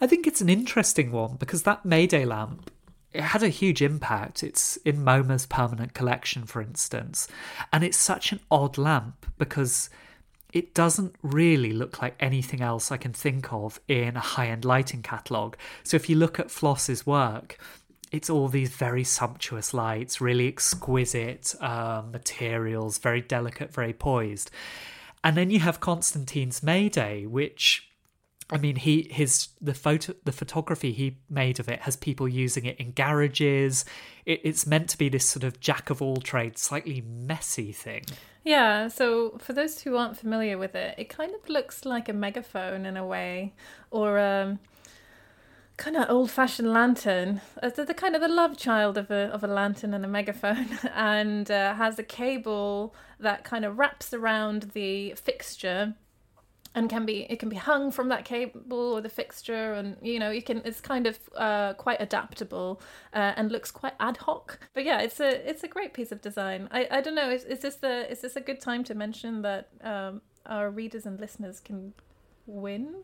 I 0.00 0.06
think 0.06 0.26
it's 0.26 0.40
an 0.40 0.48
interesting 0.48 1.10
one 1.10 1.36
because 1.36 1.62
that 1.62 1.84
Mayday 1.84 2.24
lamp 2.24 2.70
it 3.16 3.22
had 3.22 3.42
a 3.42 3.48
huge 3.48 3.80
impact. 3.80 4.42
It's 4.42 4.76
in 4.78 4.98
MoMA's 4.98 5.46
permanent 5.46 5.94
collection, 5.94 6.44
for 6.44 6.60
instance, 6.60 7.28
and 7.72 7.82
it's 7.82 7.96
such 7.96 8.30
an 8.30 8.40
odd 8.50 8.76
lamp 8.76 9.26
because 9.38 9.88
it 10.52 10.74
doesn't 10.74 11.14
really 11.22 11.72
look 11.72 12.00
like 12.02 12.14
anything 12.20 12.60
else 12.60 12.92
I 12.92 12.96
can 12.96 13.12
think 13.12 13.52
of 13.52 13.80
in 13.88 14.16
a 14.16 14.20
high 14.20 14.48
end 14.48 14.64
lighting 14.64 15.02
catalogue. 15.02 15.56
So 15.82 15.96
if 15.96 16.08
you 16.08 16.16
look 16.16 16.38
at 16.38 16.50
Flos's 16.50 17.06
work, 17.06 17.58
it's 18.12 18.30
all 18.30 18.48
these 18.48 18.70
very 18.70 19.04
sumptuous 19.04 19.74
lights, 19.74 20.20
really 20.20 20.48
exquisite 20.48 21.54
um, 21.60 22.12
materials, 22.12 22.98
very 22.98 23.20
delicate, 23.20 23.72
very 23.72 23.92
poised. 23.92 24.50
And 25.24 25.36
then 25.36 25.50
you 25.50 25.60
have 25.60 25.80
Constantine's 25.80 26.62
May 26.62 26.88
Day, 26.88 27.26
which 27.26 27.86
I 28.48 28.58
mean, 28.58 28.76
he 28.76 29.08
his 29.10 29.48
the 29.60 29.74
photo 29.74 30.14
the 30.24 30.30
photography 30.30 30.92
he 30.92 31.18
made 31.28 31.58
of 31.58 31.68
it 31.68 31.80
has 31.80 31.96
people 31.96 32.28
using 32.28 32.64
it 32.64 32.76
in 32.78 32.92
garages. 32.92 33.84
It, 34.24 34.40
it's 34.44 34.66
meant 34.66 34.88
to 34.90 34.98
be 34.98 35.08
this 35.08 35.26
sort 35.26 35.42
of 35.42 35.58
jack 35.58 35.90
of 35.90 36.00
all 36.00 36.18
trades, 36.18 36.62
slightly 36.62 37.00
messy 37.00 37.72
thing. 37.72 38.04
Yeah. 38.44 38.86
So 38.86 39.36
for 39.38 39.52
those 39.52 39.80
who 39.80 39.96
aren't 39.96 40.16
familiar 40.16 40.58
with 40.58 40.76
it, 40.76 40.94
it 40.96 41.08
kind 41.08 41.34
of 41.34 41.48
looks 41.48 41.84
like 41.84 42.08
a 42.08 42.12
megaphone 42.12 42.86
in 42.86 42.96
a 42.96 43.04
way, 43.04 43.52
or 43.90 44.20
um, 44.20 44.60
kind 45.76 45.96
of 45.96 46.08
old-fashioned 46.08 46.72
lantern. 46.72 47.40
Uh, 47.62 47.68
the, 47.68 47.84
the, 47.84 47.94
kind 47.94 48.14
of 48.14 48.20
the 48.20 48.28
love 48.28 48.56
child 48.56 48.96
of 48.96 49.10
a 49.10 49.28
of 49.32 49.44
a 49.44 49.46
lantern 49.46 49.94
and 49.94 50.04
a 50.04 50.08
megaphone, 50.08 50.68
and 50.94 51.50
uh, 51.50 51.74
has 51.74 51.98
a 51.98 52.02
cable 52.02 52.94
that 53.20 53.44
kind 53.44 53.64
of 53.64 53.78
wraps 53.78 54.12
around 54.12 54.70
the 54.74 55.14
fixture 55.14 55.94
and 56.76 56.90
can 56.90 57.06
be 57.06 57.26
it 57.30 57.38
can 57.38 57.48
be 57.48 57.56
hung 57.56 57.90
from 57.90 58.10
that 58.10 58.24
cable 58.26 58.92
or 58.92 59.00
the 59.00 59.08
fixture 59.08 59.72
and 59.72 59.96
you 60.02 60.18
know 60.18 60.30
you 60.30 60.42
can 60.42 60.60
it's 60.64 60.80
kind 60.80 61.06
of 61.06 61.18
uh, 61.34 61.72
quite 61.74 62.00
adaptable 62.00 62.80
uh, 63.14 63.32
and 63.36 63.50
looks 63.50 63.70
quite 63.70 63.94
ad 63.98 64.18
hoc. 64.18 64.60
But 64.74 64.84
yeah 64.84 65.00
it's 65.00 65.18
a 65.18 65.48
it's 65.48 65.64
a 65.64 65.68
great 65.68 65.94
piece 65.94 66.12
of 66.12 66.20
design. 66.20 66.68
I 66.70 66.86
i 66.90 67.00
don't 67.00 67.14
know 67.14 67.30
is, 67.30 67.44
is 67.44 67.60
this 67.60 67.76
the 67.76 68.10
is 68.10 68.20
this 68.20 68.36
a 68.36 68.40
good 68.40 68.60
time 68.60 68.84
to 68.84 68.94
mention 68.94 69.42
that 69.42 69.68
um, 69.82 70.20
our 70.44 70.70
readers 70.70 71.06
and 71.06 71.18
listeners 71.18 71.60
can 71.60 71.94
win 72.46 73.02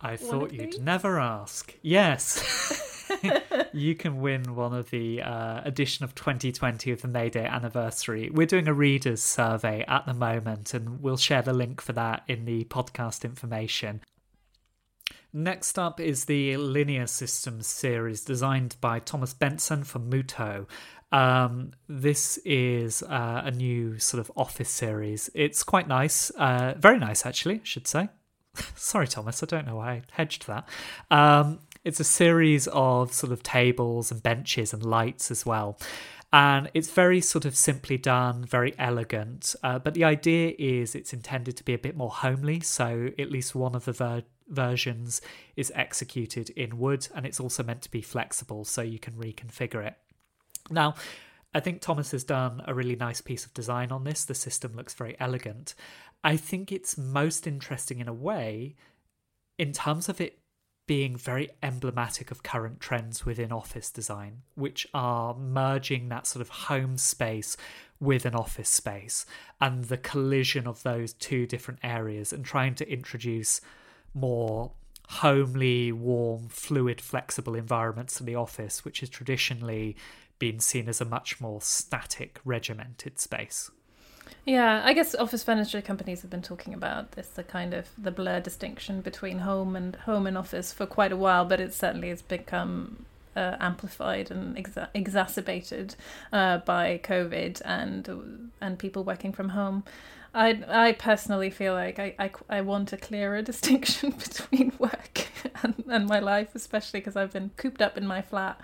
i 0.00 0.16
thought 0.16 0.52
you'd 0.52 0.80
never 0.80 1.18
ask 1.18 1.74
yes 1.82 2.84
you 3.72 3.94
can 3.94 4.20
win 4.20 4.54
one 4.54 4.74
of 4.74 4.90
the 4.90 5.22
uh, 5.22 5.62
edition 5.64 6.04
of 6.04 6.14
2020 6.14 6.92
of 6.92 7.02
the 7.02 7.08
May 7.08 7.30
Day 7.30 7.44
anniversary. 7.44 8.30
We're 8.30 8.46
doing 8.46 8.68
a 8.68 8.74
readers 8.74 9.22
survey 9.22 9.84
at 9.88 10.06
the 10.06 10.14
moment, 10.14 10.74
and 10.74 11.00
we'll 11.02 11.16
share 11.16 11.42
the 11.42 11.52
link 11.52 11.80
for 11.80 11.92
that 11.94 12.22
in 12.28 12.44
the 12.44 12.64
podcast 12.64 13.24
information. 13.24 14.02
Next 15.32 15.78
up 15.78 16.00
is 16.00 16.24
the 16.24 16.56
Linear 16.56 17.06
Systems 17.06 17.66
series 17.66 18.24
designed 18.24 18.76
by 18.80 18.98
Thomas 18.98 19.34
Bentzen 19.34 19.84
for 19.84 19.98
Muuto. 19.98 20.66
Um, 21.12 21.72
this 21.88 22.38
is 22.44 23.02
uh, 23.02 23.42
a 23.44 23.50
new 23.50 23.98
sort 23.98 24.20
of 24.20 24.32
office 24.36 24.70
series. 24.70 25.30
It's 25.34 25.62
quite 25.62 25.86
nice, 25.86 26.30
uh, 26.30 26.74
very 26.78 26.98
nice 26.98 27.26
actually, 27.26 27.56
I 27.56 27.64
should 27.64 27.86
say. 27.86 28.08
Sorry, 28.76 29.06
Thomas, 29.06 29.42
I 29.42 29.46
don't 29.46 29.66
know 29.66 29.76
why 29.76 29.90
I 29.90 30.02
hedged 30.12 30.46
that. 30.46 30.68
Um, 31.10 31.60
it's 31.84 32.00
a 32.00 32.04
series 32.04 32.66
of 32.68 33.12
sort 33.12 33.32
of 33.32 33.42
tables 33.42 34.10
and 34.10 34.22
benches 34.22 34.72
and 34.72 34.84
lights 34.84 35.30
as 35.30 35.46
well. 35.46 35.78
And 36.32 36.70
it's 36.74 36.90
very 36.90 37.20
sort 37.20 37.44
of 37.46 37.56
simply 37.56 37.96
done, 37.96 38.44
very 38.44 38.74
elegant. 38.78 39.54
Uh, 39.62 39.78
but 39.78 39.94
the 39.94 40.04
idea 40.04 40.52
is 40.58 40.94
it's 40.94 41.14
intended 41.14 41.56
to 41.56 41.64
be 41.64 41.72
a 41.72 41.78
bit 41.78 41.96
more 41.96 42.10
homely. 42.10 42.60
So 42.60 43.10
at 43.18 43.30
least 43.30 43.54
one 43.54 43.74
of 43.74 43.86
the 43.86 43.92
ver- 43.92 44.24
versions 44.48 45.22
is 45.56 45.72
executed 45.74 46.50
in 46.50 46.78
wood 46.78 47.08
and 47.14 47.24
it's 47.24 47.40
also 47.40 47.62
meant 47.62 47.82
to 47.82 47.90
be 47.90 48.02
flexible 48.02 48.64
so 48.64 48.82
you 48.82 48.98
can 48.98 49.14
reconfigure 49.14 49.86
it. 49.86 49.94
Now, 50.70 50.96
I 51.54 51.60
think 51.60 51.80
Thomas 51.80 52.10
has 52.10 52.24
done 52.24 52.62
a 52.66 52.74
really 52.74 52.96
nice 52.96 53.22
piece 53.22 53.46
of 53.46 53.54
design 53.54 53.90
on 53.90 54.04
this. 54.04 54.26
The 54.26 54.34
system 54.34 54.74
looks 54.76 54.92
very 54.92 55.16
elegant. 55.18 55.74
I 56.24 56.36
think 56.36 56.72
it's 56.72 56.98
most 56.98 57.46
interesting 57.46 58.00
in 58.00 58.08
a 58.08 58.12
way 58.12 58.74
in 59.58 59.72
terms 59.72 60.08
of 60.08 60.20
it 60.20 60.38
being 60.86 61.16
very 61.16 61.50
emblematic 61.62 62.30
of 62.30 62.42
current 62.42 62.80
trends 62.80 63.24
within 63.26 63.52
office 63.52 63.90
design, 63.90 64.42
which 64.54 64.86
are 64.94 65.34
merging 65.34 66.08
that 66.08 66.26
sort 66.26 66.40
of 66.40 66.48
home 66.48 66.96
space 66.96 67.56
with 68.00 68.24
an 68.24 68.34
office 68.34 68.70
space 68.70 69.26
and 69.60 69.84
the 69.84 69.98
collision 69.98 70.66
of 70.66 70.82
those 70.82 71.12
two 71.12 71.46
different 71.46 71.78
areas 71.82 72.32
and 72.32 72.44
trying 72.44 72.74
to 72.74 72.90
introduce 72.90 73.60
more 74.14 74.72
homely, 75.08 75.92
warm, 75.92 76.48
fluid, 76.48 77.00
flexible 77.00 77.54
environments 77.54 78.14
to 78.16 78.22
the 78.24 78.34
office, 78.34 78.84
which 78.84 79.00
has 79.00 79.08
traditionally 79.08 79.96
been 80.38 80.58
seen 80.58 80.88
as 80.88 81.00
a 81.00 81.04
much 81.04 81.40
more 81.40 81.60
static, 81.60 82.40
regimented 82.44 83.18
space. 83.18 83.70
Yeah, 84.44 84.82
I 84.84 84.92
guess 84.94 85.14
office 85.14 85.42
furniture 85.42 85.82
companies 85.82 86.22
have 86.22 86.30
been 86.30 86.42
talking 86.42 86.74
about 86.74 87.12
this, 87.12 87.28
the 87.28 87.42
kind 87.42 87.74
of 87.74 87.88
the 87.98 88.10
blur 88.10 88.40
distinction 88.40 89.00
between 89.00 89.40
home 89.40 89.76
and 89.76 89.96
home 89.96 90.26
and 90.26 90.38
office 90.38 90.72
for 90.72 90.86
quite 90.86 91.12
a 91.12 91.16
while, 91.16 91.44
but 91.44 91.60
it 91.60 91.74
certainly 91.74 92.08
has 92.08 92.22
become 92.22 93.04
uh, 93.36 93.56
amplified 93.60 94.30
and 94.30 94.56
exa- 94.56 94.88
exacerbated 94.94 95.94
uh, 96.32 96.58
by 96.58 97.00
COVID 97.04 97.62
and 97.64 98.50
and 98.60 98.78
people 98.78 99.04
working 99.04 99.32
from 99.32 99.50
home. 99.50 99.84
I 100.34 100.62
I 100.68 100.92
personally 100.92 101.50
feel 101.50 101.74
like 101.74 101.98
I, 101.98 102.14
I, 102.18 102.30
I 102.48 102.60
want 102.62 102.92
a 102.92 102.96
clearer 102.96 103.42
distinction 103.52 104.10
between 104.10 104.72
work 104.78 105.28
and, 105.62 105.74
and 105.88 106.06
my 106.06 106.18
life, 106.18 106.54
especially 106.54 107.00
because 107.00 107.16
I've 107.16 107.32
been 107.32 107.50
cooped 107.56 107.82
up 107.82 107.96
in 107.96 108.06
my 108.06 108.22
flat 108.22 108.60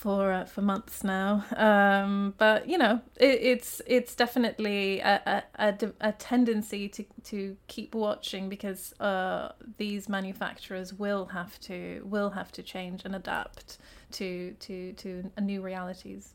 for 0.00 0.32
uh, 0.32 0.44
for 0.46 0.62
months 0.62 1.04
now. 1.04 1.44
Um, 1.56 2.34
but 2.38 2.66
you 2.66 2.78
know, 2.78 3.00
it, 3.18 3.38
it's 3.42 3.82
it's 3.86 4.14
definitely 4.14 5.00
a, 5.00 5.44
a, 5.58 5.92
a, 6.00 6.12
tendency 6.12 6.88
to 6.88 7.04
to 7.24 7.56
keep 7.66 7.94
watching 7.94 8.48
because 8.48 8.94
uh, 8.98 9.52
these 9.76 10.08
manufacturers 10.08 10.94
will 10.94 11.26
have 11.26 11.60
to 11.60 12.00
will 12.04 12.30
have 12.30 12.50
to 12.52 12.62
change 12.62 13.04
and 13.04 13.14
adapt 13.14 13.76
to 14.12 14.54
to 14.60 14.94
to 14.94 15.30
new 15.40 15.60
realities. 15.60 16.34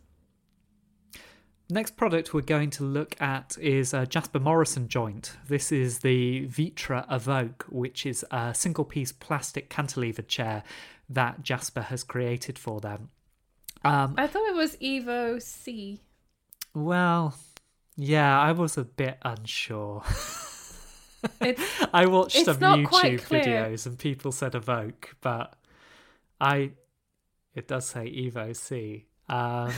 Next 1.68 1.98
product 1.98 2.32
we're 2.32 2.42
going 2.42 2.70
to 2.72 2.84
look 2.84 3.20
at 3.20 3.58
is 3.60 3.96
a 3.96 4.06
Jasper 4.06 4.40
Morrison 4.40 4.88
joint. 4.88 5.36
This 5.48 5.72
is 5.72 6.00
the 6.00 6.46
Vitra 6.46 7.12
Evoke, 7.12 7.66
which 7.70 8.06
is 8.06 8.24
a 8.30 8.54
single 8.54 8.86
piece 8.86 9.12
plastic 9.12 9.68
cantilever 9.68 10.22
chair 10.22 10.62
that 11.10 11.42
Jasper 11.42 11.82
has 11.82 12.04
created 12.04 12.60
for 12.60 12.80
them. 12.80 13.10
Um, 13.86 14.16
I 14.18 14.28
thought 14.28 14.48
it 14.50 14.56
was 14.56 14.76
Evo 14.78 15.42
C. 15.42 16.02
Well, 16.74 17.36
yeah, 17.96 18.40
I 18.40 18.52
was 18.52 18.78
a 18.78 18.84
bit 18.84 19.18
unsure. 19.22 20.04
I 21.94 22.06
watched 22.06 22.46
some 22.46 22.58
YouTube 22.58 23.22
videos 23.22 23.86
and 23.86 23.98
people 23.98 24.32
said 24.32 24.56
Evoke, 24.56 25.16
but 25.22 25.56
I 26.42 26.72
it 27.54 27.68
does 27.68 27.86
say 27.86 28.06
Evo 28.06 28.56
C. 28.56 29.06
Um, 29.30 29.72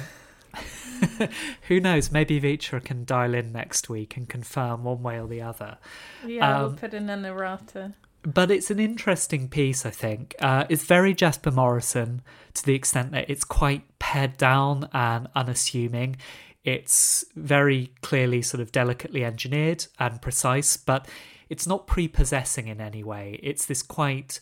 who 1.68 1.80
knows? 1.80 2.12
Maybe 2.12 2.40
Vitra 2.42 2.84
can 2.84 3.06
dial 3.06 3.34
in 3.34 3.52
next 3.52 3.90
week 3.90 4.18
and 4.18 4.28
confirm 4.28 4.84
one 4.84 5.04
way 5.04 5.20
or 5.20 5.28
the 5.28 5.42
other. 5.42 5.78
Yeah, 6.26 6.58
um, 6.58 6.62
we'll 6.62 6.74
put 6.74 6.94
in 6.94 7.10
an 7.10 7.26
errata 7.26 7.94
but 8.28 8.52
it's 8.52 8.70
an 8.70 8.78
interesting 8.78 9.48
piece, 9.48 9.86
I 9.86 9.90
think. 9.90 10.36
Uh, 10.40 10.66
it's 10.68 10.84
very 10.84 11.14
Jasper 11.14 11.50
Morrison 11.50 12.22
to 12.56 12.66
the 12.66 12.76
extent 12.76 13.14
that 13.14 13.30
it's 13.30 13.46
quite 13.46 13.84
pared 14.00 14.36
down 14.36 14.90
and 14.92 15.30
unassuming. 15.34 16.18
It's 16.66 17.24
very 17.38 17.94
clearly 18.02 18.42
sort 18.42 18.60
of 18.60 18.74
delicately 18.74 19.24
engineered 19.24 19.86
and 19.98 20.22
precise, 20.22 20.76
but 20.76 21.08
it's 21.48 21.66
not 21.66 21.88
prepossessing 21.88 22.68
in 22.68 22.82
any 22.82 23.02
way. 23.02 23.40
It's 23.42 23.66
this 23.66 23.82
quite 23.82 24.42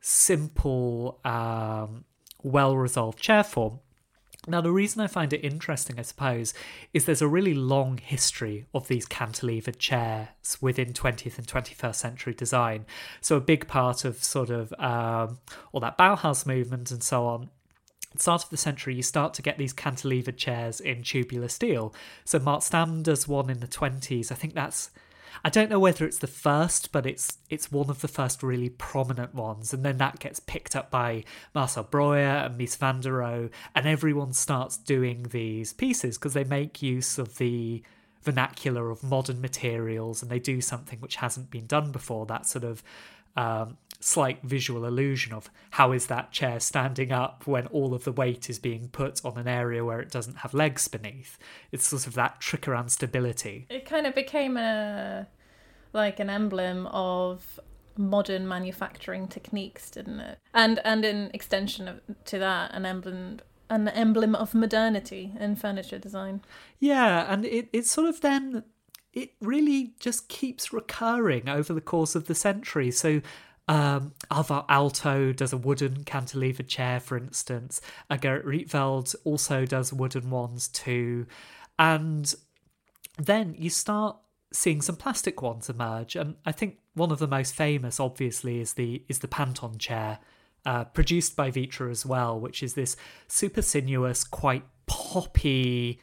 simple, 0.00 1.20
um, 1.24 2.06
well 2.42 2.76
resolved 2.76 3.20
chair 3.20 3.44
form. 3.44 3.78
Now, 4.46 4.60
the 4.60 4.70
reason 4.70 5.00
I 5.00 5.08
find 5.08 5.32
it 5.32 5.44
interesting, 5.44 5.98
I 5.98 6.02
suppose, 6.02 6.54
is 6.94 7.04
there's 7.04 7.22
a 7.22 7.28
really 7.28 7.54
long 7.54 7.98
history 7.98 8.66
of 8.72 8.86
these 8.86 9.06
cantilevered 9.06 9.78
chairs 9.78 10.58
within 10.60 10.92
20th 10.92 11.38
and 11.38 11.46
21st 11.46 11.94
century 11.94 12.34
design. 12.34 12.86
So, 13.20 13.36
a 13.36 13.40
big 13.40 13.66
part 13.66 14.04
of 14.04 14.22
sort 14.22 14.50
of 14.50 14.72
um, 14.78 15.38
all 15.72 15.80
that 15.80 15.98
Bauhaus 15.98 16.46
movement 16.46 16.90
and 16.90 17.02
so 17.02 17.26
on 17.26 17.50
start 18.20 18.44
of 18.44 18.50
the 18.50 18.56
century, 18.56 18.94
you 18.94 19.02
start 19.02 19.34
to 19.34 19.42
get 19.42 19.58
these 19.58 19.74
cantilevered 19.74 20.36
chairs 20.36 20.80
in 20.80 21.02
tubular 21.02 21.48
steel. 21.48 21.94
So 22.24 22.38
Mart 22.38 22.62
Stam 22.62 23.02
does 23.02 23.28
one 23.28 23.50
in 23.50 23.60
the 23.60 23.66
20s. 23.66 24.32
I 24.32 24.34
think 24.34 24.54
that's 24.54 24.90
I 25.44 25.50
don't 25.50 25.70
know 25.70 25.78
whether 25.78 26.04
it's 26.04 26.18
the 26.18 26.26
first, 26.26 26.92
but 26.92 27.06
it's 27.06 27.38
it's 27.50 27.70
one 27.70 27.90
of 27.90 28.00
the 28.00 28.08
first 28.08 28.42
really 28.42 28.68
prominent 28.68 29.34
ones, 29.34 29.72
and 29.72 29.84
then 29.84 29.98
that 29.98 30.18
gets 30.18 30.40
picked 30.40 30.74
up 30.76 30.90
by 30.90 31.24
Marcel 31.54 31.84
Breuer 31.84 32.44
and 32.46 32.58
Mies 32.58 32.76
van 32.76 33.00
der 33.00 33.12
Rohe, 33.12 33.50
and 33.74 33.86
everyone 33.86 34.32
starts 34.32 34.76
doing 34.76 35.24
these 35.30 35.72
pieces 35.72 36.18
because 36.18 36.34
they 36.34 36.44
make 36.44 36.82
use 36.82 37.18
of 37.18 37.38
the 37.38 37.82
vernacular 38.22 38.90
of 38.90 39.04
modern 39.04 39.40
materials 39.40 40.20
and 40.20 40.30
they 40.30 40.40
do 40.40 40.60
something 40.60 40.98
which 41.00 41.16
hasn't 41.16 41.50
been 41.50 41.66
done 41.66 41.92
before. 41.92 42.26
That 42.26 42.46
sort 42.46 42.64
of 42.64 42.82
um, 43.36 43.76
slight 44.00 44.42
visual 44.42 44.84
illusion 44.84 45.32
of 45.32 45.50
how 45.70 45.92
is 45.92 46.06
that 46.06 46.32
chair 46.32 46.60
standing 46.60 47.12
up 47.12 47.46
when 47.46 47.66
all 47.68 47.94
of 47.94 48.04
the 48.04 48.12
weight 48.12 48.50
is 48.50 48.58
being 48.58 48.88
put 48.88 49.24
on 49.24 49.36
an 49.38 49.48
area 49.48 49.84
where 49.84 50.00
it 50.00 50.10
doesn't 50.10 50.38
have 50.38 50.54
legs 50.54 50.88
beneath. 50.88 51.38
It's 51.72 51.86
sort 51.86 52.06
of 52.06 52.14
that 52.14 52.40
trick 52.40 52.68
around 52.68 52.90
stability. 52.90 53.66
It 53.70 53.84
kind 53.84 54.06
of 54.06 54.14
became 54.14 54.56
a 54.56 55.26
like 55.92 56.20
an 56.20 56.28
emblem 56.28 56.86
of 56.88 57.58
modern 57.96 58.46
manufacturing 58.46 59.28
techniques, 59.28 59.90
didn't 59.90 60.20
it? 60.20 60.38
And 60.52 60.80
and 60.84 61.04
in 61.04 61.30
extension 61.32 61.88
of, 61.88 62.00
to 62.26 62.38
that, 62.38 62.74
an 62.74 62.86
emblem 62.86 63.40
an 63.68 63.88
emblem 63.88 64.34
of 64.34 64.54
modernity 64.54 65.32
in 65.40 65.56
furniture 65.56 65.98
design. 65.98 66.40
Yeah, 66.78 67.32
and 67.32 67.44
it, 67.44 67.68
it 67.72 67.86
sort 67.86 68.08
of 68.08 68.20
then 68.20 68.64
it 69.12 69.32
really 69.40 69.94
just 69.98 70.28
keeps 70.28 70.72
recurring 70.72 71.48
over 71.48 71.72
the 71.72 71.80
course 71.80 72.14
of 72.14 72.26
the 72.26 72.34
century. 72.34 72.90
So 72.90 73.22
um, 73.68 74.12
Alvar 74.30 74.64
Aalto 74.68 75.34
does 75.34 75.52
a 75.52 75.56
wooden 75.56 76.04
cantilever 76.04 76.62
chair, 76.62 77.00
for 77.00 77.16
instance. 77.16 77.80
Uh, 78.08 78.16
Gerrit 78.16 78.44
Rietveld 78.44 79.14
also 79.24 79.66
does 79.66 79.92
wooden 79.92 80.30
ones 80.30 80.68
too. 80.68 81.26
And 81.78 82.32
then 83.18 83.54
you 83.58 83.70
start 83.70 84.16
seeing 84.52 84.80
some 84.80 84.96
plastic 84.96 85.42
ones 85.42 85.68
emerge. 85.68 86.14
And 86.14 86.36
I 86.44 86.52
think 86.52 86.78
one 86.94 87.10
of 87.10 87.18
the 87.18 87.26
most 87.26 87.54
famous, 87.54 87.98
obviously, 87.98 88.60
is 88.60 88.74
the 88.74 89.02
is 89.08 89.18
the 89.18 89.28
Panton 89.28 89.78
chair, 89.78 90.20
uh, 90.64 90.84
produced 90.84 91.34
by 91.34 91.50
Vitra 91.50 91.90
as 91.90 92.06
well, 92.06 92.38
which 92.38 92.62
is 92.62 92.74
this 92.74 92.96
super 93.26 93.62
sinuous, 93.62 94.22
quite 94.22 94.64
poppy 94.86 96.00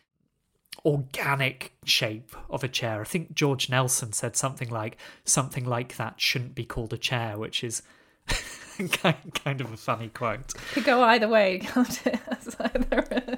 organic 0.86 1.74
shape 1.86 2.36
of 2.50 2.64
a 2.64 2.68
chair. 2.68 3.02
I 3.02 3.06
think 3.06 3.34
George 3.34 3.70
Nelson 3.70 4.14
said 4.14 4.36
something 4.36 4.70
like 4.70 4.98
something 5.24 5.66
like 5.66 5.98
that 5.98 6.20
shouldn't 6.20 6.56
be 6.56 6.66
called 6.66 6.94
a 6.94 6.98
chair, 6.98 7.38
which 7.38 7.64
is 7.64 7.82
kind 8.92 9.62
of 9.62 9.72
a 9.72 9.78
funny 9.78 10.10
quote. 10.10 10.54
Could 10.74 10.86
go 10.86 11.04
either 11.04 11.28
way, 11.28 11.60
can't 11.60 12.08
it? 12.08 12.20
As 12.28 12.56
either 12.60 13.08
a 13.12 13.38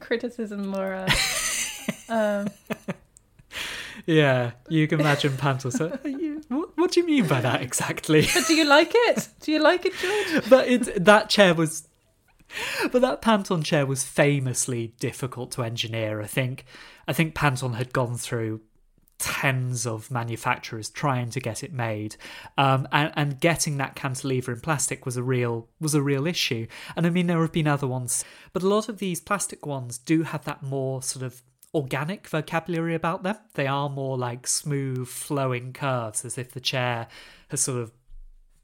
criticism 0.00 0.74
or 0.74 0.92
a. 0.92 1.08
Um... 2.08 2.48
Yeah, 4.06 4.52
you 4.68 4.88
can 4.88 5.00
imagine 5.00 5.36
Panton. 5.36 5.70
So, 5.70 5.88
what, 6.48 6.76
what 6.76 6.90
do 6.90 7.00
you 7.00 7.06
mean 7.06 7.26
by 7.26 7.40
that 7.40 7.62
exactly? 7.62 8.26
But 8.34 8.46
do 8.46 8.54
you 8.54 8.64
like 8.64 8.90
it? 8.92 9.28
Do 9.40 9.52
you 9.52 9.60
like 9.60 9.86
it, 9.86 9.94
George? 9.94 10.44
But 10.48 10.68
it, 10.68 11.04
that 11.04 11.28
chair 11.28 11.54
was 11.54 11.88
but 12.90 13.02
that 13.02 13.22
Panton 13.22 13.62
chair 13.62 13.86
was 13.86 14.04
famously 14.04 14.94
difficult 14.98 15.50
to 15.52 15.62
engineer. 15.62 16.20
I 16.20 16.26
think 16.26 16.64
I 17.06 17.12
think 17.12 17.34
Panton 17.34 17.74
had 17.74 17.92
gone 17.92 18.16
through 18.16 18.60
tens 19.18 19.86
of 19.86 20.10
manufacturers 20.10 20.90
trying 20.90 21.30
to 21.30 21.38
get 21.38 21.62
it 21.62 21.72
made, 21.72 22.16
um, 22.58 22.88
and, 22.90 23.12
and 23.14 23.40
getting 23.40 23.76
that 23.76 23.94
cantilever 23.94 24.52
in 24.52 24.60
plastic 24.60 25.06
was 25.06 25.16
a 25.16 25.22
real 25.22 25.68
was 25.80 25.94
a 25.94 26.02
real 26.02 26.26
issue. 26.26 26.66
And 26.96 27.06
I 27.06 27.10
mean, 27.10 27.28
there 27.28 27.40
have 27.40 27.52
been 27.52 27.68
other 27.68 27.86
ones, 27.86 28.24
but 28.52 28.62
a 28.62 28.68
lot 28.68 28.88
of 28.88 28.98
these 28.98 29.20
plastic 29.20 29.64
ones 29.64 29.98
do 29.98 30.24
have 30.24 30.44
that 30.44 30.62
more 30.62 31.02
sort 31.02 31.24
of 31.24 31.42
organic 31.74 32.28
vocabulary 32.28 32.94
about 32.94 33.22
them. 33.22 33.36
They 33.54 33.66
are 33.66 33.88
more 33.88 34.18
like 34.18 34.46
smooth, 34.46 35.08
flowing 35.08 35.72
curves, 35.72 36.24
as 36.24 36.36
if 36.36 36.52
the 36.52 36.60
chair 36.60 37.06
has 37.48 37.60
sort 37.60 37.80
of 37.80 37.92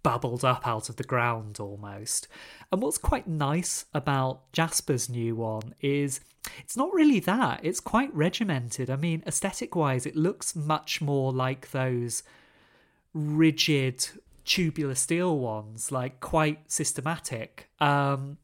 bubbled 0.02 0.44
up 0.44 0.66
out 0.66 0.88
of 0.88 0.96
the 0.96 1.04
ground 1.04 1.58
almost. 1.60 2.28
And 2.70 2.80
what's 2.82 2.98
quite 2.98 3.26
nice 3.26 3.86
about 3.92 4.50
Jasper's 4.52 5.08
new 5.08 5.36
one 5.36 5.74
is 5.80 6.20
it's 6.60 6.76
not 6.76 6.92
really 6.92 7.20
that. 7.20 7.60
It's 7.62 7.80
quite 7.80 8.14
regimented. 8.14 8.90
I 8.90 8.96
mean, 8.96 9.22
aesthetic 9.26 9.74
wise, 9.74 10.06
it 10.06 10.16
looks 10.16 10.54
much 10.56 11.00
more 11.00 11.32
like 11.32 11.70
those 11.70 12.22
rigid 13.12 14.08
tubular 14.44 14.94
steel 14.94 15.38
ones, 15.38 15.92
like 15.92 16.20
quite 16.20 16.70
systematic. 16.70 17.68
Um, 17.80 18.38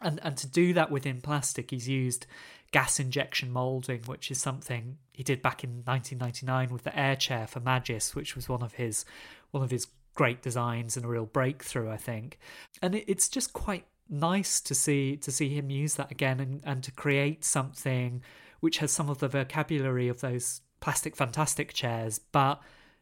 and 0.00 0.20
and 0.22 0.36
to 0.36 0.46
do 0.46 0.72
that 0.74 0.90
within 0.90 1.20
plastic, 1.20 1.70
he's 1.70 1.88
used 1.88 2.26
gas 2.70 3.00
injection 3.00 3.50
molding, 3.50 4.02
which 4.02 4.30
is 4.30 4.40
something 4.40 4.98
he 5.12 5.22
did 5.22 5.42
back 5.42 5.64
in 5.64 5.82
1999 5.84 6.70
with 6.70 6.84
the 6.84 6.96
air 6.98 7.16
chair 7.16 7.46
for 7.46 7.60
Magis, 7.60 8.14
which 8.14 8.36
was 8.36 8.48
one 8.48 8.62
of 8.62 8.74
his 8.74 9.04
one 9.50 9.62
of 9.62 9.70
his 9.70 9.86
great 10.18 10.42
designs 10.42 10.96
and 10.96 11.06
a 11.06 11.08
real 11.08 11.26
breakthrough, 11.26 11.88
I 11.88 11.96
think. 11.96 12.40
And 12.82 12.96
it, 12.96 13.04
it's 13.06 13.28
just 13.28 13.52
quite 13.52 13.86
nice 14.10 14.60
to 14.62 14.74
see 14.74 15.16
to 15.16 15.30
see 15.30 15.50
him 15.50 15.70
use 15.70 15.94
that 15.94 16.10
again 16.10 16.40
and, 16.40 16.60
and 16.64 16.82
to 16.82 16.90
create 16.90 17.44
something 17.44 18.20
which 18.58 18.78
has 18.78 18.90
some 18.90 19.08
of 19.08 19.18
the 19.18 19.28
vocabulary 19.28 20.08
of 20.08 20.20
those 20.20 20.60
plastic 20.80 21.14
fantastic 21.14 21.72
chairs, 21.72 22.18
but 22.18 22.60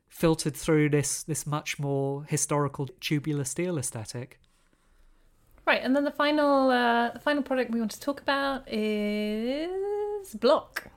filtered 0.08 0.54
through 0.54 0.90
this 0.90 1.22
this 1.22 1.46
much 1.46 1.78
more 1.78 2.24
historical 2.24 2.86
tubular 3.00 3.44
steel 3.44 3.78
aesthetic. 3.78 4.38
Right, 5.66 5.80
and 5.82 5.96
then 5.96 6.04
the 6.04 6.10
final 6.24 6.68
uh, 6.68 7.12
the 7.12 7.20
final 7.20 7.42
product 7.42 7.70
we 7.70 7.80
want 7.80 7.92
to 7.92 8.00
talk 8.00 8.20
about 8.20 8.70
is 8.70 10.34
Block. 10.34 10.88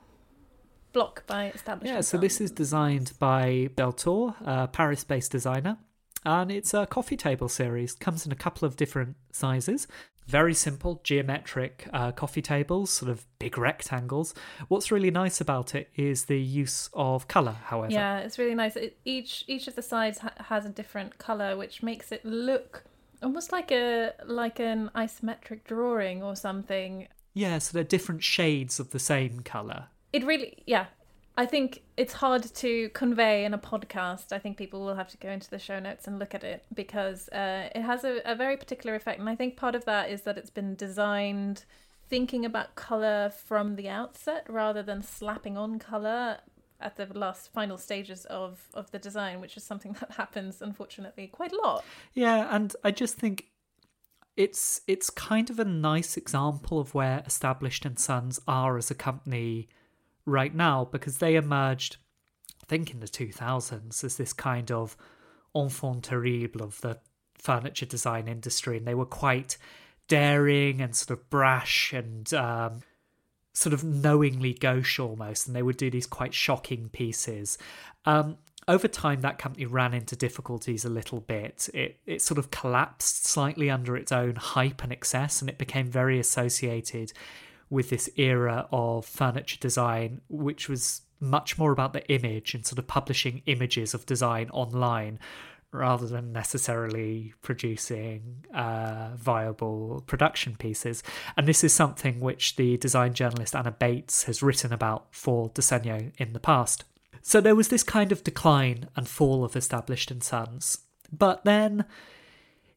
Block 0.92 1.26
by 1.26 1.50
Establishment. 1.52 1.94
Yeah, 1.94 2.02
so 2.02 2.18
this 2.18 2.42
is 2.42 2.50
designed 2.50 3.12
by 3.18 3.70
Deltour, 3.74 4.34
a 4.44 4.68
Paris-based 4.68 5.32
designer 5.32 5.78
and 6.24 6.50
it's 6.50 6.74
a 6.74 6.86
coffee 6.86 7.16
table 7.16 7.48
series. 7.48 7.94
Comes 7.94 8.26
in 8.26 8.32
a 8.32 8.36
couple 8.36 8.66
of 8.66 8.76
different 8.76 9.16
sizes. 9.32 9.86
Very 10.26 10.54
simple, 10.54 11.00
geometric 11.02 11.88
uh, 11.92 12.12
coffee 12.12 12.42
tables, 12.42 12.90
sort 12.90 13.10
of 13.10 13.26
big 13.40 13.58
rectangles. 13.58 14.32
What's 14.68 14.92
really 14.92 15.10
nice 15.10 15.40
about 15.40 15.74
it 15.74 15.90
is 15.96 16.26
the 16.26 16.40
use 16.40 16.88
of 16.92 17.26
color. 17.26 17.56
However, 17.64 17.92
yeah, 17.92 18.18
it's 18.18 18.38
really 18.38 18.54
nice. 18.54 18.76
It, 18.76 18.96
each 19.04 19.44
each 19.48 19.66
of 19.66 19.74
the 19.74 19.82
sides 19.82 20.18
ha- 20.18 20.32
has 20.38 20.64
a 20.64 20.68
different 20.68 21.18
color, 21.18 21.56
which 21.56 21.82
makes 21.82 22.12
it 22.12 22.24
look 22.24 22.84
almost 23.22 23.50
like 23.50 23.72
a 23.72 24.12
like 24.24 24.60
an 24.60 24.90
isometric 24.94 25.64
drawing 25.64 26.22
or 26.22 26.36
something. 26.36 27.08
Yeah, 27.34 27.58
so 27.58 27.72
they're 27.72 27.84
different 27.84 28.22
shades 28.22 28.78
of 28.78 28.90
the 28.90 28.98
same 28.98 29.40
color. 29.40 29.86
It 30.12 30.24
really, 30.24 30.62
yeah, 30.66 30.86
I 31.40 31.46
think 31.46 31.80
it's 31.96 32.12
hard 32.12 32.42
to 32.56 32.90
convey 32.90 33.46
in 33.46 33.54
a 33.54 33.58
podcast. 33.58 34.30
I 34.30 34.38
think 34.38 34.58
people 34.58 34.84
will 34.84 34.94
have 34.94 35.08
to 35.08 35.16
go 35.16 35.30
into 35.30 35.48
the 35.48 35.58
show 35.58 35.80
notes 35.80 36.06
and 36.06 36.18
look 36.18 36.34
at 36.34 36.44
it 36.44 36.66
because 36.74 37.30
uh, 37.30 37.70
it 37.74 37.80
has 37.80 38.04
a, 38.04 38.20
a 38.26 38.34
very 38.34 38.58
particular 38.58 38.94
effect. 38.94 39.20
And 39.20 39.26
I 39.26 39.36
think 39.36 39.56
part 39.56 39.74
of 39.74 39.86
that 39.86 40.10
is 40.10 40.20
that 40.22 40.36
it's 40.36 40.50
been 40.50 40.74
designed 40.74 41.64
thinking 42.10 42.44
about 42.44 42.74
color 42.74 43.32
from 43.46 43.76
the 43.76 43.88
outset 43.88 44.44
rather 44.50 44.82
than 44.82 45.02
slapping 45.02 45.56
on 45.56 45.78
color 45.78 46.40
at 46.78 46.98
the 46.98 47.06
last 47.18 47.50
final 47.50 47.78
stages 47.78 48.26
of 48.26 48.68
of 48.74 48.90
the 48.90 48.98
design 48.98 49.40
which 49.40 49.56
is 49.56 49.64
something 49.64 49.92
that 50.00 50.10
happens 50.12 50.60
unfortunately 50.60 51.26
quite 51.26 51.52
a 51.52 51.56
lot 51.56 51.84
yeah 52.14 52.54
and 52.54 52.74
i 52.82 52.90
just 52.90 53.16
think 53.16 53.44
it's 54.34 54.80
it's 54.86 55.10
kind 55.10 55.50
of 55.50 55.58
a 55.58 55.64
nice 55.64 56.16
example 56.16 56.80
of 56.80 56.94
where 56.94 57.22
established 57.26 57.84
and 57.84 57.98
sons 57.98 58.40
are 58.48 58.78
as 58.78 58.90
a 58.90 58.94
company 58.94 59.68
right 60.30 60.54
now 60.54 60.88
because 60.90 61.18
they 61.18 61.36
emerged, 61.36 61.96
I 62.62 62.66
think, 62.66 62.90
in 62.90 63.00
the 63.00 63.06
2000s 63.06 64.04
as 64.04 64.16
this 64.16 64.32
kind 64.32 64.70
of 64.70 64.96
enfant 65.54 66.04
terrible 66.04 66.62
of 66.62 66.80
the 66.80 66.98
furniture 67.34 67.86
design 67.86 68.28
industry. 68.28 68.76
And 68.76 68.86
they 68.86 68.94
were 68.94 69.06
quite 69.06 69.56
daring 70.08 70.80
and 70.80 70.94
sort 70.94 71.18
of 71.18 71.30
brash 71.30 71.92
and 71.92 72.32
um, 72.34 72.82
sort 73.52 73.72
of 73.72 73.84
knowingly 73.84 74.54
gauche 74.54 74.98
almost. 74.98 75.46
And 75.46 75.56
they 75.56 75.62
would 75.62 75.76
do 75.76 75.90
these 75.90 76.06
quite 76.06 76.34
shocking 76.34 76.88
pieces. 76.88 77.58
Um, 78.04 78.38
over 78.68 78.88
time, 78.88 79.22
that 79.22 79.38
company 79.38 79.66
ran 79.66 79.94
into 79.94 80.14
difficulties 80.14 80.84
a 80.84 80.90
little 80.90 81.20
bit. 81.20 81.68
It 81.74 81.98
it 82.06 82.22
sort 82.22 82.38
of 82.38 82.50
collapsed 82.50 83.26
slightly 83.26 83.70
under 83.70 83.96
its 83.96 84.12
own 84.12 84.36
hype 84.36 84.82
and 84.82 84.92
excess, 84.92 85.40
and 85.40 85.48
it 85.48 85.58
became 85.58 85.90
very 85.90 86.20
associated 86.20 87.12
with 87.70 87.90
this 87.90 88.10
era 88.16 88.68
of 88.72 89.06
furniture 89.06 89.58
design, 89.60 90.20
which 90.28 90.68
was 90.68 91.02
much 91.20 91.56
more 91.58 91.72
about 91.72 91.92
the 91.92 92.06
image 92.08 92.54
and 92.54 92.66
sort 92.66 92.78
of 92.78 92.86
publishing 92.86 93.42
images 93.46 93.94
of 93.94 94.06
design 94.06 94.50
online 94.50 95.18
rather 95.72 96.06
than 96.06 96.32
necessarily 96.32 97.32
producing 97.42 98.44
uh, 98.52 99.10
viable 99.16 100.02
production 100.06 100.56
pieces. 100.56 101.02
And 101.36 101.46
this 101.46 101.62
is 101.62 101.72
something 101.72 102.18
which 102.18 102.56
the 102.56 102.76
design 102.78 103.14
journalist 103.14 103.54
Anna 103.54 103.70
Bates 103.70 104.24
has 104.24 104.42
written 104.42 104.72
about 104.72 105.14
for 105.14 105.50
Disegno 105.50 106.12
in 106.18 106.32
the 106.32 106.40
past. 106.40 106.84
So 107.22 107.40
there 107.40 107.54
was 107.54 107.68
this 107.68 107.84
kind 107.84 108.10
of 108.10 108.24
decline 108.24 108.88
and 108.96 109.06
fall 109.06 109.44
of 109.44 109.54
Established 109.54 110.10
and 110.10 110.24
Sons. 110.24 110.78
But 111.12 111.44
then 111.44 111.84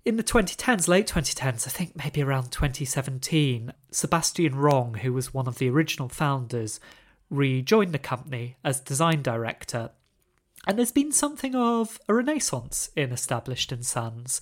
in 0.06 0.18
the 0.18 0.24
2010s, 0.24 0.88
late 0.88 1.08
2010s, 1.08 1.68
I 1.68 1.72
think 1.72 1.96
maybe 1.96 2.22
around 2.22 2.52
2017, 2.52 3.74
Sebastian 3.92 4.56
Wrong, 4.56 4.96
who 4.96 5.14
was 5.14 5.34
one 5.34 5.48
of 5.48 5.60
the 5.60 5.70
original 5.70 6.10
founders, 6.10 6.80
rejoined 7.30 7.94
the 7.94 8.00
company 8.00 8.58
as 8.64 8.80
design 8.80 9.22
director. 9.22 9.92
And 10.66 10.78
there's 10.78 10.92
been 10.92 11.12
something 11.12 11.56
of 11.56 12.00
a 12.08 12.14
renaissance 12.14 12.90
in 12.96 13.12
Established 13.12 13.72
and 13.72 13.86
Sons. 13.86 14.40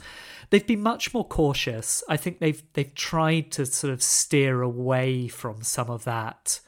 They've 0.50 0.66
been 0.66 0.82
much 0.82 1.14
more 1.14 1.28
cautious. 1.28 2.04
I 2.08 2.18
think 2.18 2.40
they've 2.40 2.62
they've 2.74 2.94
tried 2.94 3.52
to 3.54 3.66
sort 3.66 3.92
of 3.92 4.04
steer 4.04 4.62
away 4.62 5.28
from 5.28 5.64
some 5.64 5.90
of 5.90 6.04
that 6.04 6.60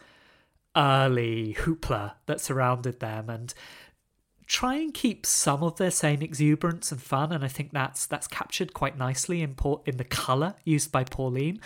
early 0.75 1.55
hoopla 1.59 2.13
that 2.25 2.41
surrounded 2.41 2.99
them 2.99 3.29
and 3.29 3.53
try 4.47 4.75
and 4.75 4.93
keep 4.93 5.25
some 5.25 5.63
of 5.63 5.77
their 5.77 5.91
same 5.91 6.21
exuberance 6.21 6.91
and 6.91 7.01
fun, 7.01 7.31
and 7.31 7.43
I 7.43 7.47
think 7.47 7.71
that's 7.71 8.05
that's 8.05 8.27
captured 8.27 8.73
quite 8.73 8.97
nicely 8.97 9.41
in 9.41 9.55
in 9.85 9.97
the 9.97 10.03
color 10.03 10.55
used 10.63 10.91
by 10.91 11.03
Pauline. 11.03 11.59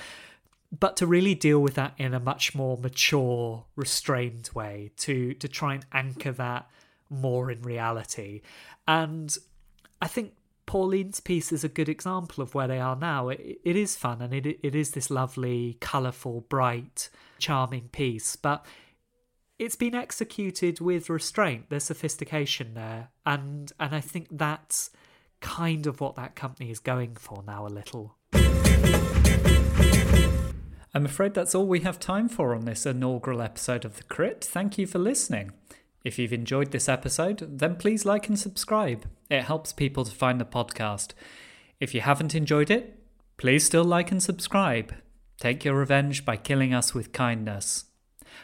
But 0.77 0.97
to 0.97 1.07
really 1.07 1.33
deal 1.33 1.59
with 1.59 1.75
that 1.75 1.93
in 1.97 2.13
a 2.13 2.19
much 2.19 2.53
more 2.53 2.77
mature, 2.77 3.65
restrained 3.75 4.49
way, 4.53 4.91
to 4.97 5.33
to 5.35 5.47
try 5.47 5.75
and 5.75 5.85
anchor 5.91 6.31
that 6.33 6.69
more 7.09 7.49
in 7.49 7.61
reality, 7.61 8.41
and 8.87 9.35
I 10.01 10.07
think 10.07 10.33
Pauline's 10.67 11.21
piece 11.21 11.51
is 11.51 11.63
a 11.63 11.69
good 11.69 11.89
example 11.89 12.43
of 12.43 12.53
where 12.53 12.67
they 12.67 12.79
are 12.79 12.95
now. 12.95 13.29
It, 13.29 13.59
it 13.63 13.75
is 13.75 13.95
fun 13.95 14.21
and 14.21 14.33
it, 14.33 14.59
it 14.61 14.75
is 14.75 14.91
this 14.91 15.09
lovely, 15.09 15.77
colourful, 15.79 16.41
bright, 16.49 17.09
charming 17.39 17.87
piece, 17.87 18.35
but 18.35 18.65
it's 19.59 19.75
been 19.75 19.95
executed 19.95 20.79
with 20.79 21.09
restraint. 21.09 21.65
There's 21.69 21.85
sophistication 21.85 22.73
there, 22.73 23.09
and 23.25 23.71
and 23.79 23.95
I 23.95 24.01
think 24.01 24.27
that's 24.31 24.91
kind 25.41 25.87
of 25.87 26.01
what 26.01 26.15
that 26.15 26.35
company 26.35 26.71
is 26.71 26.79
going 26.79 27.15
for 27.15 27.43
now 27.45 27.65
a 27.65 27.69
little. 27.69 28.15
I'm 30.93 31.05
afraid 31.05 31.33
that's 31.33 31.53
all 31.53 31.67
we 31.67 31.81
have 31.81 31.99
time 31.99 32.27
for 32.27 32.55
on 32.55 32.65
this 32.65 32.85
inaugural 32.85 33.41
episode 33.41 33.85
of 33.85 33.97
The 33.97 34.03
Crit. 34.03 34.43
Thank 34.43 34.77
you 34.77 34.87
for 34.87 34.97
listening. 34.97 35.51
If 36.03 36.17
you've 36.17 36.33
enjoyed 36.33 36.71
this 36.71 36.89
episode, 36.89 37.59
then 37.59 37.75
please 37.75 38.05
like 38.05 38.27
and 38.29 38.39
subscribe. 38.39 39.05
It 39.29 39.43
helps 39.43 39.73
people 39.73 40.05
to 40.05 40.11
find 40.11 40.39
the 40.39 40.45
podcast. 40.45 41.11
If 41.79 41.93
you 41.93 42.01
haven't 42.01 42.33
enjoyed 42.33 42.71
it, 42.71 42.97
please 43.35 43.65
still 43.65 43.83
like 43.83 44.11
and 44.11 44.23
subscribe. 44.23 44.93
Take 45.39 45.65
your 45.65 45.75
revenge 45.75 46.25
by 46.25 46.37
killing 46.37 46.73
us 46.73 46.95
with 46.95 47.11
kindness. 47.11 47.86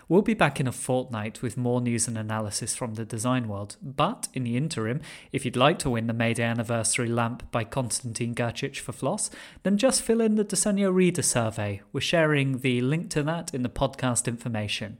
We'll 0.08 0.22
be 0.22 0.34
back 0.34 0.60
in 0.60 0.68
a 0.68 0.72
fortnight 0.72 1.42
with 1.42 1.58
more 1.58 1.82
news 1.82 2.08
and 2.08 2.18
analysis 2.18 2.76
from 2.76 2.96
the 2.96 3.06
design 3.06 3.48
world, 3.48 3.78
but 3.82 4.28
in 4.34 4.44
the 4.44 4.58
interim, 4.58 5.02
if 5.32 5.46
you'd 5.46 5.56
like 5.56 5.80
to 5.80 5.90
win 5.90 6.08
the 6.08 6.14
Mayday 6.14 6.44
Anniversary 6.44 7.08
lamp 7.08 7.50
by 7.52 7.64
Konstantin 7.64 8.34
Grcic 8.34 8.78
for 8.78 8.92
Flos, 8.92 9.30
then 9.64 9.78
just 9.78 10.02
fill 10.02 10.22
in 10.22 10.36
the 10.36 10.46
Disegno 10.46 10.94
Reader 10.94 11.22
survey. 11.22 11.82
We're 11.92 12.02
sharing 12.02 12.60
the 12.60 12.82
link 12.82 13.10
to 13.12 13.24
that 13.24 13.54
in 13.54 13.64
the 13.64 13.70
podcast 13.70 14.28
information. 14.28 14.98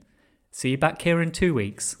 See 0.50 0.70
you 0.70 0.78
back 0.78 1.02
here 1.02 1.20
in 1.20 1.32
two 1.32 1.54
weeks. 1.54 1.96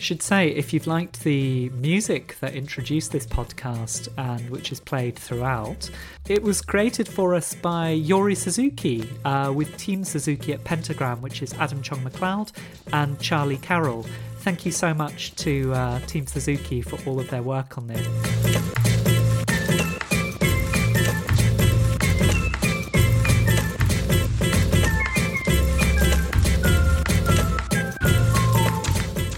Should 0.00 0.22
say, 0.22 0.48
if 0.48 0.72
you've 0.72 0.86
liked 0.86 1.24
the 1.24 1.68
music 1.70 2.36
that 2.40 2.54
introduced 2.54 3.12
this 3.12 3.26
podcast 3.26 4.08
and 4.16 4.48
which 4.48 4.72
is 4.72 4.80
played 4.80 5.16
throughout, 5.16 5.90
it 6.28 6.42
was 6.42 6.62
created 6.62 7.08
for 7.08 7.34
us 7.34 7.54
by 7.54 7.90
Yuri 7.90 8.34
Suzuki 8.34 9.08
uh, 9.24 9.52
with 9.54 9.76
Team 9.76 10.04
Suzuki 10.04 10.52
at 10.52 10.64
Pentagram, 10.64 11.20
which 11.20 11.42
is 11.42 11.52
Adam 11.54 11.82
Chong 11.82 12.00
McLeod 12.00 12.52
and 12.92 13.20
Charlie 13.20 13.58
Carroll. 13.58 14.06
Thank 14.38 14.64
you 14.64 14.72
so 14.72 14.94
much 14.94 15.34
to 15.36 15.74
uh, 15.74 15.98
Team 16.06 16.26
Suzuki 16.26 16.80
for 16.80 16.98
all 17.08 17.18
of 17.20 17.28
their 17.28 17.42
work 17.42 17.76
on 17.76 17.88
this. 17.88 18.87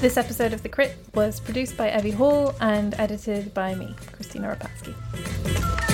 This 0.01 0.17
episode 0.17 0.55
of 0.55 0.63
The 0.63 0.71
Crit 0.71 0.97
was 1.15 1.41
produced 1.41 1.77
by 1.77 1.95
Evie 1.95 2.13
Hall 2.13 2.55
and 2.59 2.95
edited 2.99 3.53
by 3.53 3.75
me, 3.75 3.95
Kristina 4.17 4.57
Rapacki. 4.57 5.90